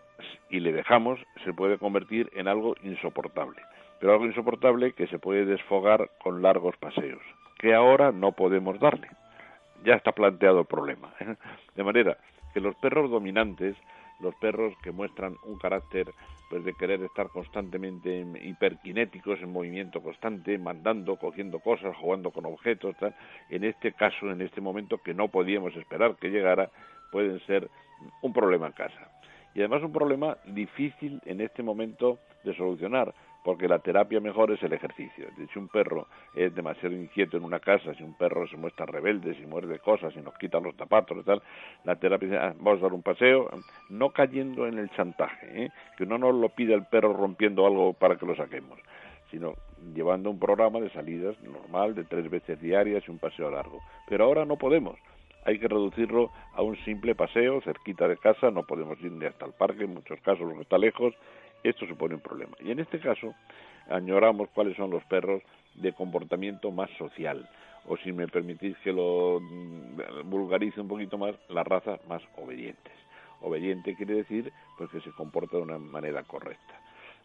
y 0.48 0.60
le 0.60 0.72
dejamos, 0.72 1.18
se 1.44 1.52
puede 1.52 1.76
convertir 1.76 2.30
en 2.34 2.46
algo 2.46 2.76
insoportable. 2.84 3.60
Pero 3.98 4.12
algo 4.12 4.26
insoportable 4.26 4.92
que 4.92 5.08
se 5.08 5.18
puede 5.18 5.44
desfogar 5.44 6.08
con 6.22 6.40
largos 6.40 6.76
paseos, 6.76 7.22
que 7.58 7.74
ahora 7.74 8.12
no 8.12 8.32
podemos 8.32 8.78
darle. 8.78 9.08
Ya 9.84 9.94
está 9.94 10.12
planteado 10.12 10.60
el 10.60 10.66
problema. 10.66 11.12
¿eh? 11.18 11.34
De 11.74 11.82
manera 11.82 12.16
que 12.52 12.60
los 12.60 12.74
perros 12.76 13.10
dominantes, 13.10 13.76
los 14.20 14.34
perros 14.36 14.74
que 14.82 14.92
muestran 14.92 15.36
un 15.44 15.58
carácter 15.58 16.12
pues 16.48 16.64
de 16.64 16.74
querer 16.74 17.02
estar 17.02 17.28
constantemente 17.30 18.26
hiperkinéticos 18.42 19.40
en 19.40 19.50
movimiento 19.50 20.02
constante, 20.02 20.58
mandando, 20.58 21.16
cogiendo 21.16 21.60
cosas, 21.60 21.96
jugando 21.96 22.30
con 22.30 22.44
objetos, 22.44 22.94
tal, 22.98 23.14
en 23.48 23.64
este 23.64 23.92
caso, 23.92 24.30
en 24.30 24.42
este 24.42 24.60
momento 24.60 24.98
que 24.98 25.14
no 25.14 25.28
podíamos 25.28 25.74
esperar 25.76 26.16
que 26.16 26.28
llegara, 26.28 26.70
pueden 27.10 27.40
ser 27.46 27.70
un 28.20 28.34
problema 28.34 28.66
en 28.66 28.72
casa. 28.72 29.10
Y 29.54 29.60
además 29.60 29.82
un 29.82 29.92
problema 29.92 30.36
difícil 30.44 31.20
en 31.24 31.40
este 31.40 31.62
momento 31.62 32.18
de 32.44 32.54
solucionar, 32.54 33.14
porque 33.42 33.66
la 33.66 33.80
terapia 33.80 34.20
mejor 34.20 34.52
es 34.52 34.62
el 34.62 34.72
ejercicio. 34.72 35.26
Si 35.52 35.58
un 35.58 35.68
perro 35.68 36.06
es 36.34 36.54
demasiado 36.54 36.94
inquieto 36.94 37.36
en 37.36 37.44
una 37.44 37.60
casa, 37.60 37.94
si 37.94 38.02
un 38.02 38.14
perro 38.14 38.46
se 38.46 38.56
muestra 38.56 38.86
rebelde, 38.86 39.34
si 39.34 39.46
muerde 39.46 39.78
cosas, 39.80 40.14
si 40.14 40.20
nos 40.20 40.34
quita 40.34 40.60
los 40.60 40.76
zapatos 40.76 41.18
y 41.18 41.22
tal, 41.24 41.42
la 41.84 41.96
terapia 41.96 42.28
dice, 42.28 42.38
ah, 42.38 42.54
vamos 42.58 42.80
a 42.80 42.82
dar 42.82 42.92
un 42.92 43.02
paseo, 43.02 43.50
no 43.90 44.10
cayendo 44.10 44.66
en 44.66 44.78
el 44.78 44.90
chantaje, 44.90 45.64
¿eh? 45.64 45.70
que 45.96 46.06
no 46.06 46.18
nos 46.18 46.34
lo 46.34 46.48
pida 46.50 46.74
el 46.74 46.86
perro 46.86 47.12
rompiendo 47.12 47.66
algo 47.66 47.92
para 47.94 48.16
que 48.16 48.26
lo 48.26 48.36
saquemos, 48.36 48.78
sino 49.30 49.54
llevando 49.94 50.30
un 50.30 50.38
programa 50.38 50.80
de 50.80 50.90
salidas 50.90 51.36
normal 51.42 51.94
de 51.94 52.04
tres 52.04 52.30
veces 52.30 52.60
diarias 52.60 53.02
y 53.06 53.10
un 53.10 53.18
paseo 53.18 53.50
largo. 53.50 53.80
Pero 54.08 54.24
ahora 54.24 54.44
no 54.44 54.56
podemos. 54.56 54.98
Hay 55.44 55.58
que 55.58 55.66
reducirlo 55.66 56.30
a 56.54 56.62
un 56.62 56.76
simple 56.84 57.16
paseo 57.16 57.60
cerquita 57.62 58.06
de 58.06 58.16
casa, 58.16 58.52
no 58.52 58.62
podemos 58.62 59.00
ir 59.00 59.10
ni 59.10 59.26
hasta 59.26 59.44
el 59.44 59.52
parque, 59.52 59.84
en 59.84 59.94
muchos 59.94 60.20
casos 60.20 60.46
lo 60.46 60.54
que 60.54 60.62
está 60.62 60.78
lejos, 60.78 61.14
esto 61.62 61.86
supone 61.86 62.14
un 62.14 62.20
problema. 62.20 62.56
Y 62.60 62.70
en 62.70 62.80
este 62.80 62.98
caso, 62.98 63.34
añoramos 63.88 64.48
cuáles 64.50 64.76
son 64.76 64.90
los 64.90 65.04
perros 65.04 65.42
de 65.74 65.92
comportamiento 65.92 66.70
más 66.70 66.90
social, 66.98 67.48
o 67.86 67.96
si 67.96 68.12
me 68.12 68.28
permitís 68.28 68.76
que 68.78 68.92
lo 68.92 69.40
mm, 69.40 70.30
vulgarice 70.30 70.80
un 70.80 70.88
poquito 70.88 71.18
más, 71.18 71.34
las 71.48 71.66
razas 71.66 72.00
más 72.06 72.22
obedientes. 72.36 72.92
Obediente 73.40 73.96
quiere 73.96 74.14
decir 74.14 74.52
pues 74.78 74.90
que 74.90 75.00
se 75.00 75.10
comporta 75.12 75.56
de 75.56 75.62
una 75.64 75.78
manera 75.78 76.22
correcta. 76.22 76.80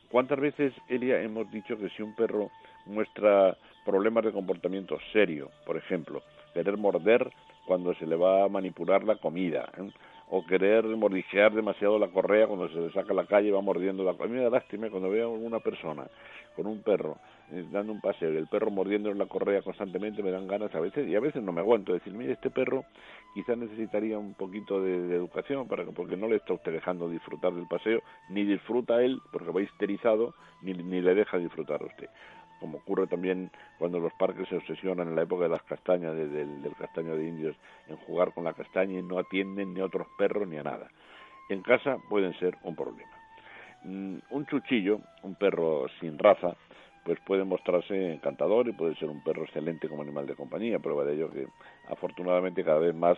¿Cuántas 0.10 0.40
veces, 0.40 0.74
Elia, 0.88 1.22
hemos 1.22 1.52
dicho 1.52 1.78
que 1.78 1.90
si 1.90 2.02
un 2.02 2.16
perro 2.16 2.50
muestra 2.86 3.58
problemas 3.86 4.24
de 4.24 4.32
comportamiento 4.32 4.98
serio, 5.12 5.52
por 5.66 5.78
ejemplo, 5.78 6.24
querer 6.54 6.78
morder 6.78 7.30
cuando 7.66 7.94
se 7.96 8.08
le 8.08 8.16
va 8.16 8.46
a 8.46 8.50
manipular 8.50 9.04
la 9.04 9.18
comida, 9.18 9.70
¿eh? 9.78 9.92
O 10.30 10.46
querer 10.46 10.86
mordijear 10.86 11.54
demasiado 11.54 11.98
la 11.98 12.10
correa 12.10 12.48
cuando 12.48 12.68
se 12.70 12.76
le 12.76 12.92
saca 12.92 13.14
a 13.14 13.16
la 13.16 13.26
calle 13.26 13.52
va 13.52 13.62
mordiendo 13.62 14.04
la 14.04 14.14
correa. 14.14 14.28
A 14.28 14.30
mí 14.30 14.38
me 14.38 14.44
da 14.44 14.50
lástima 14.50 14.90
cuando 14.90 15.10
veo 15.10 15.28
a 15.28 15.30
una 15.30 15.60
persona 15.60 16.06
con 16.56 16.68
un 16.68 16.82
perro 16.82 17.18
eh, 17.52 17.66
dando 17.72 17.94
un 17.94 18.02
paseo 18.02 18.34
y 18.34 18.38
el 18.38 18.48
perro 18.48 18.72
mordiendo 18.72 19.14
la 19.14 19.28
correa 19.28 19.62
constantemente 19.62 20.22
me 20.22 20.32
dan 20.32 20.48
ganas 20.48 20.74
a 20.76 20.80
veces 20.82 21.08
y 21.08 21.16
a 21.16 21.20
veces 21.20 21.42
no 21.44 21.54
me 21.54 21.62
aguanto 21.62 21.94
decir, 21.94 22.14
mire, 22.14 22.34
este 22.34 22.50
perro 22.50 22.84
quizás 23.34 23.58
necesitaría 23.58 24.18
un 24.18 24.34
poquito 24.34 24.82
de, 24.82 25.16
educación 25.16 25.68
para 25.68 25.86
porque 25.86 26.18
no 26.18 26.28
le 26.28 26.38
está 26.38 26.54
usted 26.54 26.74
dejando 26.74 27.10
disfrutar 27.10 27.54
del 27.54 27.68
paseo, 27.68 28.02
ni 28.30 28.44
disfruta 28.44 29.02
él 29.02 29.20
porque 29.32 29.52
va 29.52 29.62
histerizado, 29.62 30.34
ni, 30.62 30.74
ni 30.74 31.02
le 31.02 31.16
deja 31.16 31.38
disfrutar 31.38 31.82
a 31.82 31.86
usted 31.86 32.10
como 32.60 32.80
ocurre 32.80 33.08
también 33.08 33.52
cuando 33.78 34.00
los 34.00 34.14
parques 34.14 34.48
se 34.50 34.58
obsesionan 34.58 35.08
en 35.10 35.16
la 35.16 35.24
época 35.24 35.44
de 35.44 35.50
las 35.50 35.64
castañas, 35.64 36.16
del, 36.16 36.74
castaño 36.78 37.16
de 37.16 37.28
indios, 37.28 37.56
en 37.88 37.98
jugar 37.98 38.34
con 38.34 38.44
la 38.44 38.54
castaña 38.54 39.00
y 39.00 39.04
no 39.04 39.20
atienden 39.20 39.74
ni 39.74 39.82
a 39.82 39.86
otros 39.86 40.08
perros 40.18 40.48
ni 40.48 40.58
a 40.58 40.64
nada. 40.64 40.88
En 41.50 41.62
casa 41.62 41.98
pueden 42.10 42.34
ser 42.40 42.58
un 42.64 42.76
problema. 42.76 43.12
Mm, 43.84 44.18
un 44.32 44.46
chuchillo, 44.48 45.00
un 45.24 45.36
perro 45.36 45.88
sin 46.00 46.18
raza, 46.18 46.56
pues 47.06 47.20
puede 47.26 47.46
mostrarse 47.46 48.14
encantador 48.14 48.68
y 48.68 48.74
puede 48.74 48.96
ser 48.96 49.10
un 49.10 49.24
perro 49.24 49.44
excelente 49.44 49.88
como 49.88 50.02
animal 50.02 50.28
de 50.28 50.36
compañía. 50.36 50.80
Prueba 50.80 51.06
de 51.06 51.14
ello 51.16 51.32
que 51.32 51.48
afortunadamente 51.90 52.64
cada 52.64 52.80
vez 52.80 52.94
más 52.94 53.18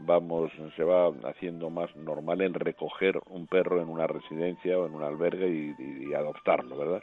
vamos 0.00 0.50
se 0.76 0.84
va 0.84 1.08
haciendo 1.24 1.70
más 1.70 1.94
normal 1.96 2.40
el 2.40 2.54
recoger 2.54 3.20
un 3.30 3.46
perro 3.46 3.80
en 3.80 3.88
una 3.88 4.06
residencia 4.06 4.78
o 4.78 4.86
en 4.86 4.94
un 4.94 5.02
albergue 5.02 5.74
y 5.78 6.14
adoptarlo, 6.14 6.76
¿verdad? 6.76 7.02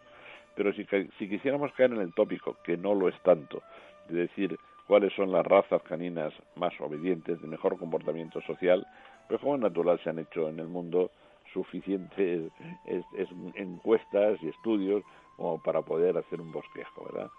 Pero 0.60 0.74
si, 0.74 1.30
quisiéramos 1.30 1.72
caer 1.72 1.94
en 1.94 2.02
el 2.02 2.14
tópico, 2.14 2.58
que 2.66 2.76
no 2.76 2.94
lo 2.94 3.08
es 3.08 3.18
tanto, 3.24 3.64
de 4.10 4.24
decir 4.24 4.60
cuáles 4.88 5.14
son 5.14 5.32
las 5.32 5.46
razas 5.48 5.82
caninas 5.84 6.34
más 6.58 6.74
obedientes, 6.82 7.42
de 7.42 7.48
mejor 7.48 7.80
comportamiento 7.80 8.42
social, 8.42 8.86
pues 9.30 9.40
como 9.40 9.58
natural 9.58 10.02
se 10.04 10.10
han 10.10 10.20
hecho 10.20 10.50
en 10.50 10.60
el 10.60 10.68
mundo 10.68 11.12
suficientes 11.54 12.52
encuestas 13.56 14.38
y 14.44 14.50
estudios 14.50 15.02
como 15.38 15.64
para 15.64 15.82
poder 15.82 16.18
hacer 16.18 16.42
un 16.42 16.52
bosquejo, 16.52 17.06
¿verdad? 17.06 17.30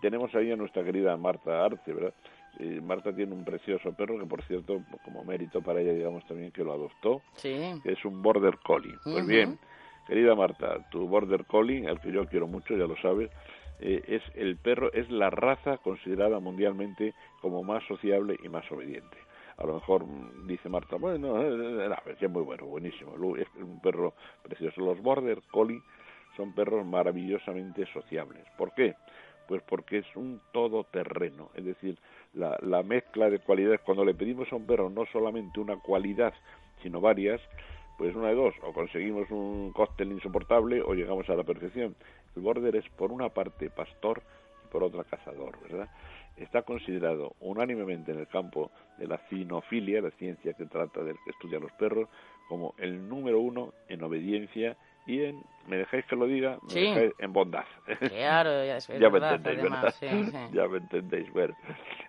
Tenemos 0.00 0.32
ahí 0.36 0.52
a 0.52 0.56
nuestra 0.56 0.84
querida 0.84 1.16
Marta 1.16 1.64
Arce, 1.64 1.92
¿verdad? 1.92 2.14
Eh, 2.60 2.80
Marta 2.80 3.12
tiene 3.12 3.34
un 3.34 3.44
precioso 3.44 3.92
perro 3.92 4.20
que, 4.20 4.26
por 4.26 4.42
cierto, 4.44 4.84
como 5.04 5.24
mérito 5.24 5.62
para 5.62 5.80
ella, 5.80 5.94
digamos 5.94 6.24
también 6.26 6.52
que 6.52 6.62
lo 6.62 6.74
adoptó, 6.74 7.22
que 7.42 7.80
es 7.92 8.04
un 8.04 8.22
Border 8.22 8.58
Collie. 8.58 8.94
Pues 9.02 9.26
bien, 9.26 9.58
querida 10.06 10.34
Marta, 10.34 10.78
tu 10.90 11.06
Border 11.08 11.44
Collie, 11.44 11.86
al 11.86 12.00
que 12.00 12.12
yo 12.12 12.26
quiero 12.26 12.46
mucho, 12.46 12.76
ya 12.76 12.86
lo 12.86 12.96
sabes, 12.96 13.30
eh, 13.80 14.02
es 14.06 14.22
el 14.34 14.56
perro, 14.56 14.92
es 14.92 15.10
la 15.10 15.30
raza 15.30 15.78
considerada 15.78 16.38
mundialmente 16.40 17.14
como 17.40 17.62
más 17.62 17.84
sociable 17.86 18.36
y 18.42 18.48
más 18.48 18.70
obediente. 18.72 19.16
A 19.58 19.64
lo 19.66 19.74
mejor 19.74 20.06
mm, 20.06 20.46
dice 20.46 20.68
Marta, 20.68 20.96
bueno, 20.96 21.42
eh, 21.42 21.90
es 22.20 22.30
muy 22.30 22.42
bueno, 22.42 22.66
buenísimo, 22.66 23.36
es 23.36 23.48
un 23.56 23.80
perro 23.80 24.14
precioso. 24.42 24.80
Los 24.80 25.00
Border 25.02 25.42
Collie 25.50 25.82
son 26.36 26.54
perros 26.54 26.86
maravillosamente 26.86 27.86
sociables. 27.92 28.44
¿Por 28.56 28.72
qué? 28.74 28.94
Pues 29.48 29.62
porque 29.62 29.98
es 29.98 30.16
un 30.16 30.40
todoterreno, 30.52 31.50
es 31.54 31.64
decir, 31.64 31.98
la 32.34 32.82
mezcla 32.82 33.30
de 33.30 33.38
cualidades, 33.38 33.80
cuando 33.80 34.04
le 34.04 34.12
pedimos 34.12 34.52
a 34.52 34.56
un 34.56 34.66
perro 34.66 34.90
no 34.90 35.06
solamente 35.06 35.60
una 35.60 35.76
cualidad, 35.76 36.34
sino 36.82 37.00
varias, 37.00 37.40
pues 37.96 38.14
una 38.14 38.28
de 38.28 38.34
dos, 38.34 38.54
o 38.62 38.72
conseguimos 38.72 39.30
un 39.30 39.72
cóctel 39.72 40.12
insoportable 40.12 40.82
o 40.82 40.94
llegamos 40.94 41.28
a 41.30 41.34
la 41.34 41.44
perfección. 41.44 41.94
El 42.34 42.42
border 42.42 42.76
es 42.76 42.88
por 42.90 43.12
una 43.12 43.30
parte 43.30 43.70
pastor 43.70 44.22
y 44.64 44.68
por 44.68 44.82
otra 44.82 45.04
cazador, 45.04 45.58
¿verdad? 45.62 45.88
Está 46.36 46.62
considerado 46.62 47.34
unánimemente 47.40 48.12
en 48.12 48.18
el 48.18 48.26
campo 48.28 48.70
de 48.98 49.06
la 49.06 49.18
cinofilia, 49.28 50.02
la 50.02 50.10
ciencia 50.12 50.52
que 50.52 50.66
trata 50.66 51.02
del 51.02 51.16
que 51.24 51.30
estudia 51.30 51.58
los 51.58 51.72
perros, 51.72 52.08
como 52.48 52.74
el 52.78 53.08
número 53.08 53.40
uno 53.40 53.72
en 53.88 54.02
obediencia 54.02 54.76
y 55.06 55.22
en, 55.22 55.42
me 55.68 55.76
dejáis 55.76 56.04
que 56.06 56.16
lo 56.16 56.26
diga, 56.26 56.58
me 56.68 56.80
dejáis 56.80 57.12
en 57.18 57.32
bondad. 57.32 57.64
Claro, 58.08 58.64
ya, 58.64 58.76
es 58.78 58.88
ya 58.88 59.08
me 59.08 59.18
entendéis, 59.18 59.62
¿verdad? 59.62 59.94
ya 60.52 60.68
me 60.68 60.78
entendéis, 60.78 61.32
ver. 61.32 61.54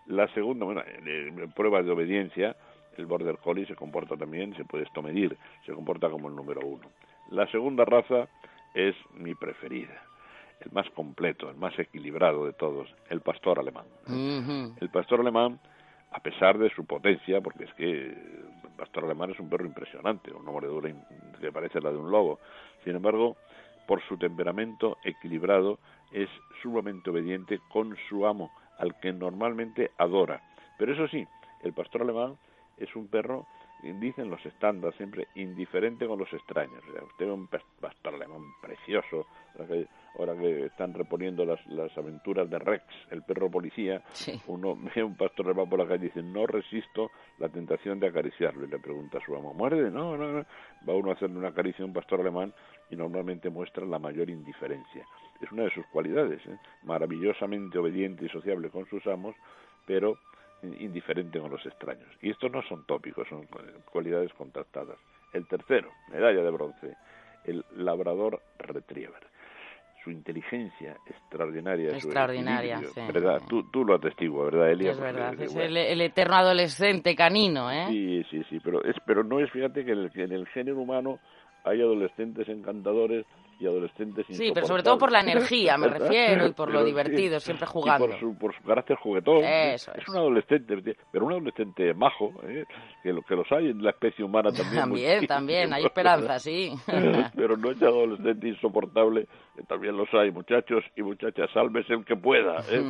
La 0.07 0.27
segunda, 0.33 0.65
bueno, 0.65 0.81
en, 0.85 1.51
pruebas 1.51 1.85
de 1.85 1.91
obediencia, 1.91 2.55
el 2.97 3.05
Border 3.05 3.37
Collie 3.37 3.65
se 3.65 3.75
comporta 3.75 4.15
también, 4.15 4.55
se 4.55 4.65
puede 4.65 4.83
esto 4.83 5.01
medir, 5.01 5.37
se 5.65 5.73
comporta 5.73 6.09
como 6.09 6.29
el 6.29 6.35
número 6.35 6.61
uno. 6.65 6.89
La 7.29 7.47
segunda 7.47 7.85
raza 7.85 8.27
es 8.73 8.95
mi 9.13 9.35
preferida, 9.35 10.01
el 10.61 10.71
más 10.71 10.89
completo, 10.91 11.49
el 11.49 11.57
más 11.57 11.77
equilibrado 11.77 12.45
de 12.45 12.53
todos, 12.53 12.93
el 13.09 13.21
pastor 13.21 13.59
alemán. 13.59 13.85
El 14.79 14.89
pastor 14.89 15.19
alemán, 15.21 15.59
a 16.11 16.19
pesar 16.19 16.57
de 16.57 16.69
su 16.69 16.85
potencia, 16.85 17.41
porque 17.41 17.65
es 17.65 17.73
que 17.73 18.07
el 18.07 18.75
pastor 18.77 19.05
alemán 19.05 19.31
es 19.31 19.39
un 19.39 19.49
perro 19.49 19.65
impresionante, 19.65 20.31
una 20.31 20.51
mordedura 20.51 20.93
que 21.39 21.51
parece 21.51 21.81
la 21.81 21.91
de 21.91 21.97
un 21.97 22.11
lobo, 22.11 22.39
sin 22.83 22.95
embargo, 22.95 23.35
por 23.87 24.01
su 24.03 24.17
temperamento 24.17 24.97
equilibrado, 25.03 25.79
es 26.11 26.29
sumamente 26.61 27.09
obediente 27.09 27.59
con 27.69 27.95
su 28.09 28.25
amo, 28.25 28.51
al 28.77 28.99
que 28.99 29.11
normalmente 29.11 29.91
adora. 29.97 30.41
Pero 30.77 30.93
eso 30.93 31.07
sí, 31.07 31.25
el 31.63 31.73
pastor 31.73 32.01
alemán 32.03 32.37
es 32.77 32.95
un 32.95 33.07
perro, 33.07 33.45
dicen 33.81 34.29
los 34.29 34.43
estándares 34.45 34.95
siempre, 34.97 35.27
indiferente 35.35 36.07
con 36.07 36.19
los 36.19 36.31
extraños. 36.33 36.83
usted 36.83 37.25
ve 37.25 37.31
un 37.31 37.47
pastor 37.47 38.15
alemán 38.15 38.41
precioso, 38.61 39.25
ahora 40.17 40.35
que 40.35 40.65
están 40.65 40.93
reponiendo 40.93 41.45
las, 41.45 41.65
las 41.67 41.95
aventuras 41.97 42.49
de 42.49 42.59
Rex, 42.59 42.83
el 43.11 43.23
perro 43.23 43.49
policía, 43.49 44.01
uno 44.47 44.75
ve 44.95 45.03
un 45.03 45.15
pastor 45.15 45.47
alemán 45.47 45.69
por 45.69 45.79
la 45.79 45.87
calle 45.87 46.05
y 46.05 46.07
dice, 46.07 46.23
no 46.23 46.47
resisto 46.47 47.11
la 47.37 47.49
tentación 47.49 47.99
de 47.99 48.07
acariciarlo. 48.07 48.65
Y 48.65 48.69
le 48.69 48.79
pregunta 48.79 49.19
a 49.19 49.25
su 49.25 49.35
amo, 49.35 49.53
¿muerde? 49.53 49.91
No, 49.91 50.17
no, 50.17 50.31
no. 50.31 50.45
Va 50.87 50.93
uno 50.93 51.11
a 51.11 51.13
hacerle 51.13 51.37
una 51.37 51.53
caricia 51.53 51.83
a 51.83 51.87
un 51.87 51.93
pastor 51.93 52.21
alemán 52.21 52.53
y 52.89 52.95
normalmente 52.95 53.49
muestra 53.49 53.85
la 53.85 53.99
mayor 53.99 54.29
indiferencia. 54.29 55.05
Es 55.41 55.51
una 55.51 55.63
de 55.63 55.71
sus 55.71 55.85
cualidades, 55.87 56.43
¿eh? 56.47 56.57
maravillosamente 56.83 57.77
obediente 57.77 58.25
y 58.25 58.29
sociable 58.29 58.69
con 58.69 58.87
sus 58.87 59.05
amos, 59.05 59.35
pero 59.85 60.17
indiferente 60.63 61.39
con 61.39 61.51
los 61.51 61.65
extraños. 61.65 62.09
Y 62.21 62.31
estos 62.31 62.51
no 62.51 62.61
son 62.63 62.85
tópicos, 62.85 63.27
son 63.27 63.47
cualidades 63.91 64.33
contrastadas. 64.33 64.97
El 65.33 65.47
tercero, 65.47 65.91
medalla 66.11 66.41
de 66.41 66.51
bronce, 66.51 66.95
el 67.45 67.63
labrador 67.75 68.41
retriever. 68.59 69.27
Su 70.03 70.11
inteligencia 70.11 70.95
extraordinaria, 71.05 71.89
extraordinaria, 71.89 72.79
¿verdad? 73.11 73.41
Tú, 73.49 73.69
tú, 73.71 73.83
lo 73.83 73.95
atestiguas, 73.95 74.51
¿verdad, 74.51 74.71
Elia? 74.71 74.91
es 74.91 74.99
verdad, 74.99 75.41
es 75.41 75.53
el, 75.55 75.99
eterno 75.99 76.35
adolescente 76.35 77.13
canino, 77.13 77.69
¿eh? 77.69 77.87
Sí, 77.89 78.23
sí, 78.29 78.41
sí, 78.49 78.59
pero, 78.63 78.81
es, 78.85 78.95
pero 79.05 79.23
no 79.23 79.41
es, 79.41 79.51
fíjate, 79.51 79.83
que 79.83 79.91
en 79.91 80.31
el 80.31 80.47
género 80.47 80.77
humano 80.77 81.19
hay 81.67 81.81
adolescentes 81.81 82.47
encantadores 82.49 83.25
y 83.59 83.65
adolescentes 83.65 84.25
Sí, 84.29 84.51
pero 84.53 84.67
sobre 84.67 84.83
todo 84.83 84.97
por 84.97 85.11
la 85.11 85.21
energía, 85.21 85.77
me 85.77 85.87
refiero, 85.99 86.47
y 86.47 86.53
por 86.53 86.71
lo 86.71 86.83
divertido, 86.85 87.39
siempre 87.39 87.65
jugando. 87.65 88.07
por, 88.07 88.19
su, 88.19 88.37
por 88.37 88.55
su 88.55 88.63
carácter 88.63 88.97
juguetón. 88.97 89.43
es. 89.43 89.89
un 90.07 90.17
adolescente, 90.17 90.95
pero 91.11 91.25
un 91.25 91.31
adolescente 91.31 91.93
majo, 91.93 92.33
¿eh? 92.43 92.65
que, 93.01 93.13
lo, 93.13 93.21
que 93.23 93.35
los 93.35 93.51
hay 93.51 93.69
en 93.69 93.83
la 93.83 93.91
especie 93.91 94.23
humana 94.23 94.51
también. 94.51 94.75
también, 94.75 95.27
también, 95.27 95.73
hay 95.73 95.83
esperanza, 95.85 96.39
sí. 96.39 96.71
pero 97.35 97.57
no 97.57 97.71
es 97.71 97.81
adolescente 97.81 98.47
insoportable, 98.47 99.27
también 99.67 99.97
los 99.97 100.13
hay, 100.13 100.31
muchachos 100.31 100.83
y 100.95 101.01
muchachas, 101.01 101.49
sálvese 101.53 101.93
el 101.93 102.05
que 102.05 102.15
pueda. 102.15 102.57
¿eh? 102.69 102.83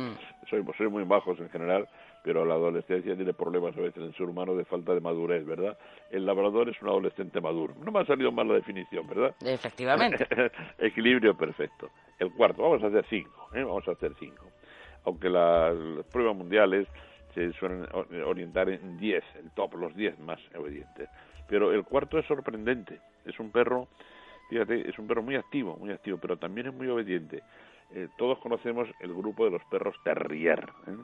soy, 0.50 0.62
soy 0.76 0.88
muy 0.88 1.04
majos 1.04 1.38
en 1.40 1.48
general 1.50 1.88
pero 2.22 2.44
la 2.44 2.54
adolescencia 2.54 3.14
tiene 3.16 3.32
problemas 3.32 3.76
a 3.76 3.80
veces 3.80 3.98
en 3.98 4.04
el 4.04 4.14
ser 4.14 4.26
humano 4.26 4.54
de 4.54 4.64
falta 4.64 4.94
de 4.94 5.00
madurez, 5.00 5.44
¿verdad? 5.46 5.78
El 6.10 6.26
labrador 6.26 6.68
es 6.68 6.80
un 6.82 6.88
adolescente 6.88 7.40
maduro. 7.40 7.74
No 7.84 7.92
me 7.92 8.00
ha 8.00 8.04
salido 8.04 8.32
mal 8.32 8.48
la 8.48 8.54
definición, 8.54 9.06
¿verdad? 9.06 9.34
Efectivamente. 9.44 10.26
Equilibrio 10.78 11.36
perfecto. 11.36 11.90
El 12.18 12.32
cuarto, 12.32 12.62
vamos 12.62 12.82
a 12.82 12.88
hacer 12.88 13.04
cinco, 13.08 13.48
¿eh? 13.54 13.62
Vamos 13.62 13.86
a 13.88 13.92
hacer 13.92 14.12
cinco. 14.18 14.46
Aunque 15.04 15.28
las, 15.30 15.74
pruebas 16.12 16.36
mundiales 16.36 16.88
se 17.34 17.52
suelen 17.54 17.86
orientar 18.26 18.68
en 18.68 18.98
diez, 18.98 19.24
el 19.36 19.50
top, 19.52 19.74
los 19.74 19.94
diez 19.94 20.18
más 20.18 20.40
obedientes. 20.56 21.08
Pero 21.48 21.72
el 21.72 21.84
cuarto 21.84 22.18
es 22.18 22.26
sorprendente. 22.26 23.00
Es 23.24 23.38
un 23.38 23.50
perro, 23.50 23.88
fíjate, 24.50 24.88
es 24.88 24.98
un 24.98 25.06
perro 25.06 25.22
muy 25.22 25.36
activo, 25.36 25.76
muy 25.76 25.92
activo, 25.92 26.18
pero 26.18 26.36
también 26.36 26.66
es 26.66 26.74
muy 26.74 26.88
obediente. 26.88 27.42
Eh, 27.94 28.08
todos 28.16 28.38
conocemos 28.38 28.88
el 29.00 29.14
grupo 29.14 29.44
de 29.44 29.50
los 29.52 29.64
perros 29.64 29.94
terrier. 30.04 30.68
¿eh? 30.86 30.96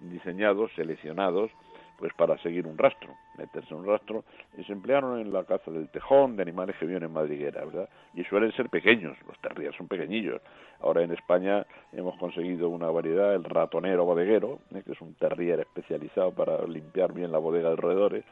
diseñados, 0.00 0.70
seleccionados, 0.74 1.50
pues 1.98 2.12
para 2.14 2.38
seguir 2.38 2.66
un 2.66 2.78
rastro, 2.78 3.12
meterse 3.36 3.74
un 3.74 3.84
rastro, 3.84 4.24
y 4.56 4.62
se 4.64 4.72
emplearon 4.72 5.18
en 5.18 5.32
la 5.32 5.44
caza 5.44 5.70
del 5.70 5.88
tejón, 5.88 6.36
de 6.36 6.42
animales 6.42 6.76
que 6.78 6.86
viven 6.86 7.02
en 7.02 7.12
madriguera, 7.12 7.64
¿verdad? 7.64 7.88
Y 8.14 8.22
suelen 8.24 8.52
ser 8.52 8.68
pequeños, 8.68 9.16
los 9.26 9.36
terriers 9.40 9.76
son 9.76 9.88
pequeñillos. 9.88 10.40
Ahora 10.80 11.02
en 11.02 11.12
España 11.12 11.66
hemos 11.92 12.16
conseguido 12.18 12.68
una 12.68 12.88
variedad, 12.88 13.34
el 13.34 13.42
ratonero 13.42 14.04
bodeguero, 14.04 14.60
¿eh? 14.74 14.82
que 14.84 14.92
es 14.92 15.00
un 15.00 15.14
terrier 15.14 15.60
especializado 15.60 16.32
para 16.32 16.64
limpiar 16.66 17.12
bien 17.12 17.32
la 17.32 17.38
bodega 17.38 17.68
de 17.68 17.74
alrededores. 17.74 18.24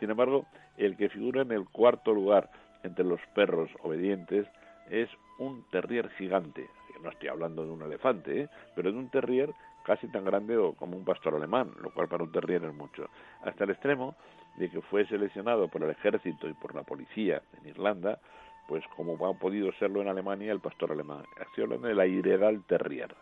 Sin 0.00 0.10
embargo, 0.10 0.44
el 0.76 0.96
que 0.96 1.08
figura 1.08 1.42
en 1.42 1.52
el 1.52 1.66
cuarto 1.66 2.12
lugar 2.12 2.50
entre 2.82 3.06
los 3.06 3.20
perros 3.34 3.70
obedientes 3.82 4.46
es 4.90 5.08
un 5.38 5.64
terrier 5.70 6.10
gigante. 6.10 6.68
No 7.04 7.10
estoy 7.10 7.28
hablando 7.28 7.64
de 7.64 7.70
un 7.70 7.82
elefante, 7.82 8.40
¿eh? 8.40 8.48
pero 8.74 8.90
de 8.90 8.98
un 8.98 9.10
terrier 9.10 9.52
casi 9.84 10.08
tan 10.08 10.24
grande 10.24 10.56
como 10.78 10.96
un 10.96 11.04
pastor 11.04 11.34
alemán, 11.34 11.70
lo 11.80 11.92
cual 11.92 12.08
para 12.08 12.24
un 12.24 12.32
terrier 12.32 12.64
es 12.64 12.74
mucho, 12.74 13.08
hasta 13.42 13.64
el 13.64 13.70
extremo 13.70 14.16
de 14.56 14.70
que 14.70 14.80
fue 14.80 15.06
seleccionado 15.06 15.68
por 15.68 15.82
el 15.82 15.90
ejército 15.90 16.48
y 16.48 16.54
por 16.54 16.74
la 16.74 16.82
policía 16.82 17.42
en 17.60 17.68
Irlanda, 17.68 18.18
pues 18.66 18.82
como 18.96 19.14
ha 19.26 19.34
podido 19.34 19.70
serlo 19.74 20.00
en 20.00 20.08
Alemania 20.08 20.50
el 20.52 20.60
pastor 20.60 20.92
alemán. 20.92 21.24
Estoy 21.40 21.64
hablando 21.64 21.88
del 21.88 22.00
Airedal 22.00 22.62
Terrier, 22.66 23.14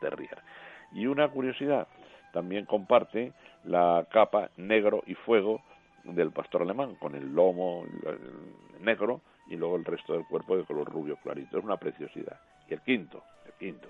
Terrier. 0.00 0.38
Y 0.92 1.06
una 1.06 1.28
curiosidad, 1.28 1.86
también 2.32 2.64
comparte 2.64 3.32
la 3.64 4.06
capa 4.10 4.50
negro 4.56 5.02
y 5.06 5.14
fuego 5.14 5.60
del 6.04 6.30
pastor 6.30 6.62
alemán, 6.62 6.94
con 6.94 7.14
el 7.14 7.34
lomo 7.34 7.84
negro 8.80 9.20
y 9.48 9.56
luego 9.56 9.76
el 9.76 9.84
resto 9.84 10.14
del 10.14 10.26
cuerpo 10.26 10.56
de 10.56 10.64
color 10.64 10.90
rubio 10.90 11.16
clarito. 11.16 11.58
Es 11.58 11.64
una 11.64 11.76
preciosidad. 11.76 12.40
Y 12.68 12.74
el 12.74 12.80
quinto, 12.80 13.22
el 13.46 13.52
quinto, 13.52 13.88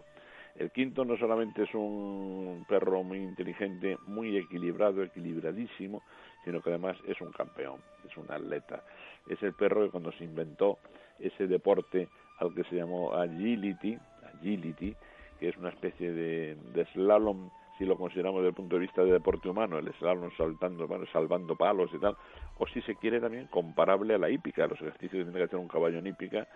el 0.59 0.70
quinto 0.70 1.05
no 1.05 1.16
solamente 1.18 1.64
es 1.64 1.74
un 1.74 2.64
perro 2.68 3.03
muy 3.03 3.18
inteligente, 3.18 3.99
muy 4.07 4.37
equilibrado, 4.39 5.03
equilibradísimo, 5.03 6.03
sino 6.45 6.62
que 6.62 6.70
además 6.70 6.97
es 7.07 7.20
un 7.20 7.31
campeón, 7.33 7.81
es 8.09 8.16
un 8.16 8.31
atleta. 8.31 8.83
Es 9.29 9.43
el 9.43 9.53
perro 9.53 9.85
que 9.85 9.91
cuando 9.91 10.12
se 10.12 10.24
inventó 10.24 10.79
ese 11.18 11.47
deporte 11.47 12.09
al 12.39 12.55
que 12.55 12.64
se 12.64 12.77
llamó 12.77 13.14
agility, 13.14 13.99
agility, 14.35 14.95
que 15.39 15.49
es 15.49 15.57
una 15.59 15.68
especie 15.68 16.12
de, 16.12 16.87
slalom, 16.93 17.51
si 17.77 17.85
lo 17.85 17.99
consideramos 17.99 18.41
desde 18.41 18.51
el 18.51 18.55
punto 18.55 18.77
de 18.77 18.81
vista 18.81 19.05
de 19.05 19.12
deporte 19.12 19.51
humano, 19.51 19.79
el 19.79 19.93
slalom 19.95 20.31
saltando, 20.39 20.89
salvando 21.12 21.55
palos 21.57 21.91
y 21.93 21.99
tal, 21.99 22.16
o 22.57 22.66
si 22.68 22.81
se 22.83 22.95
quiere 22.95 23.20
también 23.20 23.47
comparable 23.49 24.14
a 24.14 24.18
la 24.18 24.31
hípica, 24.31 24.66
los 24.66 24.81
ejercicios 24.81 25.11
que 25.11 25.24
tiene 25.24 25.39
que 25.39 25.45
hacer 25.45 25.59
un 25.59 25.68
caballo 25.68 25.99
en 25.99 26.07
hípica, 26.07 26.49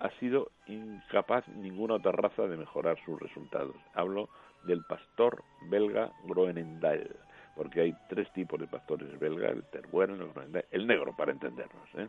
ha 0.00 0.10
sido 0.18 0.50
incapaz 0.66 1.46
ninguna 1.48 1.94
otra 1.94 2.12
raza 2.12 2.46
de 2.46 2.56
mejorar 2.56 2.98
sus 3.04 3.20
resultados. 3.20 3.76
Hablo 3.94 4.28
del 4.64 4.82
pastor 4.84 5.44
belga 5.68 6.10
Groenendael, 6.24 7.16
porque 7.54 7.82
hay 7.82 7.94
tres 8.08 8.30
tipos 8.32 8.58
de 8.58 8.66
pastores 8.66 9.18
belga, 9.18 9.48
el 9.48 9.62
teruel, 9.64 10.10
el, 10.10 10.64
el 10.70 10.86
negro, 10.86 11.14
para 11.16 11.32
entendernos. 11.32 11.88
¿eh? 11.96 12.08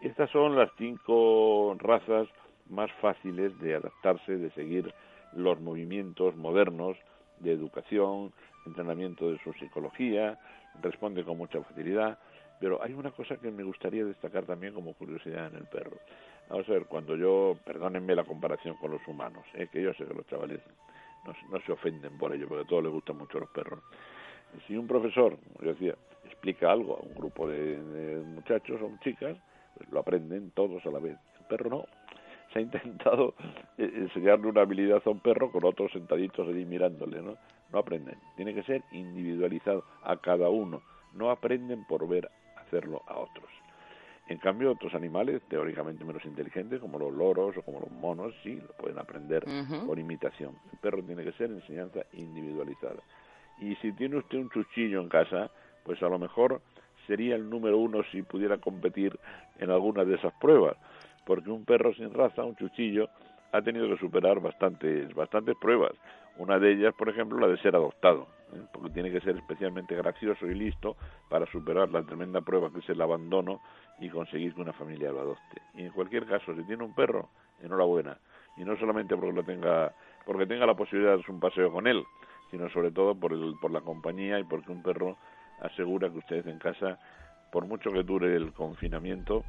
Estas 0.00 0.30
son 0.30 0.56
las 0.56 0.70
cinco 0.76 1.76
razas 1.78 2.28
más 2.68 2.90
fáciles 3.00 3.58
de 3.60 3.76
adaptarse, 3.76 4.36
de 4.36 4.50
seguir 4.50 4.92
los 5.34 5.60
movimientos 5.60 6.36
modernos 6.36 6.96
de 7.38 7.52
educación, 7.52 8.32
entrenamiento 8.66 9.30
de 9.30 9.38
su 9.42 9.52
psicología, 9.54 10.38
responde 10.82 11.24
con 11.24 11.38
mucha 11.38 11.62
facilidad, 11.62 12.18
pero 12.60 12.82
hay 12.82 12.92
una 12.92 13.10
cosa 13.10 13.36
que 13.36 13.50
me 13.50 13.62
gustaría 13.62 14.04
destacar 14.04 14.44
también 14.44 14.74
como 14.74 14.94
curiosidad 14.94 15.48
en 15.48 15.56
el 15.56 15.66
perro. 15.66 15.98
Vamos 16.48 16.68
a 16.68 16.72
ver, 16.72 16.86
cuando 16.86 17.16
yo, 17.16 17.56
perdónenme 17.64 18.14
la 18.14 18.24
comparación 18.24 18.76
con 18.76 18.90
los 18.90 19.06
humanos, 19.08 19.44
¿eh? 19.54 19.68
que 19.72 19.82
yo 19.82 19.94
sé 19.94 20.04
que 20.04 20.14
los 20.14 20.26
chavales 20.26 20.60
no, 21.50 21.60
se 21.60 21.72
ofenden 21.72 22.18
por 22.18 22.34
ello, 22.34 22.46
porque 22.48 22.64
a 22.64 22.66
todos 22.66 22.84
les 22.84 22.92
gustan 22.92 23.16
mucho 23.16 23.40
los 23.40 23.48
perros. 23.50 23.80
Si 24.66 24.76
un 24.76 24.86
profesor, 24.86 25.36
yo 25.60 25.68
decía, 25.68 25.94
explica 26.24 26.70
algo 26.70 26.96
a 26.96 27.00
un 27.00 27.14
grupo 27.14 27.48
de, 27.48 28.22
muchachos 28.26 28.80
o 28.82 28.90
chicas, 29.02 29.36
pues 29.76 29.90
lo 29.90 30.00
aprenden 30.00 30.50
todos 30.50 30.84
a 30.86 30.90
la 30.90 30.98
vez. 30.98 31.16
El 31.40 31.46
perro 31.46 31.70
no. 31.70 31.84
Se 32.52 32.60
ha 32.60 32.62
intentado 32.62 33.34
eh, 33.78 33.90
enseñarle 33.92 34.46
una 34.46 34.60
habilidad 34.60 35.02
a 35.04 35.10
un 35.10 35.20
perro 35.20 35.50
con 35.50 35.64
otros 35.64 35.90
sentaditos 35.92 36.46
allí 36.46 36.64
mirándole, 36.64 37.20
¿no? 37.20 37.36
No 37.72 37.78
aprenden. 37.78 38.16
Tiene 38.36 38.54
que 38.54 38.62
ser 38.62 38.82
individualizado 38.92 39.84
a 40.04 40.16
cada 40.18 40.48
uno. 40.50 40.82
No 41.14 41.30
aprenden 41.30 41.84
por 41.86 42.06
ver 42.06 42.30
hacerlo 42.56 43.02
a 43.08 43.18
otros. 43.18 43.48
En 44.26 44.38
cambio, 44.38 44.72
otros 44.72 44.94
animales 44.94 45.42
teóricamente 45.48 46.04
menos 46.04 46.24
inteligentes, 46.24 46.80
como 46.80 46.98
los 46.98 47.12
loros 47.12 47.56
o 47.58 47.62
como 47.62 47.80
los 47.80 47.90
monos, 47.90 48.34
sí 48.42 48.54
lo 48.56 48.72
pueden 48.74 48.98
aprender 48.98 49.44
por 49.86 49.98
imitación. 49.98 50.56
El 50.72 50.78
perro 50.78 51.02
tiene 51.02 51.24
que 51.24 51.32
ser 51.32 51.50
enseñanza 51.50 52.00
individualizada. 52.14 53.02
Y 53.60 53.76
si 53.76 53.92
tiene 53.92 54.16
usted 54.16 54.38
un 54.38 54.50
chuchillo 54.50 55.00
en 55.00 55.08
casa, 55.08 55.50
pues 55.84 56.02
a 56.02 56.08
lo 56.08 56.18
mejor 56.18 56.62
sería 57.06 57.36
el 57.36 57.50
número 57.50 57.76
uno 57.76 58.02
si 58.10 58.22
pudiera 58.22 58.56
competir 58.58 59.18
en 59.58 59.70
alguna 59.70 60.04
de 60.04 60.14
esas 60.14 60.32
pruebas, 60.40 60.76
porque 61.26 61.50
un 61.50 61.64
perro 61.66 61.94
sin 61.94 62.12
raza, 62.12 62.44
un 62.44 62.56
chuchillo, 62.56 63.08
ha 63.52 63.62
tenido 63.62 63.88
que 63.88 63.98
superar 63.98 64.40
bastantes, 64.40 65.14
bastantes 65.14 65.54
pruebas. 65.60 65.92
Una 66.38 66.58
de 66.58 66.72
ellas, 66.72 66.94
por 66.98 67.08
ejemplo, 67.08 67.38
la 67.38 67.46
de 67.46 67.58
ser 67.58 67.76
adoptado, 67.76 68.26
porque 68.72 68.90
tiene 68.90 69.10
que 69.10 69.20
ser 69.20 69.36
especialmente 69.36 69.94
gracioso 69.94 70.46
y 70.46 70.54
listo 70.54 70.96
para 71.28 71.46
superar 71.46 71.90
la 71.90 72.02
tremenda 72.02 72.40
prueba 72.40 72.72
que 72.72 72.80
es 72.80 72.88
el 72.88 73.00
abandono 73.00 73.60
y 74.00 74.08
conseguir 74.08 74.54
que 74.54 74.60
una 74.60 74.72
familia 74.72 75.10
lo 75.12 75.20
adopte. 75.20 75.62
Y 75.74 75.82
en 75.84 75.92
cualquier 75.92 76.26
caso, 76.26 76.54
si 76.54 76.62
tiene 76.64 76.84
un 76.84 76.94
perro, 76.94 77.28
enhorabuena. 77.62 78.18
Y 78.56 78.64
no 78.64 78.76
solamente 78.76 79.16
porque 79.16 79.32
lo 79.32 79.42
tenga, 79.42 79.92
porque 80.24 80.46
tenga 80.46 80.66
la 80.66 80.74
posibilidad 80.74 81.14
de 81.14 81.20
hacer 81.20 81.30
un 81.30 81.40
paseo 81.40 81.72
con 81.72 81.86
él, 81.86 82.04
sino 82.50 82.68
sobre 82.70 82.90
todo 82.90 83.14
por, 83.14 83.32
el, 83.32 83.54
por 83.60 83.70
la 83.70 83.80
compañía 83.80 84.38
y 84.38 84.44
porque 84.44 84.70
un 84.70 84.82
perro 84.82 85.16
asegura 85.60 86.10
que 86.10 86.18
ustedes 86.18 86.46
en 86.46 86.58
casa, 86.58 86.98
por 87.50 87.66
mucho 87.66 87.90
que 87.90 88.02
dure 88.02 88.34
el 88.36 88.52
confinamiento, 88.52 89.44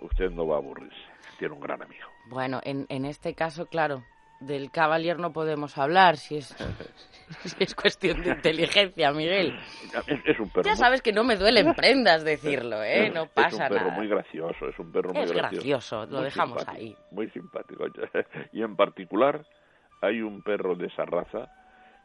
usted 0.00 0.30
no 0.30 0.46
va 0.46 0.56
a 0.56 0.58
aburrirse. 0.58 0.96
Tiene 1.38 1.54
un 1.54 1.60
gran 1.60 1.82
amigo. 1.82 2.06
Bueno, 2.28 2.60
en, 2.64 2.86
en 2.88 3.04
este 3.04 3.34
caso, 3.34 3.66
claro, 3.66 4.02
del 4.46 4.70
caballero 4.70 5.18
no 5.18 5.32
podemos 5.32 5.78
hablar 5.78 6.16
si 6.16 6.36
es, 6.36 6.54
es 7.58 7.74
cuestión 7.74 8.22
de 8.22 8.30
inteligencia, 8.30 9.12
Miguel. 9.12 9.58
Es, 10.24 10.38
un 10.38 10.50
perro 10.50 10.64
ya 10.64 10.76
sabes 10.76 11.02
que 11.02 11.12
no 11.12 11.24
me 11.24 11.36
duelen 11.36 11.74
prendas 11.76 12.24
decirlo, 12.24 12.82
¿eh? 12.82 13.10
No 13.10 13.26
pasa 13.26 13.56
nada. 13.56 13.66
Es 13.66 13.72
un 13.72 13.78
perro 13.78 13.90
muy 13.92 14.08
gracioso, 14.08 14.68
es 14.68 14.78
un 14.78 14.92
perro 14.92 15.12
muy 15.12 15.22
es 15.22 15.32
gracioso. 15.32 16.06
lo 16.06 16.22
dejamos 16.22 16.66
ahí. 16.68 16.96
Muy 17.10 17.28
simpático. 17.30 17.84
Y 18.52 18.62
en 18.62 18.76
particular 18.76 19.44
hay 20.00 20.20
un 20.20 20.42
perro 20.42 20.74
de 20.74 20.86
esa 20.86 21.04
raza 21.04 21.50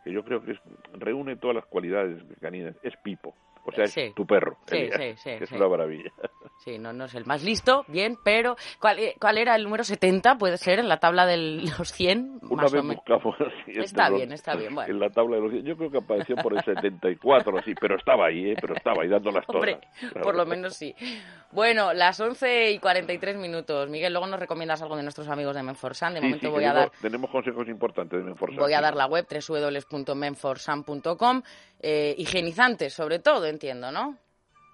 que 0.03 0.11
yo 0.13 0.23
creo 0.23 0.41
que 0.43 0.57
reúne 0.93 1.35
todas 1.35 1.55
las 1.55 1.65
cualidades 1.65 2.23
caninas. 2.39 2.75
Es 2.83 2.95
Pipo. 3.03 3.35
O 3.67 3.71
sea, 3.71 3.83
es 3.83 4.15
tu 4.15 4.25
perro. 4.25 4.57
Sí, 4.65 4.89
sí, 4.97 5.13
sí. 5.17 5.29
es 5.31 5.51
una 5.51 5.67
maravilla. 5.67 6.11
Sí, 6.59 6.79
no, 6.79 6.91
no 6.91 7.05
es 7.05 7.13
el 7.13 7.23
más 7.25 7.43
listo, 7.43 7.85
bien, 7.87 8.17
pero 8.25 8.55
¿cuál, 8.81 8.97
eh, 8.97 9.15
¿cuál 9.21 9.37
era 9.37 9.55
el 9.55 9.63
número 9.63 9.83
70? 9.83 10.37
Puede 10.37 10.57
ser 10.57 10.79
en 10.79 10.89
la 10.89 10.97
tabla 10.97 11.27
de 11.27 11.37
los 11.37 11.91
100. 11.91 12.39
Una 12.49 12.63
más 12.63 12.71
vez 12.73 12.83
buscamos. 12.83 13.35
Está 13.67 14.09
bien, 14.09 14.31
está 14.31 14.55
bien. 14.55 14.73
Bueno. 14.73 14.91
En 14.91 14.99
la 14.99 15.09
tabla 15.11 15.35
de 15.35 15.43
los 15.43 15.51
100. 15.51 15.63
Yo 15.65 15.77
creo 15.77 15.91
que 15.91 15.99
apareció 15.99 16.35
por 16.37 16.57
el 16.57 16.63
74 16.63 17.59
así, 17.59 17.73
pero 17.79 17.95
estaba 17.95 18.25
ahí, 18.27 18.49
¿eh? 18.51 18.55
Pero 18.59 18.73
estaba 18.75 19.03
ahí 19.03 19.07
dando 19.07 19.29
las 19.31 19.45
todas. 19.45 19.55
Hombre, 19.55 19.79
por 20.21 20.35
lo 20.35 20.45
menos 20.47 20.75
sí. 20.75 20.93
Bueno, 21.51 21.93
las 21.93 22.19
11 22.19 22.71
y 22.71 22.79
43 22.79 23.37
minutos. 23.37 23.87
Miguel, 23.89 24.11
luego 24.13 24.25
nos 24.27 24.39
recomiendas 24.39 24.81
algo 24.81 24.97
de 24.97 25.03
nuestros 25.03 25.27
amigos 25.29 25.55
de 25.55 25.61
Menforsan. 25.63 26.15
De 26.15 26.19
Sí, 26.19 26.25
momento 26.25 26.47
sí, 26.47 26.51
voy 26.51 26.63
tenemos, 26.63 26.77
a 26.77 26.79
dar 26.79 26.91
Tenemos 27.01 27.29
consejos 27.29 27.67
importantes 27.69 28.19
de 28.19 28.25
Menforsan. 28.25 28.57
Voy 28.59 28.73
a 28.73 28.77
sí. 28.77 28.81
dar 28.83 28.95
la 28.95 29.05
web 29.05 29.25
www.menforsan.com. 29.29 31.41
Eh, 31.79 32.15
higienizantes, 32.17 32.91
sobre 32.93 33.19
todo, 33.19 33.45
entiendo, 33.57 33.91
¿no? 33.91 34.15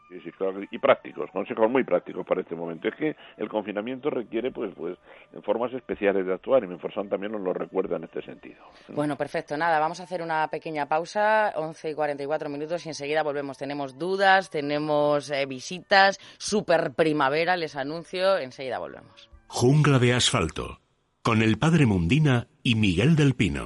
Sí, 0.10 0.20
sí, 0.26 0.32
claro, 0.32 0.60
y 0.70 0.78
prácticos, 0.78 1.32
consejos 1.32 1.72
muy 1.72 1.84
prácticos 1.84 2.26
para 2.28 2.42
este 2.42 2.56
momento. 2.56 2.90
Es 2.90 2.96
que 2.96 3.16
el 3.38 3.50
confinamiento 3.50 4.10
requiere, 4.10 4.52
pues, 4.52 4.72
pues, 4.76 4.98
formas 5.44 5.74
especiales 5.74 6.26
de 6.26 6.34
actuar 6.34 6.64
y 6.64 6.68
Menforsan 6.68 7.10
también 7.10 7.32
nos 7.32 7.42
lo 7.42 7.54
recuerda 7.54 7.96
en 7.96 8.04
este 8.04 8.22
sentido. 8.22 8.64
Bueno, 8.90 9.16
perfecto. 9.16 9.56
Nada, 9.58 9.80
vamos 9.80 10.02
a 10.02 10.04
hacer 10.04 10.22
una 10.22 10.48
pequeña 10.50 10.88
pausa, 10.88 11.54
11 11.56 11.92
y 11.92 11.96
44 11.96 12.50
minutos, 12.50 12.86
y 12.86 12.90
enseguida 12.90 13.24
volvemos. 13.24 13.58
Tenemos 13.58 13.98
dudas, 13.98 14.50
tenemos 14.50 15.32
eh, 15.32 15.46
visitas, 15.46 16.20
super 16.38 16.94
primavera, 16.94 17.56
les 17.56 17.76
anuncio. 17.76 18.38
Enseguida 18.38 18.80
volvemos. 18.80 19.30
Jungla 19.48 20.00
de 20.00 20.14
asfalto. 20.14 20.80
Con 21.24 21.42
el 21.42 21.58
padre 21.58 21.86
Mundina 21.86 22.48
y 22.62 22.76
Miguel 22.76 23.16
del 23.16 23.34
Pino. 23.34 23.66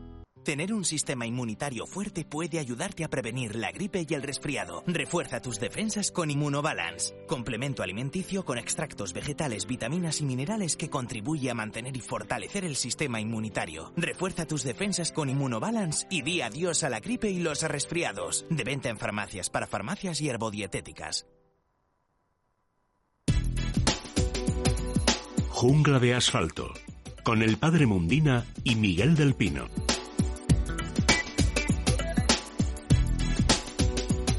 Tener 0.43 0.73
un 0.73 0.83
sistema 0.85 1.27
inmunitario 1.27 1.85
fuerte 1.85 2.25
puede 2.25 2.57
ayudarte 2.57 3.03
a 3.03 3.09
prevenir 3.09 3.55
la 3.55 3.71
gripe 3.71 4.07
y 4.09 4.13
el 4.15 4.23
resfriado. 4.23 4.83
Refuerza 4.87 5.39
tus 5.39 5.59
defensas 5.59 6.09
con 6.09 6.31
Immunobalance, 6.31 7.13
complemento 7.27 7.83
alimenticio 7.83 8.43
con 8.43 8.57
extractos 8.57 9.13
vegetales, 9.13 9.67
vitaminas 9.67 10.19
y 10.19 10.25
minerales 10.25 10.77
que 10.77 10.89
contribuye 10.89 11.51
a 11.51 11.53
mantener 11.53 11.95
y 11.95 12.01
fortalecer 12.01 12.65
el 12.65 12.75
sistema 12.75 13.21
inmunitario. 13.21 13.93
Refuerza 13.95 14.47
tus 14.47 14.63
defensas 14.63 15.11
con 15.11 15.29
Immunobalance 15.29 16.07
y 16.09 16.23
di 16.23 16.41
adiós 16.41 16.83
a 16.83 16.89
la 16.89 17.01
gripe 17.01 17.29
y 17.29 17.39
los 17.39 17.61
resfriados. 17.61 18.45
De 18.49 18.63
venta 18.63 18.89
en 18.89 18.97
farmacias, 18.97 19.51
para 19.51 19.67
farmacias 19.67 20.21
y 20.21 20.29
herbodietéticas. 20.29 21.27
Jungla 25.49 25.99
de 25.99 26.15
asfalto. 26.15 26.73
Con 27.23 27.43
el 27.43 27.57
padre 27.57 27.85
Mundina 27.85 28.47
y 28.63 28.73
Miguel 28.75 29.13
del 29.13 29.35
Pino. 29.35 29.67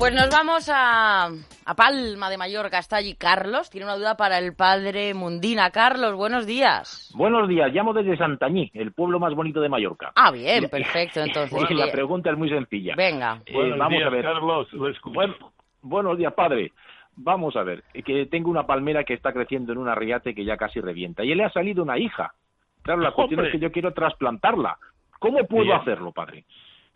Pues 0.03 0.15
nos 0.15 0.31
vamos 0.31 0.69
a, 0.69 1.27
a 1.27 1.75
Palma 1.77 2.29
de 2.29 2.37
Mallorca. 2.37 2.81
Está 2.81 2.97
allí 2.97 3.15
Carlos. 3.15 3.71
Tiene 3.71 3.87
una 3.87 3.95
duda 3.95 4.17
para 4.17 4.37
el 4.39 4.53
padre 4.53 5.15
Mundina. 5.15 5.71
Carlos, 5.71 6.17
buenos 6.17 6.45
días. 6.45 7.13
Buenos 7.15 7.49
días, 7.49 7.73
llamo 7.73 7.93
desde 7.93 8.17
Santañí, 8.17 8.69
el 8.75 8.91
pueblo 8.91 9.21
más 9.21 9.33
bonito 9.33 9.61
de 9.61 9.69
Mallorca. 9.69 10.11
Ah, 10.17 10.33
bien, 10.33 10.69
perfecto. 10.69 11.21
Entonces, 11.25 11.71
la 11.71 11.93
pregunta 11.93 12.33
es 12.33 12.37
muy 12.37 12.49
sencilla. 12.49 12.97
venga. 12.97 13.43
Eh, 13.47 13.75
vamos 13.79 13.91
días, 13.97 14.09
a 14.09 14.11
ver. 14.11 14.25
Carlos, 14.25 14.73
lo 14.73 14.89
escucho. 14.89 15.15
Bueno, 15.15 15.35
buenos 15.83 16.19
días, 16.19 16.33
padre. 16.35 16.73
Vamos 17.15 17.55
a 17.55 17.63
ver, 17.63 17.85
que 18.05 18.27
tengo 18.27 18.51
una 18.51 18.67
palmera 18.67 19.05
que 19.05 19.15
está 19.15 19.33
creciendo 19.33 19.71
en 19.71 19.79
un 19.79 19.89
arriate 19.89 20.35
que 20.35 20.45
ya 20.45 20.57
casi 20.57 20.81
revienta 20.81 21.23
y 21.23 21.33
le 21.33 21.45
ha 21.45 21.53
salido 21.53 21.81
una 21.81 21.97
hija. 21.97 22.35
Claro, 22.83 23.03
la 23.03 23.13
cuestión 23.13 23.39
¡Hombre! 23.39 23.51
es 23.51 23.53
que 23.53 23.63
yo 23.65 23.71
quiero 23.71 23.93
trasplantarla. 23.93 24.79
¿Cómo 25.21 25.47
puedo 25.47 25.67
Bien. 25.67 25.77
hacerlo, 25.77 26.11
padre? 26.11 26.45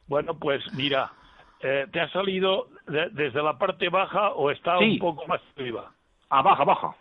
Bueno, 0.09 0.37
pues 0.37 0.65
mira, 0.75 1.13
eh, 1.61 1.87
¿te 1.93 2.01
ha 2.01 2.09
salido 2.11 2.69
de- 2.87 3.09
desde 3.11 3.43
la 3.43 3.59
parte 3.59 3.89
baja 3.89 4.31
o 4.33 4.51
está 4.51 4.79
Sí. 4.79 4.85
un 4.93 4.99
poco 4.99 5.27
más 5.27 5.41
arriba? 5.57 5.91
Ah, 6.31 6.43
baja, 6.43 6.65
baja. 6.65 6.97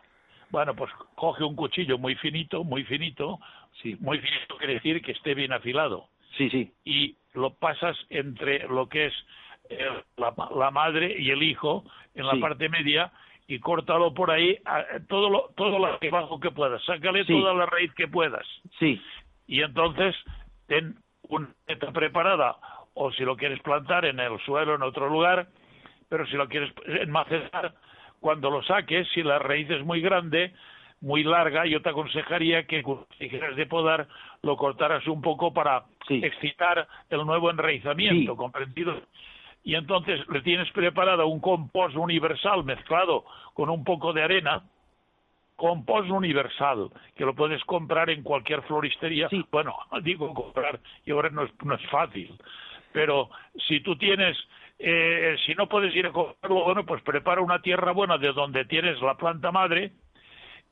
Bueno, 0.52 0.76
pues 0.76 0.92
coge 1.16 1.44
un 1.44 1.56
cuchillo 1.56 1.98
muy 1.98 2.16
finito, 2.16 2.64
muy 2.64 2.84
finito. 2.86 3.40
Sí, 3.82 3.98
Muy 4.00 4.20
finito 4.20 4.56
quiere 4.58 4.76
decir 4.76 5.02
que 5.02 5.12
esté 5.12 5.34
bien 5.34 5.52
afilado. 5.52 6.08
sí, 6.38 6.50
sí. 6.50 6.72
y 6.86 7.16
lo 7.34 7.54
pasas 7.54 7.98
entre 8.10 8.68
lo 8.68 8.88
que 8.90 9.06
es 9.08 9.14
eh, 9.70 9.88
la, 10.18 10.34
la 10.56 10.70
madre 10.72 11.16
y 11.18 11.32
el 11.32 11.42
hijo 11.44 11.84
en 12.14 12.26
la 12.28 12.34
Sí. 12.34 12.40
parte 12.40 12.70
media 12.70 13.12
y 13.48 13.60
córtalo 13.60 14.14
por 14.14 14.32
ahí 14.32 14.58
a- 14.66 14.84
todo 15.10 15.30
lo 15.30 15.50
todo 15.58 15.80
lo 15.80 15.98
que 16.00 16.10
bajo 16.10 16.40
que 16.40 16.52
puedas 16.52 16.84
sácale 16.84 17.24
Sí. 17.26 17.34
toda 17.34 17.54
la 17.54 17.66
raíz 17.66 17.92
que 17.96 18.08
puedas 18.08 18.46
Sí, 18.80 19.02
y 19.48 19.62
entonces 19.62 20.16
ten 20.68 20.96
una 21.30 21.50
meta 21.68 21.92
preparada 21.92 22.56
o 22.96 23.12
si 23.12 23.24
lo 23.24 23.38
quieres 23.38 23.62
plantar 23.62 24.06
en 24.06 24.20
el 24.20 24.40
suelo 24.40 24.76
en 24.76 24.82
otro 24.82 25.08
lugar 25.08 25.48
pero 26.10 26.26
si 26.28 26.36
lo 26.36 26.48
quieres 26.48 26.72
enmacetar 26.86 27.74
cuando 28.20 28.50
lo 28.50 28.64
saques, 28.64 29.08
si 29.14 29.24
la 29.24 29.40
raíz 29.40 29.70
es 29.70 29.84
muy 29.84 30.02
grande, 30.02 30.54
muy 31.02 31.24
larga, 31.24 31.66
yo 31.66 31.82
te 31.82 31.90
aconsejaría 31.90 32.66
que 32.66 32.84
si 33.20 33.30
quieres 33.30 33.56
de 33.56 33.66
podar 33.66 34.08
lo 34.42 34.58
cortaras 34.58 35.06
un 35.08 35.22
poco 35.22 35.54
para 35.54 35.84
excitar 36.10 36.88
el 37.10 37.26
nuevo 37.26 37.50
enraizamiento, 37.50 38.36
¿comprendido? 38.36 39.02
Y 39.64 39.76
entonces 39.76 40.22
le 40.30 40.42
tienes 40.42 40.72
preparado 40.72 41.28
un 41.28 41.40
compost 41.40 41.96
universal 41.96 42.64
mezclado 42.64 43.26
con 43.54 43.70
un 43.70 43.84
poco 43.84 44.14
de 44.14 44.24
arena, 44.24 44.64
compost 45.56 46.10
universal, 46.10 46.90
que 47.16 47.26
lo 47.26 47.34
puedes 47.34 47.64
comprar 47.66 48.10
en 48.10 48.22
cualquier 48.22 48.62
floristería. 48.64 49.28
Bueno, 49.52 49.76
digo 50.04 50.34
comprar, 50.34 50.80
y 51.06 51.12
ahora 51.12 51.30
no 51.30 51.44
es, 51.44 51.52
no 51.64 51.76
es 51.76 51.86
fácil. 51.90 52.38
Pero 52.96 53.30
si 53.68 53.82
tú 53.82 53.98
tienes, 53.98 54.38
eh, 54.80 55.36
si 55.46 55.54
no 55.54 55.68
puedes 55.68 55.94
ir 55.94 56.08
a 56.08 56.14
comprarlo, 56.14 56.64
bueno, 56.64 56.86
pues 56.86 57.04
prepara 57.04 57.42
una 57.42 57.62
tierra 57.62 57.92
buena 57.92 58.18
de 58.18 58.32
donde 58.32 58.64
tienes 58.64 59.02
la 59.02 59.18
planta 59.18 59.52
madre, 59.52 59.92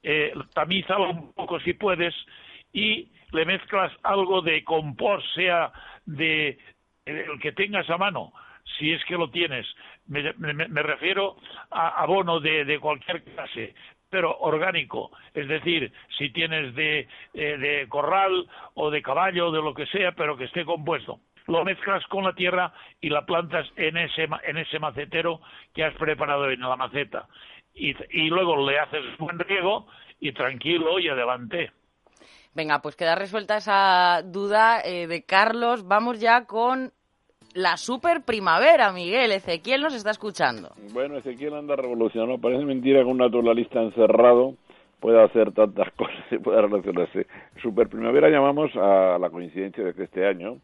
eh, 0.01 0.32
un 0.34 1.34
poco 1.34 1.59
si 1.59 1.74
puedes, 1.74 2.15
y 2.71 3.09
le 3.34 3.43
mezclas 3.43 3.91
algo 4.03 4.41
de 4.41 4.63
compost, 4.63 5.26
sea 5.36 5.74
de 6.05 6.57
el 7.05 7.38
que 7.41 7.51
tengas 7.51 7.89
a 7.89 7.97
mano, 7.97 8.32
si 8.80 8.93
es 8.93 9.03
que 9.03 9.17
lo 9.17 9.30
tienes. 9.30 9.67
Me, 10.07 10.21
refiero 10.82 11.36
a 11.71 12.03
abono 12.03 12.39
de, 12.39 12.63
de, 12.63 12.80
cualquier 12.80 13.21
clase, 13.26 13.76
pero 14.09 14.38
orgánico, 14.39 15.11
es 15.34 15.49
decir, 15.49 15.91
si 16.17 16.30
tienes 16.30 16.74
de, 16.74 17.05
eh, 17.34 17.57
de 17.57 17.86
corral 17.89 18.47
o 18.76 18.89
de 18.89 19.01
caballo 19.01 19.49
o 19.49 19.51
de 19.51 19.61
lo 19.61 19.74
que 19.74 19.88
sea, 19.88 20.13
pero 20.13 20.38
que 20.38 20.45
esté 20.45 20.63
compuesto. 20.63 21.19
Lo 21.47 21.63
mezclas 21.65 22.05
con 22.07 22.23
la 22.23 22.33
tierra 22.33 22.73
y 23.01 23.09
la 23.09 23.25
plantas 23.25 23.67
en 23.75 23.97
ese, 23.97 24.27
en 24.43 24.57
ese 24.57 24.79
macetero 24.79 25.41
que 25.73 25.83
has 25.83 25.93
preparado 25.95 26.49
en 26.49 26.61
la 26.61 26.75
maceta. 26.75 27.27
Y, 27.73 27.95
y 28.11 28.29
luego 28.29 28.69
le 28.69 28.79
haces 28.79 29.17
buen 29.17 29.39
riego 29.39 29.87
y 30.19 30.31
tranquilo 30.31 30.99
y 30.99 31.09
adelante. 31.09 31.71
Venga, 32.55 32.79
pues 32.79 32.95
queda 32.95 33.15
resuelta 33.15 33.57
esa 33.57 34.21
duda 34.23 34.79
eh, 34.81 35.07
de 35.07 35.23
Carlos. 35.23 35.87
Vamos 35.87 36.19
ya 36.19 36.45
con 36.45 36.91
la 37.55 37.77
super 37.77 38.23
primavera, 38.23 38.91
Miguel. 38.91 39.31
Ezequiel 39.31 39.81
nos 39.81 39.95
está 39.95 40.11
escuchando. 40.11 40.69
Bueno, 40.93 41.17
Ezequiel 41.17 41.55
anda 41.55 41.75
revolucionado. 41.75 42.37
Parece 42.37 42.63
mentira 42.63 42.99
que 42.99 43.05
un 43.05 43.17
naturalista 43.17 43.81
encerrado 43.81 44.55
pueda 44.99 45.23
hacer 45.23 45.51
tantas 45.51 45.91
cosas 45.97 46.23
y 46.31 46.37
pueda 46.37 46.61
relacionarse. 46.61 47.27
Super 47.61 47.89
primavera 47.89 48.29
llamamos 48.29 48.71
a 48.75 49.17
la 49.19 49.29
coincidencia 49.29 49.83
de 49.83 49.93
que 49.93 50.03
este 50.03 50.27
año 50.27 50.57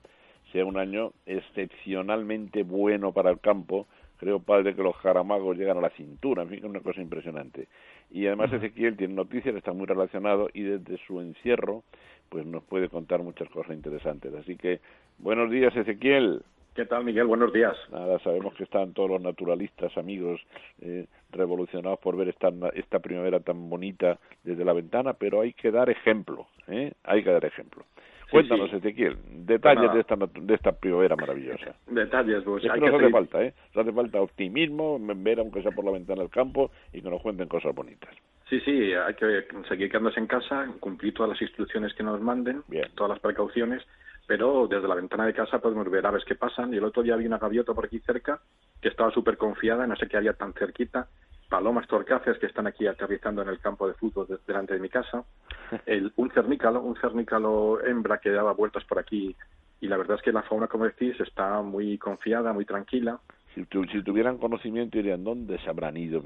sea 0.51 0.65
un 0.65 0.77
año 0.77 1.11
excepcionalmente 1.25 2.63
bueno 2.63 3.11
para 3.11 3.29
el 3.31 3.39
campo. 3.39 3.87
Creo, 4.17 4.39
padre, 4.39 4.75
que 4.75 4.83
los 4.83 4.95
jaramagos 4.97 5.57
llegan 5.57 5.77
a 5.77 5.81
la 5.81 5.91
cintura, 5.91 6.43
en 6.43 6.49
fin, 6.49 6.59
es 6.59 6.65
una 6.65 6.81
cosa 6.81 7.01
impresionante. 7.01 7.67
Y 8.11 8.27
además 8.27 8.51
Ezequiel 8.51 8.97
tiene 8.97 9.13
noticias, 9.13 9.55
está 9.55 9.71
muy 9.71 9.85
relacionado 9.85 10.49
y 10.53 10.63
desde 10.63 10.97
su 11.05 11.21
encierro 11.21 11.83
pues 12.29 12.45
nos 12.45 12.63
puede 12.63 12.89
contar 12.89 13.23
muchas 13.23 13.49
cosas 13.49 13.75
interesantes. 13.75 14.33
Así 14.33 14.55
que 14.55 14.81
buenos 15.19 15.49
días 15.49 15.75
Ezequiel. 15.75 16.43
¿Qué 16.75 16.85
tal, 16.85 17.03
Miguel? 17.03 17.25
Buenos 17.25 17.51
días. 17.51 17.75
Nada, 17.91 18.19
sabemos 18.19 18.53
que 18.53 18.63
están 18.63 18.93
todos 18.93 19.09
los 19.09 19.21
naturalistas, 19.21 19.97
amigos, 19.97 20.39
eh, 20.81 21.07
revolucionados 21.31 21.99
por 21.99 22.15
ver 22.15 22.29
esta, 22.29 22.51
esta 22.73 22.99
primavera 22.99 23.39
tan 23.39 23.69
bonita 23.69 24.19
desde 24.43 24.63
la 24.63 24.73
ventana, 24.73 25.13
pero 25.13 25.41
hay 25.41 25.53
que 25.53 25.71
dar 25.71 25.89
ejemplo, 25.89 26.47
¿eh? 26.67 26.93
Hay 27.03 27.23
que 27.23 27.31
dar 27.31 27.43
ejemplo. 27.43 27.83
Cuéntanos, 28.31 28.71
Ezequiel, 28.71 29.17
detalles 29.45 29.91
de 29.93 29.99
esta, 30.01 30.15
de 30.15 30.53
esta 30.53 30.71
primavera 30.71 31.15
maravillosa. 31.15 31.75
Detalles, 31.87 32.43
pues. 32.43 32.63
hay 32.65 32.79
que 32.79 32.89
nos 32.89 33.01
hace 33.01 33.09
falta, 33.09 33.43
¿eh? 33.43 33.53
Nos 33.73 33.83
hace 33.85 33.93
falta 33.93 34.21
optimismo, 34.21 34.99
ver 34.99 35.39
aunque 35.39 35.61
sea 35.61 35.71
por 35.71 35.85
la 35.85 35.91
ventana 35.91 36.21
del 36.21 36.29
campo 36.29 36.71
y 36.93 37.01
que 37.01 37.09
nos 37.09 37.21
cuenten 37.21 37.47
cosas 37.47 37.73
bonitas. 37.73 38.13
Sí, 38.49 38.59
sí, 38.61 38.93
hay 38.93 39.13
que 39.13 39.45
seguir 39.67 39.89
quedándose 39.89 40.19
en 40.19 40.27
casa, 40.27 40.67
cumplir 40.79 41.13
todas 41.13 41.31
las 41.31 41.41
instrucciones 41.41 41.93
que 41.93 42.03
nos 42.03 42.19
manden, 42.21 42.63
todas 42.95 43.11
las 43.11 43.19
precauciones, 43.19 43.83
pero 44.27 44.67
desde 44.67 44.87
la 44.87 44.95
ventana 44.95 45.25
de 45.25 45.33
casa 45.33 45.59
podemos 45.59 45.89
ver 45.89 46.05
aves 46.05 46.25
que 46.25 46.35
pasan. 46.35 46.73
Y 46.73 46.77
el 46.77 46.83
otro 46.83 47.03
día 47.03 47.15
vi 47.15 47.25
una 47.25 47.37
gaviota 47.37 47.73
por 47.73 47.85
aquí 47.85 47.99
cerca 47.99 48.39
que 48.81 48.89
estaba 48.89 49.11
súper 49.11 49.37
confiada, 49.37 49.85
no 49.85 49.95
sé 49.95 50.07
qué 50.07 50.17
haría 50.17 50.33
tan 50.33 50.53
cerquita, 50.53 51.07
palomas 51.49 51.87
torcaces 51.87 52.37
que 52.37 52.45
están 52.45 52.67
aquí 52.67 52.87
aterrizando 52.87 53.41
en 53.41 53.49
el 53.49 53.59
campo 53.59 53.87
de 53.87 53.95
fútbol 53.95 54.39
delante 54.47 54.75
de 54.75 54.79
mi 54.79 54.89
casa, 54.89 55.23
el, 55.85 56.13
un 56.15 56.31
cernícalo, 56.31 56.81
un 56.81 56.95
cernícalo 56.97 57.83
hembra 57.83 58.19
que 58.19 58.29
daba 58.29 58.53
vueltas 58.53 58.85
por 58.85 58.99
aquí 58.99 59.35
y 59.81 59.87
la 59.87 59.97
verdad 59.97 60.17
es 60.17 60.23
que 60.23 60.31
la 60.31 60.43
fauna, 60.43 60.67
como 60.67 60.85
decís, 60.85 61.19
está 61.19 61.61
muy 61.61 61.97
confiada, 61.97 62.53
muy 62.53 62.65
tranquila. 62.65 63.19
Si, 63.55 63.65
si 63.91 64.03
tuvieran 64.03 64.37
conocimiento 64.37 64.97
dirían, 64.97 65.23
¿dónde 65.23 65.57
se 65.59 65.69
habrán 65.69 65.97
ido? 65.97 66.21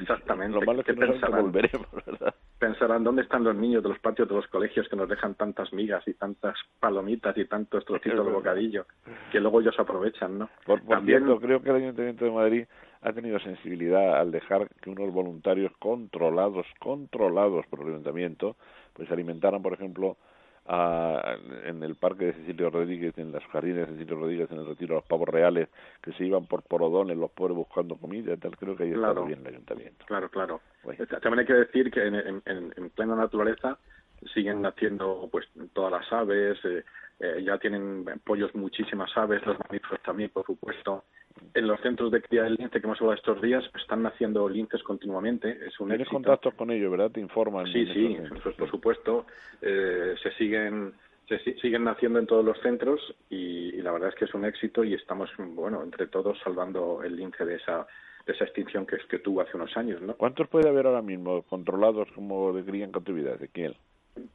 Exactamente. 0.00 0.58
Lo 0.58 0.64
malo 0.64 0.80
es 0.80 0.86
que 0.86 0.94
pensarán, 0.94 1.42
volveremos, 1.42 1.88
¿verdad? 2.06 2.34
Pensarán, 2.58 3.04
¿dónde 3.04 3.22
están 3.22 3.44
los 3.44 3.54
niños 3.54 3.82
de 3.82 3.90
los 3.90 3.98
patios 3.98 4.28
de 4.28 4.34
los 4.34 4.46
colegios 4.46 4.88
que 4.88 4.96
nos 4.96 5.08
dejan 5.08 5.34
tantas 5.34 5.72
migas 5.72 6.06
y 6.06 6.14
tantas 6.14 6.56
palomitas 6.80 7.36
y 7.36 7.44
tantos 7.44 7.84
trocitos 7.84 8.24
de 8.24 8.32
bocadillo 8.32 8.86
que 9.30 9.40
luego 9.40 9.60
ellos 9.60 9.78
aprovechan, 9.78 10.38
¿no? 10.38 10.48
Por, 10.64 10.80
También... 10.82 11.24
creo 11.38 11.60
que 11.60 11.70
el 11.70 11.76
Ayuntamiento 11.76 12.24
de 12.24 12.30
Madrid 12.30 12.64
ha 13.04 13.12
tenido 13.12 13.38
sensibilidad 13.38 14.18
al 14.18 14.32
dejar 14.32 14.68
que 14.80 14.88
unos 14.88 15.12
voluntarios 15.12 15.70
controlados, 15.78 16.66
controlados 16.80 17.66
por 17.66 17.80
el 17.80 17.88
ayuntamiento, 17.88 18.56
pues 18.94 19.10
alimentaran, 19.10 19.62
por 19.62 19.74
ejemplo, 19.74 20.16
a, 20.66 21.36
en 21.66 21.82
el 21.82 21.96
parque 21.96 22.26
de 22.26 22.32
Cecilio 22.32 22.70
Rodríguez, 22.70 23.12
en 23.18 23.30
las 23.30 23.44
jardines 23.48 23.86
de 23.86 23.92
Cecilio 23.92 24.16
Rodríguez, 24.16 24.50
en 24.50 24.58
el 24.58 24.66
retiro 24.66 24.94
de 24.94 25.00
los 25.00 25.04
pavos 25.04 25.28
reales, 25.28 25.68
que 26.02 26.12
se 26.14 26.24
iban 26.24 26.46
por 26.46 26.62
porodones 26.62 27.18
los 27.18 27.30
pobres 27.30 27.54
buscando 27.54 27.96
comida 27.96 28.32
y 28.32 28.38
tal, 28.38 28.56
creo 28.56 28.74
que 28.74 28.84
ahí 28.84 28.92
está 28.92 29.12
bien 29.20 29.40
el 29.40 29.48
ayuntamiento. 29.48 30.06
Claro, 30.06 30.30
claro. 30.30 30.62
También 31.20 31.40
hay 31.40 31.46
que 31.46 31.52
decir 31.52 31.90
que 31.90 32.06
en, 32.06 32.14
en, 32.14 32.42
en, 32.46 32.90
plena 32.90 33.14
naturaleza 33.16 33.78
siguen 34.32 34.62
naciendo 34.62 35.28
pues 35.30 35.46
todas 35.74 35.92
las 35.92 36.10
aves, 36.10 36.58
eh, 36.64 36.82
eh, 37.20 37.42
ya 37.44 37.58
tienen 37.58 38.06
pollos 38.24 38.54
muchísimas 38.54 39.14
aves, 39.14 39.44
los 39.44 39.58
mamíferos 39.58 40.00
también, 40.02 40.30
por 40.30 40.46
supuesto, 40.46 41.04
en 41.52 41.66
los 41.66 41.80
centros 41.80 42.10
de 42.10 42.22
cría 42.22 42.44
del 42.44 42.54
lince 42.54 42.80
que 42.80 42.86
hemos 42.86 43.00
hablado 43.00 43.16
estos 43.16 43.42
días 43.42 43.64
están 43.74 44.02
naciendo 44.02 44.48
linces 44.48 44.82
continuamente. 44.82 45.58
Es 45.66 45.78
un 45.80 45.88
Tienes 45.88 46.08
contactos 46.08 46.54
con 46.54 46.70
ellos, 46.70 46.90
¿verdad? 46.90 47.10
Te 47.10 47.20
informan. 47.20 47.66
Sí, 47.66 47.86
sí, 47.92 48.16
pues, 48.42 48.54
por 48.56 48.70
supuesto. 48.70 49.26
Eh, 49.60 50.14
se 50.22 50.32
siguen 50.32 50.94
se 51.28 51.38
siguen 51.38 51.84
naciendo 51.84 52.18
en 52.18 52.26
todos 52.26 52.44
los 52.44 52.60
centros 52.60 53.00
y, 53.30 53.72
la 53.80 53.92
verdad 53.92 54.10
es 54.10 54.14
que 54.14 54.26
es 54.26 54.34
un 54.34 54.44
éxito 54.44 54.84
y 54.84 54.92
estamos, 54.92 55.30
bueno, 55.38 55.82
entre 55.82 56.06
todos 56.06 56.38
salvando 56.44 57.02
el 57.02 57.16
lince 57.16 57.44
de 57.44 57.56
esa 57.56 57.86
de 58.26 58.32
esa 58.32 58.44
extinción 58.44 58.86
que, 58.86 58.96
que 59.08 59.18
tuvo 59.18 59.42
hace 59.42 59.54
unos 59.54 59.76
años, 59.76 60.00
¿no? 60.00 60.14
¿Cuántos 60.16 60.48
puede 60.48 60.68
haber 60.68 60.86
ahora 60.86 61.02
mismo 61.02 61.42
controlados 61.42 62.10
como 62.14 62.54
de 62.54 62.64
cría 62.64 62.86
en 62.86 62.92
cautividad, 62.92 63.38
quién? 63.52 63.74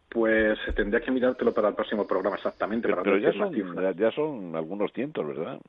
Pues 0.09 0.59
tendría 0.75 1.01
que 1.01 1.09
mirártelo 1.09 1.53
para 1.53 1.69
el 1.69 1.75
próximo 1.75 2.05
programa 2.05 2.35
exactamente. 2.35 2.87
Pero, 2.87 3.01
pero 3.01 3.17
ya, 3.17 3.33
son, 3.33 3.51
ya 3.97 4.11
son 4.11 4.55
algunos 4.55 4.91
cientos, 4.93 5.25
¿verdad? 5.25 5.59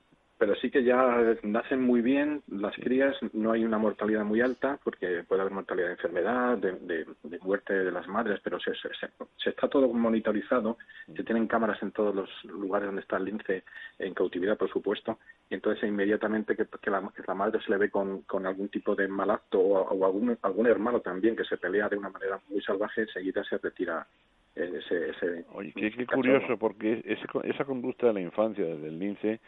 Pero 0.40 0.54
sí 0.54 0.70
que 0.70 0.82
ya 0.82 1.36
nacen 1.42 1.82
muy 1.82 2.00
bien 2.00 2.42
las 2.48 2.74
crías, 2.74 3.14
no 3.34 3.52
hay 3.52 3.62
una 3.62 3.76
mortalidad 3.76 4.24
muy 4.24 4.40
alta, 4.40 4.78
porque 4.82 5.22
puede 5.28 5.42
haber 5.42 5.52
mortalidad 5.52 5.88
de 5.88 5.92
enfermedad, 5.92 6.56
de, 6.56 7.06
muerte 7.42 7.74
de 7.74 7.92
las 7.92 8.08
madres, 8.08 8.40
pero 8.42 8.58
se, 8.58 8.72
se, 8.74 9.50
está 9.50 9.68
todo 9.68 9.86
monitorizado, 9.92 10.78
se 11.14 11.24
tienen 11.24 11.46
cámaras 11.46 11.82
en 11.82 11.92
todos 11.92 12.14
los 12.14 12.30
lugares 12.44 12.86
donde 12.86 13.02
está 13.02 13.18
el 13.18 13.26
lince, 13.26 13.64
en 13.98 14.14
cautividad, 14.14 14.56
por 14.56 14.70
supuesto, 14.70 15.18
y 15.50 15.56
entonces 15.56 15.86
inmediatamente 15.86 16.56
que, 16.56 16.90
la, 16.90 17.34
madre 17.34 17.60
se 17.60 17.70
le 17.70 17.76
ve 17.76 17.90
con, 17.90 18.24
algún 18.46 18.70
tipo 18.70 18.94
de 18.94 19.08
mal 19.08 19.30
acto 19.30 19.60
o, 19.60 20.06
algún, 20.06 20.38
algún 20.40 20.66
hermano 20.66 21.00
también 21.00 21.36
que 21.36 21.44
se 21.44 21.58
pelea 21.58 21.90
de 21.90 21.98
una 21.98 22.08
manera 22.08 22.40
muy 22.48 22.62
salvaje, 22.62 23.02
enseguida 23.02 23.44
se 23.44 23.58
retira 23.58 24.06
ese... 24.54 25.10
ese 25.10 25.44
Oye, 25.52 25.74
qué, 25.74 26.06
curioso, 26.06 26.56
porque 26.56 27.04
esa 27.44 27.66
conducta 27.66 28.06
de 28.06 28.14
la 28.14 28.20
infancia 28.22 28.64
del 28.64 28.98
lince 28.98 29.38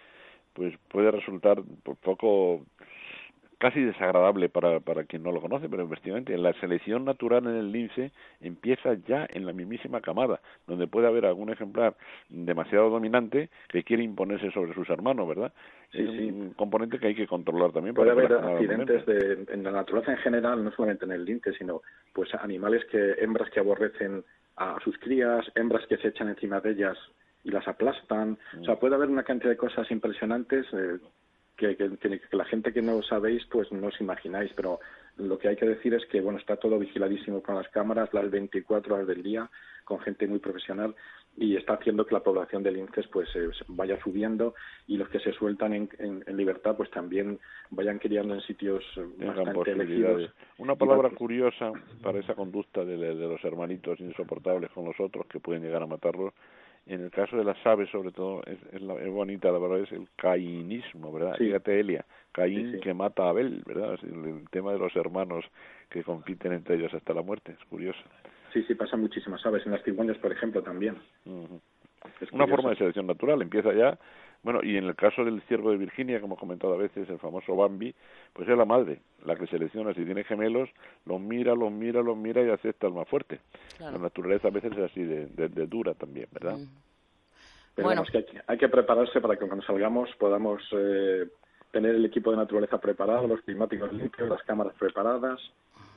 pues 0.53 0.75
puede 0.89 1.11
resultar 1.11 1.61
un 1.61 1.97
poco 2.01 2.65
casi 3.63 3.81
desagradable 3.81 4.49
para, 4.49 4.81
para 4.81 5.05
quien 5.05 5.23
no 5.23 5.31
lo 5.31 5.41
conoce, 5.41 5.69
pero 5.69 5.85
efectivamente 5.85 6.37
la 6.37 6.53
selección 6.55 7.05
natural 7.05 7.45
en 7.47 7.55
el 7.55 7.71
lince 7.71 8.11
empieza 8.41 8.95
ya 9.07 9.25
en 9.31 9.47
la 9.47 9.53
mismísima 9.53 10.01
camada, 10.01 10.41
donde 10.67 10.89
puede 10.89 11.07
haber 11.07 11.27
algún 11.27 11.49
ejemplar 11.49 11.95
demasiado 12.29 12.91
dominante 12.91 13.51
que 13.69 13.85
quiere 13.85 14.03
imponerse 14.03 14.51
sobre 14.51 14.75
sus 14.75 14.91
hermanos, 14.91 15.29
¿verdad? 15.29 15.53
es 15.93 16.09
un 16.09 16.55
componente 16.55 16.99
que 16.99 17.09
hay 17.09 17.15
que 17.15 17.29
controlar 17.29 17.71
también. 17.71 17.95
Puede 17.95 18.11
haber 18.11 18.33
accidentes 18.33 19.07
de, 19.07 19.45
en 19.49 19.63
la 19.63 19.71
naturaleza 19.71 20.11
en 20.11 20.19
general, 20.19 20.65
no 20.65 20.73
solamente 20.73 21.05
en 21.05 21.13
el 21.13 21.25
lince, 21.25 21.53
sino 21.53 21.83
pues 22.13 22.35
animales 22.35 22.85
que, 22.91 23.13
hembras 23.19 23.49
que 23.51 23.61
aborrecen 23.61 24.25
a 24.57 24.77
sus 24.83 24.99
crías, 24.99 25.45
hembras 25.55 25.87
que 25.87 25.99
se 25.99 26.09
echan 26.09 26.29
encima 26.29 26.61
de 26.61 26.71
ellas 26.73 26.99
y 27.45 27.51
las 27.51 27.67
aplastan. 27.67 28.39
O 28.61 28.65
sea, 28.65 28.75
mm. 28.75 28.79
puede 28.79 28.95
haber 28.95 29.09
una 29.09 29.25
cantidad 29.25 29.51
de 29.51 29.57
cosas 29.57 29.91
impresionantes 29.91 30.67
eh, 30.73 30.99
que, 31.57 31.77
que, 31.77 31.97
que, 31.99 32.21
la 32.37 32.45
gente 32.45 32.73
que 32.73 32.83
no 32.83 33.03
sabéis, 33.03 33.45
pues 33.51 33.71
no 33.73 33.89
os 33.89 34.01
imagináis, 34.01 34.53
pero 34.55 34.81
lo 35.17 35.39
que 35.39 35.49
hay 35.49 35.57
que 35.57 35.67
decir 35.67 35.95
es 35.95 36.05
que, 36.07 36.21
bueno, 36.21 36.39
está 36.39 36.57
todo 36.57 36.79
vigiladísimo 36.79 37.43
con 37.43 37.57
las 37.57 37.69
cámaras, 37.69 38.13
las 38.13 38.31
24 38.31 38.95
horas 38.95 39.07
del 39.07 39.23
día, 39.23 39.51
con 39.85 40.01
gente 40.01 40.27
muy 40.27 40.39
profesional, 40.39 40.95
y 41.37 41.57
está 41.57 41.75
haciendo 41.75 42.05
que 42.05 42.15
la 42.15 42.23
población 42.23 42.63
de 42.63 42.73
linces 42.73 43.07
pues 43.09 43.29
eh, 43.35 43.49
vaya 43.69 43.99
subiendo 44.03 44.55
y 44.87 44.97
los 44.97 45.09
que 45.09 45.19
se 45.19 45.33
sueltan 45.33 45.73
en, 45.73 45.89
en, 45.99 46.37
libertad 46.37 46.77
pues 46.77 46.91
también 46.91 47.39
vayan 47.71 47.99
criando 47.99 48.35
en 48.35 48.43
sitios 48.43 48.85
bastante 49.17 49.71
elegidos. 49.71 50.31
Una 50.59 50.77
palabra 50.77 51.09
curiosa 51.11 51.73
para 52.03 52.19
esa 52.19 52.35
conducta 52.35 52.85
de, 52.85 52.99
de, 52.99 53.15
los 53.15 53.43
hermanitos 53.45 53.99
insoportables 54.01 54.71
con 54.73 54.85
los 54.85 55.01
otros 55.01 55.27
que 55.27 55.41
pueden 55.41 55.63
llegar 55.63 55.83
a 55.83 55.87
matarlos 55.87 56.35
en 56.87 57.01
el 57.01 57.11
caso 57.11 57.37
de 57.37 57.45
las 57.45 57.65
aves 57.67 57.89
sobre 57.91 58.11
todo 58.11 58.43
es, 58.45 58.59
es, 58.73 58.83
la, 58.83 58.95
es 58.95 59.11
bonita 59.11 59.51
la 59.53 59.59
verdad 59.59 59.81
es 59.81 59.93
el 59.93 60.09
cainismo 60.17 61.13
verdad 61.13 61.37
fíjate 61.37 61.79
Elia 61.79 62.05
Caín 62.33 62.81
que 62.81 62.95
mata 62.95 63.25
a 63.25 63.29
Abel 63.31 63.63
verdad 63.67 63.99
el, 64.03 64.25
el, 64.25 64.51
tema 64.51 64.73
de 64.73 64.79
los 64.79 64.95
hermanos 64.97 65.45
que 65.89 66.03
compiten 66.03 66.53
entre 66.53 66.77
ellos 66.77 66.93
hasta 66.95 67.15
la 67.15 67.23
muerte 67.23 67.53
es 67.53 67.65
curioso 67.67 68.03
Sí, 68.53 68.63
sí, 68.65 68.75
pasan 68.75 69.01
muchísimas 69.01 69.45
aves. 69.47 69.65
En 69.65 69.73
las 69.73 69.83
cigüeñas, 69.83 70.19
por 70.19 70.31
ejemplo, 70.31 70.63
también. 70.63 70.97
Es 72.21 72.33
Una 72.33 72.47
forma 72.47 72.71
de 72.71 72.77
selección 72.77 73.07
natural. 73.07 73.41
Empieza 73.41 73.73
ya. 73.73 73.99
Bueno, 74.43 74.61
y 74.63 74.77
en 74.77 74.85
el 74.85 74.97
caso 74.97 75.25
del 75.25 75.41
ciervo 75.43 75.71
de 75.71 75.77
Virginia, 75.77 76.21
como 76.21 76.35
he 76.35 76.39
comentado 76.39 76.75
a 76.75 76.77
veces, 76.77 77.09
el 77.09 77.19
famoso 77.19 77.55
Bambi, 77.55 77.95
pues 78.33 78.49
es 78.49 78.59
la 78.59 78.65
madre 78.65 79.01
la 79.25 79.37
que 79.37 79.47
selecciona. 79.47 79.95
Si 79.95 80.05
tiene 80.05 80.25
gemelos, 80.25 80.69
los 81.07 81.21
mira, 81.21 81.55
los 81.55 81.71
mira, 81.71 82.03
los 82.03 82.17
mira 82.17 82.43
y 82.43 82.51
acepta 82.51 82.89
el 82.89 82.93
más 82.93 83.09
fuerte. 83.09 83.39
Claro. 83.77 83.99
La 83.99 84.03
naturaleza 84.05 84.49
a 84.49 84.51
veces 84.51 84.73
es 84.73 84.79
así 84.79 85.05
de, 85.05 85.27
de, 85.27 85.49
de 85.49 85.67
dura 85.67 85.95
también, 85.95 86.27
¿verdad? 86.33 86.59
Mm. 86.59 86.69
Pero 87.75 87.89
bueno. 87.89 88.03
que 88.11 88.19
hay, 88.19 88.27
hay, 88.49 88.59
que 88.59 88.69
prepararse 88.69 89.21
para 89.21 89.37
que 89.37 89.47
cuando 89.47 89.65
salgamos 89.65 90.11
podamos 90.19 90.63
eh, 90.73 91.29
tener 91.71 91.95
el 91.95 92.05
equipo 92.05 92.31
de 92.31 92.37
naturaleza 92.37 92.79
preparado, 92.79 93.27
los 93.27 93.41
climáticos 93.43 93.93
limpios, 93.93 94.29
las 94.29 94.43
cámaras 94.43 94.75
preparadas 94.79 95.41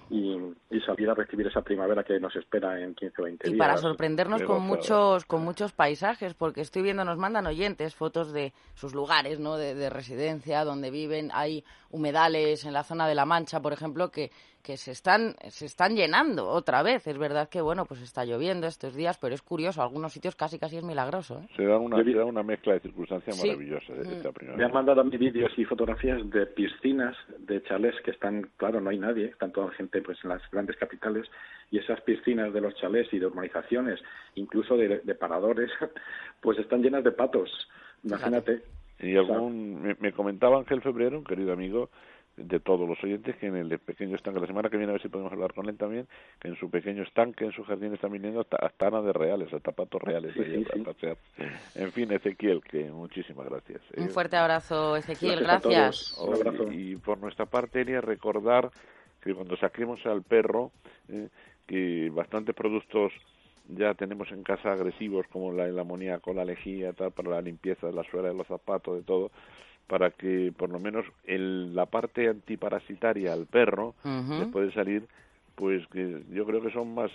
y, 0.10 0.38
y, 0.70 0.80
salir 0.82 1.10
a 1.10 1.14
recibir 1.14 1.48
esa 1.48 1.62
primavera 1.62 2.04
que 2.04 2.20
nos 2.20 2.36
espera 2.36 2.80
en 2.80 2.94
15 2.94 3.22
o 3.22 3.26
20 3.26 3.48
y 3.48 3.52
días. 3.52 3.56
Y 3.56 3.60
para 3.60 3.78
sorprendernos 3.78 4.44
con 4.44 4.62
muchos 4.62 5.26
con 5.26 5.44
muchos 5.44 5.72
paisajes, 5.72 6.34
porque 6.34 6.62
estoy 6.62 6.84
viendo, 6.84 7.04
nos 7.06 7.18
mandan 7.18 7.48
oyentes 7.48 7.96
fotos 7.96 8.32
de 8.32 8.54
sus 8.76 8.94
lugares 8.94 9.40
¿no? 9.40 9.58
de, 9.58 9.76
de 9.76 9.90
residencia, 9.90 10.64
donde 10.64 10.92
viven. 10.92 11.32
Hay 11.34 11.64
humedales 11.90 12.66
en 12.66 12.74
la 12.74 12.84
zona 12.84 13.08
de 13.08 13.16
La 13.16 13.26
Mancha, 13.26 13.62
por 13.62 13.74
ejemplo, 13.74 14.12
que, 14.12 14.32
que 14.66 14.78
se 14.78 14.92
están 14.92 15.36
se 15.50 15.66
están 15.68 15.96
llenando 15.96 16.48
otra 16.48 16.82
vez. 16.82 17.06
Es 17.06 17.18
verdad 17.18 17.48
que 17.50 17.62
bueno, 17.62 17.86
pues 17.86 18.02
está 18.02 18.26
lloviendo 18.26 18.66
estos 18.66 18.96
días, 18.96 19.18
pero 19.20 19.36
es 19.36 19.44
curioso, 19.44 19.82
algunos 19.84 20.12
sitios 20.12 20.36
casi 20.36 20.58
casi 20.58 20.78
es 20.78 20.84
milagroso. 20.84 21.40
¿eh? 21.40 21.48
Se 21.56 21.66
da 21.66 21.78
una 21.78 22.04
se 22.04 22.14
da 22.14 22.26
una 22.26 22.42
mezcla 22.42 22.74
de 22.74 22.80
circunstancias 22.80 23.36
sí. 23.36 23.48
maravillosas 23.48 23.96
de 23.96 24.16
esta 24.16 24.32
primavera. 24.32 24.58
Me 24.58 24.66
han 24.66 24.74
mandado 24.74 25.02
a 25.02 25.04
mí 25.04 25.16
vídeos 25.18 25.52
y 25.58 25.66
fotografías 25.66 26.28
de 26.32 26.48
piscinas 26.48 27.16
de 27.38 27.62
chalés 27.64 27.94
que 28.04 28.12
están, 28.12 28.50
claro, 28.58 28.82
no 28.82 28.90
hay 28.90 28.98
nadie, 28.98 29.26
están 29.26 29.52
toda 29.52 29.68
la 29.68 29.74
gente 29.74 30.02
pues 30.02 30.18
en 30.24 30.32
las 30.32 30.42
grandes 30.50 30.76
capitales 30.78 31.28
y 31.70 31.78
esas 31.78 32.02
piscinas 32.02 32.52
de 32.52 32.62
los 32.62 32.74
chalés 32.76 33.08
y 33.14 33.20
de 33.20 33.28
urbanizaciones, 33.28 34.00
incluso 34.34 34.76
de, 34.78 35.00
de 35.00 35.16
paradores, 35.16 35.70
pues 36.42 36.58
están 36.58 36.82
llenas 36.82 37.04
de 37.04 37.12
patos. 37.12 37.52
Imagínate. 38.04 38.64
Y 39.00 39.16
algún, 39.16 39.82
me, 39.82 39.96
me 40.00 40.12
comentaba 40.14 40.58
Ángel 40.58 40.82
Febrero, 40.82 41.18
un 41.18 41.24
querido 41.26 41.54
amigo, 41.54 41.90
de 42.38 42.60
todos 42.60 42.88
los 42.88 43.02
oyentes 43.04 43.36
que 43.38 43.48
en 43.48 43.56
el 43.56 43.80
pequeño 43.80 44.16
estanque, 44.16 44.40
la 44.40 44.48
semana 44.48 44.70
que 44.70 44.78
viene 44.78 44.92
a 44.92 44.94
ver 44.94 45.02
si 45.02 45.08
podemos 45.08 45.32
hablar 45.32 45.54
con 45.54 45.70
él 45.70 45.78
también, 45.78 46.08
que 46.40 46.50
en 46.50 46.56
su 46.58 46.70
pequeño 46.70 47.04
estanque, 47.04 47.46
en 47.46 47.52
su 47.52 47.64
jardín 47.64 47.94
están 47.94 48.12
viniendo 48.12 48.42
hasta, 48.42 48.58
hasta 48.58 49.02
de 49.02 49.14
reales, 49.14 49.54
hasta 49.54 49.72
patos 49.72 50.02
reales 50.02 50.34
sí, 50.34 50.42
ahí 50.42 50.64
sí, 50.64 50.80
para 50.80 50.94
pasear. 50.94 51.18
En 51.76 51.92
fin, 51.92 52.12
Ezequiel, 52.12 52.62
que 52.62 52.84
muchísimas 52.92 53.48
gracias. 53.48 53.82
Un 53.96 54.10
fuerte 54.10 54.36
abrazo, 54.36 54.98
Ezequiel, 54.98 55.40
gracias. 55.40 55.74
gracias. 55.74 56.18
Un 56.18 56.34
abrazo. 56.36 56.72
Y, 56.72 56.94
y, 56.94 56.96
por 56.98 57.20
nuestra 57.20 57.46
parte, 57.46 57.82
Elia, 57.82 58.02
recordar 58.02 58.70
que 59.22 59.34
cuando 59.34 59.56
saquemos 59.58 60.06
al 60.06 60.22
perro, 60.22 60.72
eh, 61.10 61.30
que 61.66 62.10
bastantes 62.14 62.54
productos 62.54 63.14
ya 63.68 63.94
tenemos 63.96 64.32
en 64.32 64.44
casa 64.44 64.74
agresivos 64.74 65.26
como 65.32 65.52
la, 65.52 65.66
el 65.66 65.80
amoníaco, 65.80 66.34
la 66.34 66.46
lejía, 66.46 66.94
tal, 66.94 67.12
para 67.12 67.32
la 67.32 67.42
limpieza 67.42 67.88
de 67.88 67.94
la 67.94 68.04
suela 68.04 68.28
de 68.28 68.36
los 68.36 68.48
zapatos, 68.48 68.98
de 68.98 69.04
todo, 69.04 69.32
para 69.88 70.12
que 70.12 70.54
por 70.56 70.70
lo 70.70 70.80
menos 70.80 71.06
el, 71.26 71.76
la 71.76 71.86
parte 71.86 72.28
antiparasitaria 72.28 73.34
al 73.34 73.46
perro 73.46 73.96
uh 74.04 74.08
-huh. 74.08 74.40
le 74.40 74.46
puede 74.48 74.72
salir, 74.72 75.08
pues 75.56 75.86
que 75.88 76.24
yo 76.32 76.46
creo 76.46 76.62
que 76.62 76.72
son 76.72 76.94
más 76.94 77.12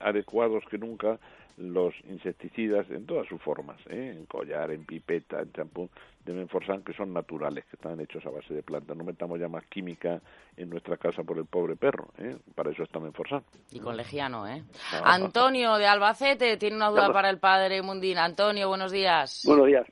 adecuados 0.00 0.64
que 0.70 0.78
nunca 0.78 1.18
los 1.56 1.94
insecticidas 2.08 2.90
en 2.90 3.06
todas 3.06 3.28
sus 3.28 3.40
formas, 3.40 3.78
¿eh? 3.88 4.14
en 4.16 4.26
collar, 4.26 4.72
en 4.72 4.84
pipeta, 4.84 5.40
en 5.40 5.52
champú 5.52 5.88
de 6.24 6.32
Menforsan, 6.32 6.82
que 6.82 6.92
son 6.94 7.12
naturales, 7.12 7.64
que 7.66 7.76
están 7.76 8.00
hechos 8.00 8.24
a 8.26 8.30
base 8.30 8.54
de 8.54 8.62
plantas. 8.62 8.96
No 8.96 9.04
metamos 9.04 9.38
ya 9.38 9.48
más 9.48 9.64
química 9.66 10.20
en 10.56 10.70
nuestra 10.70 10.96
casa 10.96 11.22
por 11.22 11.38
el 11.38 11.44
pobre 11.44 11.76
perro, 11.76 12.08
¿eh? 12.18 12.36
para 12.54 12.70
eso 12.70 12.82
está 12.82 12.98
Menforsan. 12.98 13.44
Y 13.70 13.78
con 13.78 13.96
Legiano, 13.96 14.48
¿eh? 14.48 14.64
Ah, 14.92 15.14
Antonio 15.14 15.76
de 15.76 15.86
Albacete 15.86 16.56
tiene 16.56 16.76
una 16.76 16.88
duda 16.88 17.12
para 17.12 17.30
el 17.30 17.38
padre 17.38 17.82
Mundina. 17.82 18.24
Antonio, 18.24 18.68
buenos 18.68 18.90
días. 18.90 19.42
Buenos 19.46 19.66
días. 19.66 19.86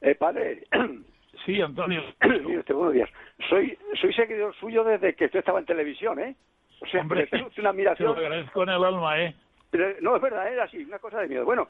Eh, 0.00 0.14
padre, 0.14 0.64
Sí, 1.48 1.62
Antonio. 1.62 2.02
Mire 2.44 2.58
usted, 2.58 2.74
buenos 2.74 2.92
días. 2.92 3.08
Soy, 3.48 3.78
soy 3.98 4.12
seguidor 4.12 4.54
suyo 4.56 4.84
desde 4.84 5.14
que 5.14 5.24
usted 5.24 5.38
estaba 5.38 5.58
en 5.58 5.64
televisión, 5.64 6.18
¿eh? 6.18 6.36
O 6.82 6.86
sea, 6.88 7.00
Hombre, 7.00 7.26
una 7.58 7.70
admiración. 7.70 8.14
Te 8.14 8.20
lo 8.20 8.26
agradezco 8.26 8.62
en 8.64 8.68
el 8.68 8.84
alma, 8.84 9.18
¿eh? 9.18 9.34
Pero, 9.70 9.94
no, 10.02 10.14
es 10.16 10.20
verdad, 10.20 10.52
era 10.52 10.64
así, 10.64 10.76
una 10.84 10.98
cosa 10.98 11.20
de 11.20 11.28
miedo. 11.28 11.46
Bueno, 11.46 11.66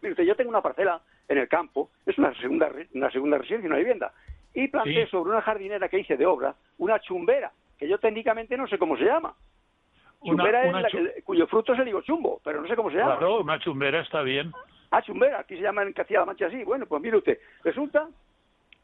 mire 0.00 0.12
usted, 0.12 0.22
yo 0.22 0.36
tengo 0.36 0.50
una 0.50 0.62
parcela 0.62 1.00
en 1.28 1.38
el 1.38 1.48
campo, 1.48 1.90
es 2.06 2.16
una 2.18 2.32
segunda, 2.34 2.70
una 2.94 3.10
segunda 3.10 3.38
residencia, 3.38 3.66
una 3.68 3.78
vivienda, 3.78 4.12
y 4.54 4.68
planté 4.68 5.04
Sí. 5.06 5.10
sobre 5.10 5.32
una 5.32 5.42
jardinera 5.42 5.88
que 5.88 5.98
hice 5.98 6.16
de 6.16 6.26
obra 6.26 6.54
una 6.78 7.00
chumbera, 7.00 7.50
que 7.80 7.88
yo 7.88 7.98
técnicamente 7.98 8.56
no 8.56 8.68
sé 8.68 8.78
cómo 8.78 8.96
se 8.96 9.06
llama. 9.06 9.34
Chumbera 10.24 10.68
una 10.68 10.78
es 10.78 10.82
la 10.84 10.88
chu- 10.88 11.12
que- 11.16 11.22
cuyo 11.22 11.48
fruto 11.48 11.72
es 11.72 11.80
el 11.80 11.88
higo 11.88 12.02
chumbo, 12.02 12.40
pero 12.44 12.62
no 12.62 12.68
sé 12.68 12.76
cómo 12.76 12.92
se 12.92 12.96
llama. 12.98 13.18
Claro, 13.18 13.40
una 13.40 13.58
chumbera 13.58 14.02
está 14.02 14.22
bien. 14.22 14.52
Ah, 14.92 15.02
chumbera, 15.02 15.40
aquí 15.40 15.56
se 15.56 15.62
llama 15.62 15.82
en 15.82 15.94
Castilla-La 15.94 16.26
Mancha 16.26 16.46
así. 16.46 16.62
Bueno, 16.62 16.86
pues 16.86 17.02
mire 17.02 17.16
usted, 17.16 17.40
resulta, 17.64 18.08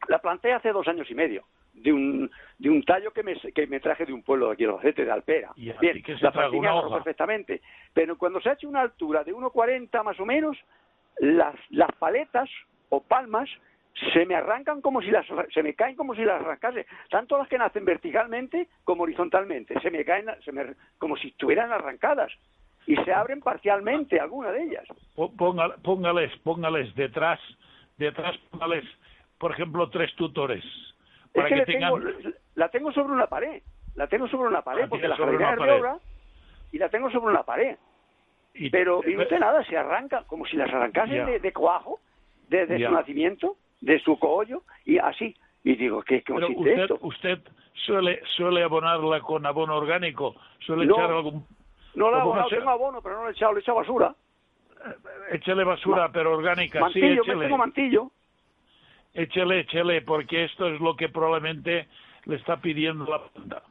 la 0.09 0.19
planté 0.19 0.53
hace 0.53 0.73
dos 0.73 0.87
años 0.89 1.11
y 1.11 1.15
medio, 1.15 1.45
de 1.75 1.93
un, 1.93 2.31
de 2.59 2.71
un 2.71 2.83
tallo 2.83 3.13
que 3.13 3.23
me, 3.23 3.35
que 3.35 3.67
me 3.67 3.81
traje 3.81 4.07
de 4.07 4.13
un 4.13 4.23
pueblo 4.23 4.49
de 4.49 4.55
aquí, 4.55 4.65
Albacete, 4.65 5.05
de 5.05 5.11
Alpera. 5.11 5.51
Y 5.57 5.73
Bien, 5.79 6.03
que 6.03 6.17
se 6.17 6.25
la 6.25 6.33
planté 6.33 6.59
perfectamente, 6.91 7.61
pero 7.93 8.17
cuando 8.17 8.41
se 8.41 8.51
ha 8.51 8.55
hecho 8.55 8.69
una 8.69 8.83
altura 8.83 9.25
de 9.25 9.35
1,40 9.35 10.03
más 10.05 10.19
o 10.19 10.27
menos, 10.27 10.57
las, 11.19 11.55
las 11.71 11.93
paletas 11.93 12.49
o 12.89 13.03
palmas 13.03 13.49
se 14.13 14.27
me 14.27 14.35
arrancan 14.35 14.83
como 14.83 15.01
si 15.01 15.11
las 15.11 15.27
se 15.53 15.63
me 15.63 15.75
caen 15.75 15.97
como 15.97 16.15
si 16.15 16.23
las 16.23 16.43
arrancase 16.43 16.87
tanto 17.09 17.39
las 17.39 17.49
que 17.49 17.57
nacen 17.57 17.85
verticalmente 17.85 18.69
como 18.85 19.05
horizontalmente 19.05 19.81
se 19.81 19.91
me 19.91 20.05
caen 20.05 20.27
se 20.45 20.53
me, 20.53 20.75
como 20.99 21.17
si 21.17 21.29
estuvieran 21.29 21.73
arrancadas 21.73 22.31
y 22.87 22.95
se 22.97 23.13
abren 23.13 23.41
parcialmente 23.41 24.21
algunas 24.21 24.53
de 24.53 24.65
ellas 24.65 24.85
Póngales, 25.83 26.37
póngales 26.41 26.95
detrás, 26.95 27.41
detrás, 27.97 28.37
póngales, 28.51 28.85
por 29.39 29.53
ejemplo, 29.53 29.89
tres 29.91 30.15
tutores. 30.17 30.65
Para 31.35 31.49
es 31.49 31.55
que, 31.55 31.73
tengan... 31.73 31.95
tengo, 32.03 32.33
la 32.55 32.69
tengo 32.71 32.93
sobre 32.93 33.13
una 33.13 33.27
pared. 33.27 33.63
La 33.95 34.07
tengo 34.07 34.29
sobre 34.29 34.49
una 34.49 34.63
pared 34.63 34.85
Ah, 34.85 34.87
porque 34.89 35.09
la 35.09 35.17
jardinera 35.17 35.55
es 35.55 35.59
de 35.61 35.71
obra 35.73 35.99
y 36.73 36.79
la 36.79 36.89
tengo 36.89 37.11
sobre 37.11 37.27
una 37.33 37.43
pared. 37.43 37.77
y- 38.55 38.71
Pero, 38.71 39.01
y 39.07 39.13
eh, 39.13 39.19
usted 39.19 39.39
nada, 39.39 39.63
se 39.65 39.77
arranca 39.77 40.25
como 40.27 40.47
si 40.47 40.57
las 40.57 40.73
arrancasen 40.73 41.27
de, 41.27 41.41
de 41.41 41.53
cuajo, 41.53 42.01
desde 42.49 42.79
Ya. 42.79 42.89
su 42.89 42.95
nacimiento, 42.95 43.57
de 43.81 43.99
su 44.01 44.19
collo 44.19 44.63
y 44.85 44.99
así. 44.99 45.35
Y 45.65 45.75
digo, 45.77 46.03
¿qué 46.03 46.23
Pero 46.27 46.41
consiste 46.47 46.61
usted, 46.71 46.83
esto? 46.83 46.99
usted 47.03 47.39
suele, 47.87 48.23
suele 48.37 48.63
abonarla 48.63 49.21
con 49.21 49.45
abono 49.47 49.77
orgánico, 49.77 50.37
suele 50.61 50.87
No. 50.87 50.95
echar 50.95 51.11
algún... 51.11 51.47
No 51.95 52.11
le 52.11 52.17
he 52.17 52.21
¿Cómo 52.21 52.31
abonado, 52.33 52.49
se- 52.51 52.57
tengo 52.57 52.71
abono, 52.71 53.03
pero 53.03 53.17
no 53.17 53.25
le 53.25 53.31
he 53.31 53.33
echado, 53.33 53.53
le 53.53 53.59
he 53.61 53.63
echado 53.63 53.79
basura. 53.79 54.15
Échele 55.33 55.65
basura, 55.65 56.11
pero 56.13 56.33
orgánica, 56.37 56.81
mantillo, 56.81 57.09
sí, 57.09 57.29
me 57.31 57.35
échele. 57.35 57.45
tengo 57.45 57.59
mantillo. 57.59 58.11
Échele, 59.17 59.61
échele, 59.61 60.03
porque 60.03 60.45
esto 60.45 60.69
es 60.69 60.81
lo 60.81 60.95
que 60.97 61.09
probablemente 61.09 61.89
le 62.27 62.37
está 62.37 62.57
pidiendo 62.59 63.05
la 63.07 63.23
planta. 63.29 63.63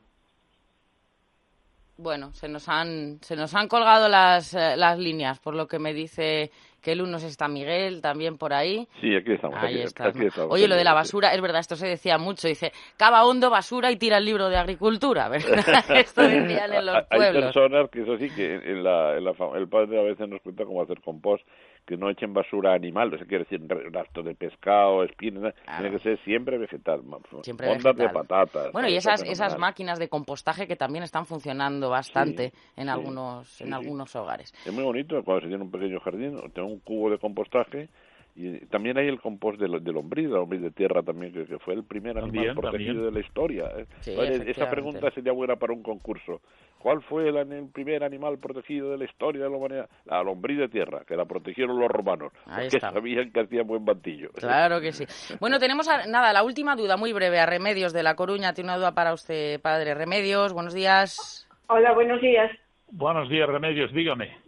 Bueno, 1.98 2.34
se 2.34 2.50
nos 2.50 2.68
han, 2.68 3.20
se 3.22 3.38
nos 3.38 3.56
han 3.56 3.70
colgado 3.70 4.10
las, 4.10 4.54
eh, 4.54 4.76
las 4.76 5.00
líneas, 5.00 5.40
por 5.40 5.56
lo 5.56 5.66
que 5.68 5.80
me 5.80 5.94
dice 5.94 6.52
que 6.82 6.92
el 6.92 7.02
uno 7.02 7.18
está 7.18 7.48
Miguel 7.48 8.02
también 8.02 8.38
por 8.38 8.54
ahí. 8.54 8.86
Sí, 9.00 9.16
aquí 9.16 9.32
estamos. 9.32 9.58
Ahí 9.60 9.76
aquí, 9.76 9.82
estás. 9.84 10.08
aquí 10.08 10.26
estamos, 10.26 10.52
Oye, 10.52 10.68
lo 10.68 10.76
de 10.76 10.84
la 10.84 10.94
basura, 10.94 11.34
es 11.34 11.42
verdad, 11.42 11.62
esto 11.62 11.78
se 11.78 11.88
decía 11.88 12.18
mucho. 12.18 12.50
Dice, 12.50 12.74
cava 12.98 13.24
hondo 13.26 13.50
basura 13.50 13.92
y 13.92 13.96
tira 13.96 14.18
el 14.18 14.26
libro 14.26 14.50
de 14.50 14.58
agricultura, 14.58 15.30
¿verdad? 15.30 15.84
esto 15.96 16.22
decían 16.24 16.74
en 16.74 16.86
los 16.86 16.96
Hay 17.10 17.32
personas 17.32 17.90
que 17.90 18.02
eso 18.02 18.18
sí, 18.18 18.30
que 18.30 18.56
en 18.56 18.84
la, 18.84 19.16
en 19.18 19.24
la 19.24 19.34
fa- 19.34 19.58
el 19.58 19.68
padre 19.70 19.98
a 19.98 20.04
veces 20.04 20.28
nos 20.28 20.42
cuenta 20.42 20.66
cómo 20.66 20.82
hacer 20.82 21.00
compost, 21.02 21.48
que 21.86 21.98
no 21.98 22.10
echen 22.10 22.34
basura 22.34 22.74
animal, 22.74 23.14
eso 23.14 23.26
quiere 23.26 23.44
decir 23.44 23.62
re- 23.68 23.90
rastros 23.92 24.26
de 24.26 24.36
pescado, 24.36 25.04
espinas, 25.04 25.54
tiene 25.78 25.92
que 25.92 26.00
ser 26.00 26.20
siempre 26.24 26.58
vegetal, 26.58 27.02
Siempre 27.44 27.70
ondas 27.70 27.96
de 27.96 28.10
patatas. 28.10 28.72
Bueno, 28.72 28.88
y 28.88 28.96
esas, 28.96 29.22
es 29.22 29.30
esas 29.32 29.58
máquinas 29.58 30.00
de 30.00 30.10
compostaje 30.10 30.68
que 30.68 30.76
también 30.76 31.04
están 31.04 31.26
funcionando 31.26 31.90
bastante 31.90 32.54
en 32.76 32.90
algunos 32.90 33.48
sí, 33.50 33.64
en 33.64 33.70
sí. 33.70 33.76
algunos 33.76 34.16
hogares. 34.16 34.54
Es 34.66 34.74
muy 34.74 34.84
bonito 34.84 35.24
cuando 35.24 35.42
se 35.42 35.48
tiene 35.48 35.64
un 35.64 35.72
pequeño 35.72 36.00
jardín, 36.00 36.38
o 36.38 36.50
tengo 36.50 36.68
un 36.68 36.80
cubo 36.80 37.10
de 37.12 37.20
compostaje 37.20 37.90
Y 38.38 38.66
también 38.66 38.98
hay 38.98 39.08
el 39.08 39.22
compost 39.22 39.58
del, 39.62 39.82
del 39.82 39.94
lombriz, 39.94 40.28
la 40.30 40.40
lombriz 40.40 40.62
de 40.62 40.72
tierra 40.72 41.02
también, 41.02 41.32
que, 41.32 41.46
que 41.46 41.58
fue 41.60 41.74
el 41.74 41.86
primer 41.86 42.18
animal 42.18 42.34
También, 42.34 42.56
protegido 42.56 42.94
también. 42.96 43.14
de 43.14 43.20
la 43.22 43.26
historia. 43.26 43.64
¿eh? 43.78 43.86
Sí, 44.02 44.12
esa 44.46 44.70
pregunta 44.70 45.10
sería 45.12 45.32
buena 45.32 45.56
para 45.56 45.72
un 45.72 45.82
concurso. 45.82 46.42
¿Cuál 46.80 47.02
fue 47.04 47.30
el, 47.30 47.38
el 47.38 47.70
primer 47.72 48.04
animal 48.04 48.38
protegido 48.38 48.92
de 48.92 48.98
la 48.98 49.06
historia 49.06 49.46
de 49.46 49.50
la 49.50 49.56
humanidad? 49.56 49.90
La 50.04 50.22
lombriz 50.22 50.58
de 50.60 50.68
tierra, 50.68 51.04
que 51.08 51.16
la 51.16 51.24
protegieron 51.24 51.80
los 51.80 51.90
romanos, 51.90 52.34
Ahí 52.46 52.66
porque 52.66 52.76
está. 52.78 52.92
sabían 52.92 53.32
que 53.32 53.40
hacía 53.40 53.64
buen 53.64 53.86
bantillo. 53.86 54.30
Claro 54.34 54.82
que 54.82 54.92
sí. 54.92 55.06
Bueno, 55.40 55.58
tenemos 55.58 55.88
a- 55.88 56.06
nada, 56.06 56.34
la 56.34 56.44
última 56.44 56.76
duda 56.76 56.98
muy 56.98 57.14
breve 57.14 57.40
a 57.40 57.46
Remedios 57.46 57.94
de 57.94 58.04
La 58.04 58.16
Coruña. 58.16 58.54
Tiene 58.54 58.70
una 58.72 58.78
duda 58.78 58.92
para 58.94 59.14
usted, 59.14 59.62
padre 59.62 59.94
Remedios. 59.96 60.52
Buenos 60.52 60.74
días. 60.74 61.48
Hola, 61.68 61.94
buenos 61.94 62.20
días. 62.22 62.52
Buenos 62.92 63.30
días, 63.30 63.48
Remedios, 63.48 63.94
dígame. 63.94 64.45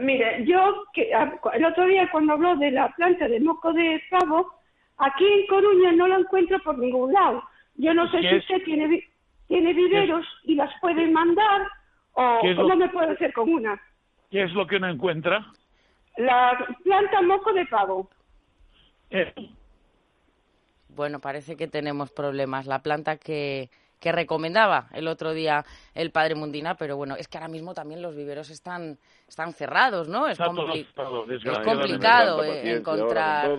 Mire, 0.00 0.44
yo 0.46 0.84
que, 0.94 1.12
a- 1.14 1.38
el 1.52 1.64
otro 1.64 1.86
día 1.86 2.10
cuando 2.10 2.32
habló 2.32 2.56
de 2.56 2.70
la 2.70 2.88
planta 2.94 3.28
de 3.28 3.38
moco 3.40 3.72
de 3.72 4.02
pavo, 4.10 4.50
aquí 4.96 5.24
en 5.26 5.46
Coruña 5.46 5.92
no 5.92 6.08
la 6.08 6.16
encuentro 6.16 6.58
por 6.60 6.78
ningún 6.78 7.12
lado. 7.12 7.42
Yo 7.76 7.92
no 7.94 8.10
sé 8.10 8.20
¿Qué 8.20 8.28
si 8.30 8.34
es? 8.36 8.42
usted 8.42 8.64
tiene, 8.64 9.04
tiene 9.46 9.72
viveros 9.74 10.26
y 10.44 10.54
las 10.54 10.70
puede 10.80 11.06
mandar 11.08 11.66
o 12.12 12.38
¿Qué 12.40 12.50
es 12.50 12.56
lo- 12.56 12.62
cómo 12.64 12.76
me 12.76 12.88
puede 12.88 13.12
hacer 13.12 13.32
con 13.32 13.52
una. 13.52 13.80
¿Qué 14.30 14.42
es 14.44 14.52
lo 14.54 14.66
que 14.66 14.80
no 14.80 14.88
encuentra? 14.88 15.46
La 16.16 16.66
planta 16.84 17.22
moco 17.22 17.52
de 17.52 17.66
pavo. 17.66 18.08
Eh, 19.10 19.32
Bueno, 20.88 21.20
parece 21.20 21.56
que 21.56 21.68
tenemos 21.68 22.10
problemas. 22.10 22.66
La 22.66 22.80
planta 22.82 23.16
que, 23.16 23.70
que 24.00 24.12
recomendaba 24.12 24.88
el 24.92 25.06
otro 25.06 25.32
día 25.32 25.64
el 25.94 26.10
padre 26.10 26.34
Mundina, 26.34 26.74
pero 26.74 26.96
bueno, 26.96 27.14
es 27.16 27.28
que 27.28 27.38
ahora 27.38 27.48
mismo 27.48 27.74
también 27.74 28.02
los 28.02 28.16
viveros 28.16 28.50
están, 28.50 28.98
están 29.28 29.52
cerrados, 29.52 30.08
¿no? 30.08 30.26
Es, 30.26 30.38
complicado 30.38 32.44
eh, 32.44 32.76
encontrar 32.76 33.50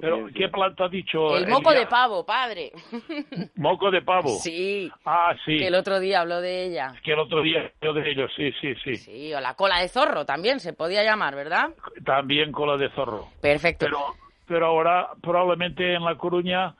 Pero. 0.00 0.26
¿qué 0.34 0.48
planta 0.48 0.84
ha 0.84 0.88
dicho? 0.88 1.36
el 1.36 1.48
moco 1.48 1.70
Elia? 1.70 1.80
de 1.80 1.86
pavo, 1.86 2.24
padre. 2.24 2.72
Moco 3.56 3.90
de 3.90 4.02
pavo. 4.02 4.28
Sí, 4.40 4.90
Ah, 5.04 5.34
sí. 5.44 5.58
que 5.58 5.68
el 5.68 5.74
otro 5.74 6.00
día 6.00 6.20
habló 6.20 6.40
de 6.40 6.64
ella. 6.66 6.94
Que 7.02 7.12
el 7.12 7.18
otro 7.18 7.42
día 7.42 7.72
yo 7.80 7.92
de 7.92 8.10
ellos, 8.10 8.30
sí, 8.36 8.52
sí, 8.60 8.74
sí. 8.84 8.96
Sí, 8.96 9.34
o 9.34 9.40
la 9.40 9.54
cola 9.54 9.80
de 9.80 9.88
zorro 9.88 10.24
también 10.26 10.60
se 10.60 10.72
podía 10.74 11.02
llamar, 11.02 11.34
¿verdad? 11.34 11.70
También 12.04 12.52
cola 12.52 12.76
de 12.76 12.90
zorro. 12.90 13.28
Perfecto. 13.40 13.86
Pero, 13.86 13.98
pero 14.46 14.66
ahora, 14.66 15.10
probablemente 15.22 15.94
en 15.94 16.04
La 16.04 16.16
Coruña, 16.16 16.74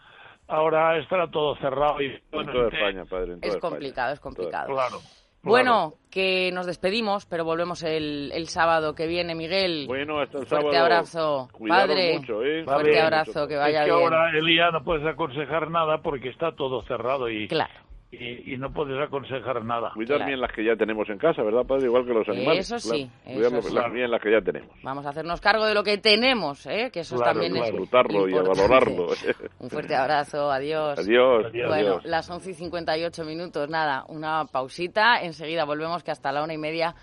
ahora 0.49 0.99
estará 0.99 1.31
todo 1.31 1.57
cerrado. 1.57 2.01
Y, 2.01 2.07
En 2.07 2.21
bueno, 2.33 2.53
toda 2.53 2.71
te- 2.71 2.77
España, 2.77 3.05
padre, 3.05 3.33
en 3.35 3.41
toda 3.41 3.49
Es 3.51 3.55
España. 3.57 3.61
complicado, 3.71 4.13
es 4.13 4.21
complicado. 4.21 4.67
Claro. 4.73 4.99
Bueno, 5.47 5.93
que 6.11 6.51
nos 6.53 6.65
despedimos, 6.65 7.27
pero 7.27 7.45
volvemos 7.45 7.83
el, 7.83 8.33
el 8.33 8.49
sábado 8.49 8.95
que 8.95 9.07
viene, 9.07 9.35
Miguel. 9.35 9.85
Bueno, 9.87 10.19
hasta 10.21 10.39
el 10.39 10.47
Fuerte 10.47 10.69
sábado. 10.71 10.83
abrazo, 10.85 11.49
Cuidaros 11.53 11.87
padre. 11.89 12.19
mucho, 12.19 12.43
¿eh? 12.43 12.65
Fuerte 12.65 12.99
abrazo, 13.01 13.47
que 13.47 13.57
vaya 13.57 13.81
es 13.81 13.85
que 13.91 13.95
bien. 13.95 14.05
ahora, 14.05 14.31
Elía, 14.39 14.71
no 14.71 14.83
puedes 14.83 15.07
aconsejar 15.07 15.71
nada 15.71 15.99
porque 16.01 16.31
está 16.31 16.53
todo 16.57 16.83
cerrado 16.85 17.29
y, 17.29 17.47
Claro. 17.49 17.75
Y, 18.21 18.55
y 18.55 18.57
no 18.57 18.73
puedes 18.73 18.99
aconsejar 19.01 19.65
nada. 19.65 19.91
Cuidar 19.95 20.17
Claro. 20.19 20.27
bien 20.29 20.41
las 20.41 20.53
que 20.53 20.65
ya 20.65 20.77
tenemos 20.77 21.09
en 21.09 21.19
casa, 21.19 21.43
¿verdad, 21.43 21.65
padre? 21.67 21.87
Igual 21.87 22.05
que 22.07 22.13
los 22.15 22.29
animales. 22.29 22.71
Eso 22.71 22.79
sí, 22.79 23.11
claro. 23.25 23.35
Cuidar 23.37 23.47
eso 23.53 23.57
lo- 23.57 23.63
sí. 23.63 23.75
las- 23.75 23.93
bien 23.93 24.11
las 24.11 24.21
que 24.23 24.31
ya 24.33 24.41
tenemos. 24.41 24.71
Vamos 24.83 25.07
a 25.07 25.11
hacernos 25.11 25.41
cargo 25.41 25.65
de 25.67 25.75
lo 25.75 25.83
que 25.85 25.99
tenemos, 25.99 26.67
¿eh? 26.67 26.91
que 26.93 27.01
eso 27.01 27.17
Claro, 27.17 27.33
también 27.33 27.53
claro. 27.53 27.67
es 27.67 27.71
Disfrutarlo 27.73 28.29
y 28.29 28.33
a 28.35 28.37
importante. 28.39 28.61
valorarlo. 28.69 29.09
Un 29.61 29.71
fuerte 29.71 29.95
abrazo, 29.95 30.51
adiós. 30.51 30.99
Adiós. 30.99 31.47
Adiós. 31.47 31.69
Bueno, 31.69 31.89
adiós. 31.91 32.05
las 32.05 32.29
11 32.31 32.51
y 32.51 32.55
58 32.55 33.25
minutos, 33.25 33.69
nada, 33.69 34.05
una 34.09 34.45
pausita, 34.47 35.23
enseguida 35.23 35.65
volvemos 35.65 36.03
que 36.03 36.11
hasta 36.11 36.33
la 36.33 36.43
una 36.45 36.55
y 36.55 36.59
media 36.59 36.95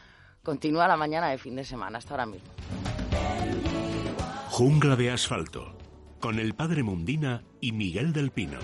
continúa 0.43 0.87
la 0.87 0.97
mañana 0.97 1.29
de 1.29 1.37
fin 1.37 1.55
de 1.55 1.63
semana, 1.63 1.97
hasta 1.99 2.13
ahora 2.15 2.25
mismo. 2.25 2.49
Jungla 4.49 4.95
de 4.95 5.11
asfalto. 5.11 5.73
Con 6.19 6.37
el 6.39 6.53
padre 6.53 6.83
Mundina 6.83 7.41
y 7.61 7.71
Miguel 7.71 8.13
del 8.13 8.29
Pino. 8.31 8.59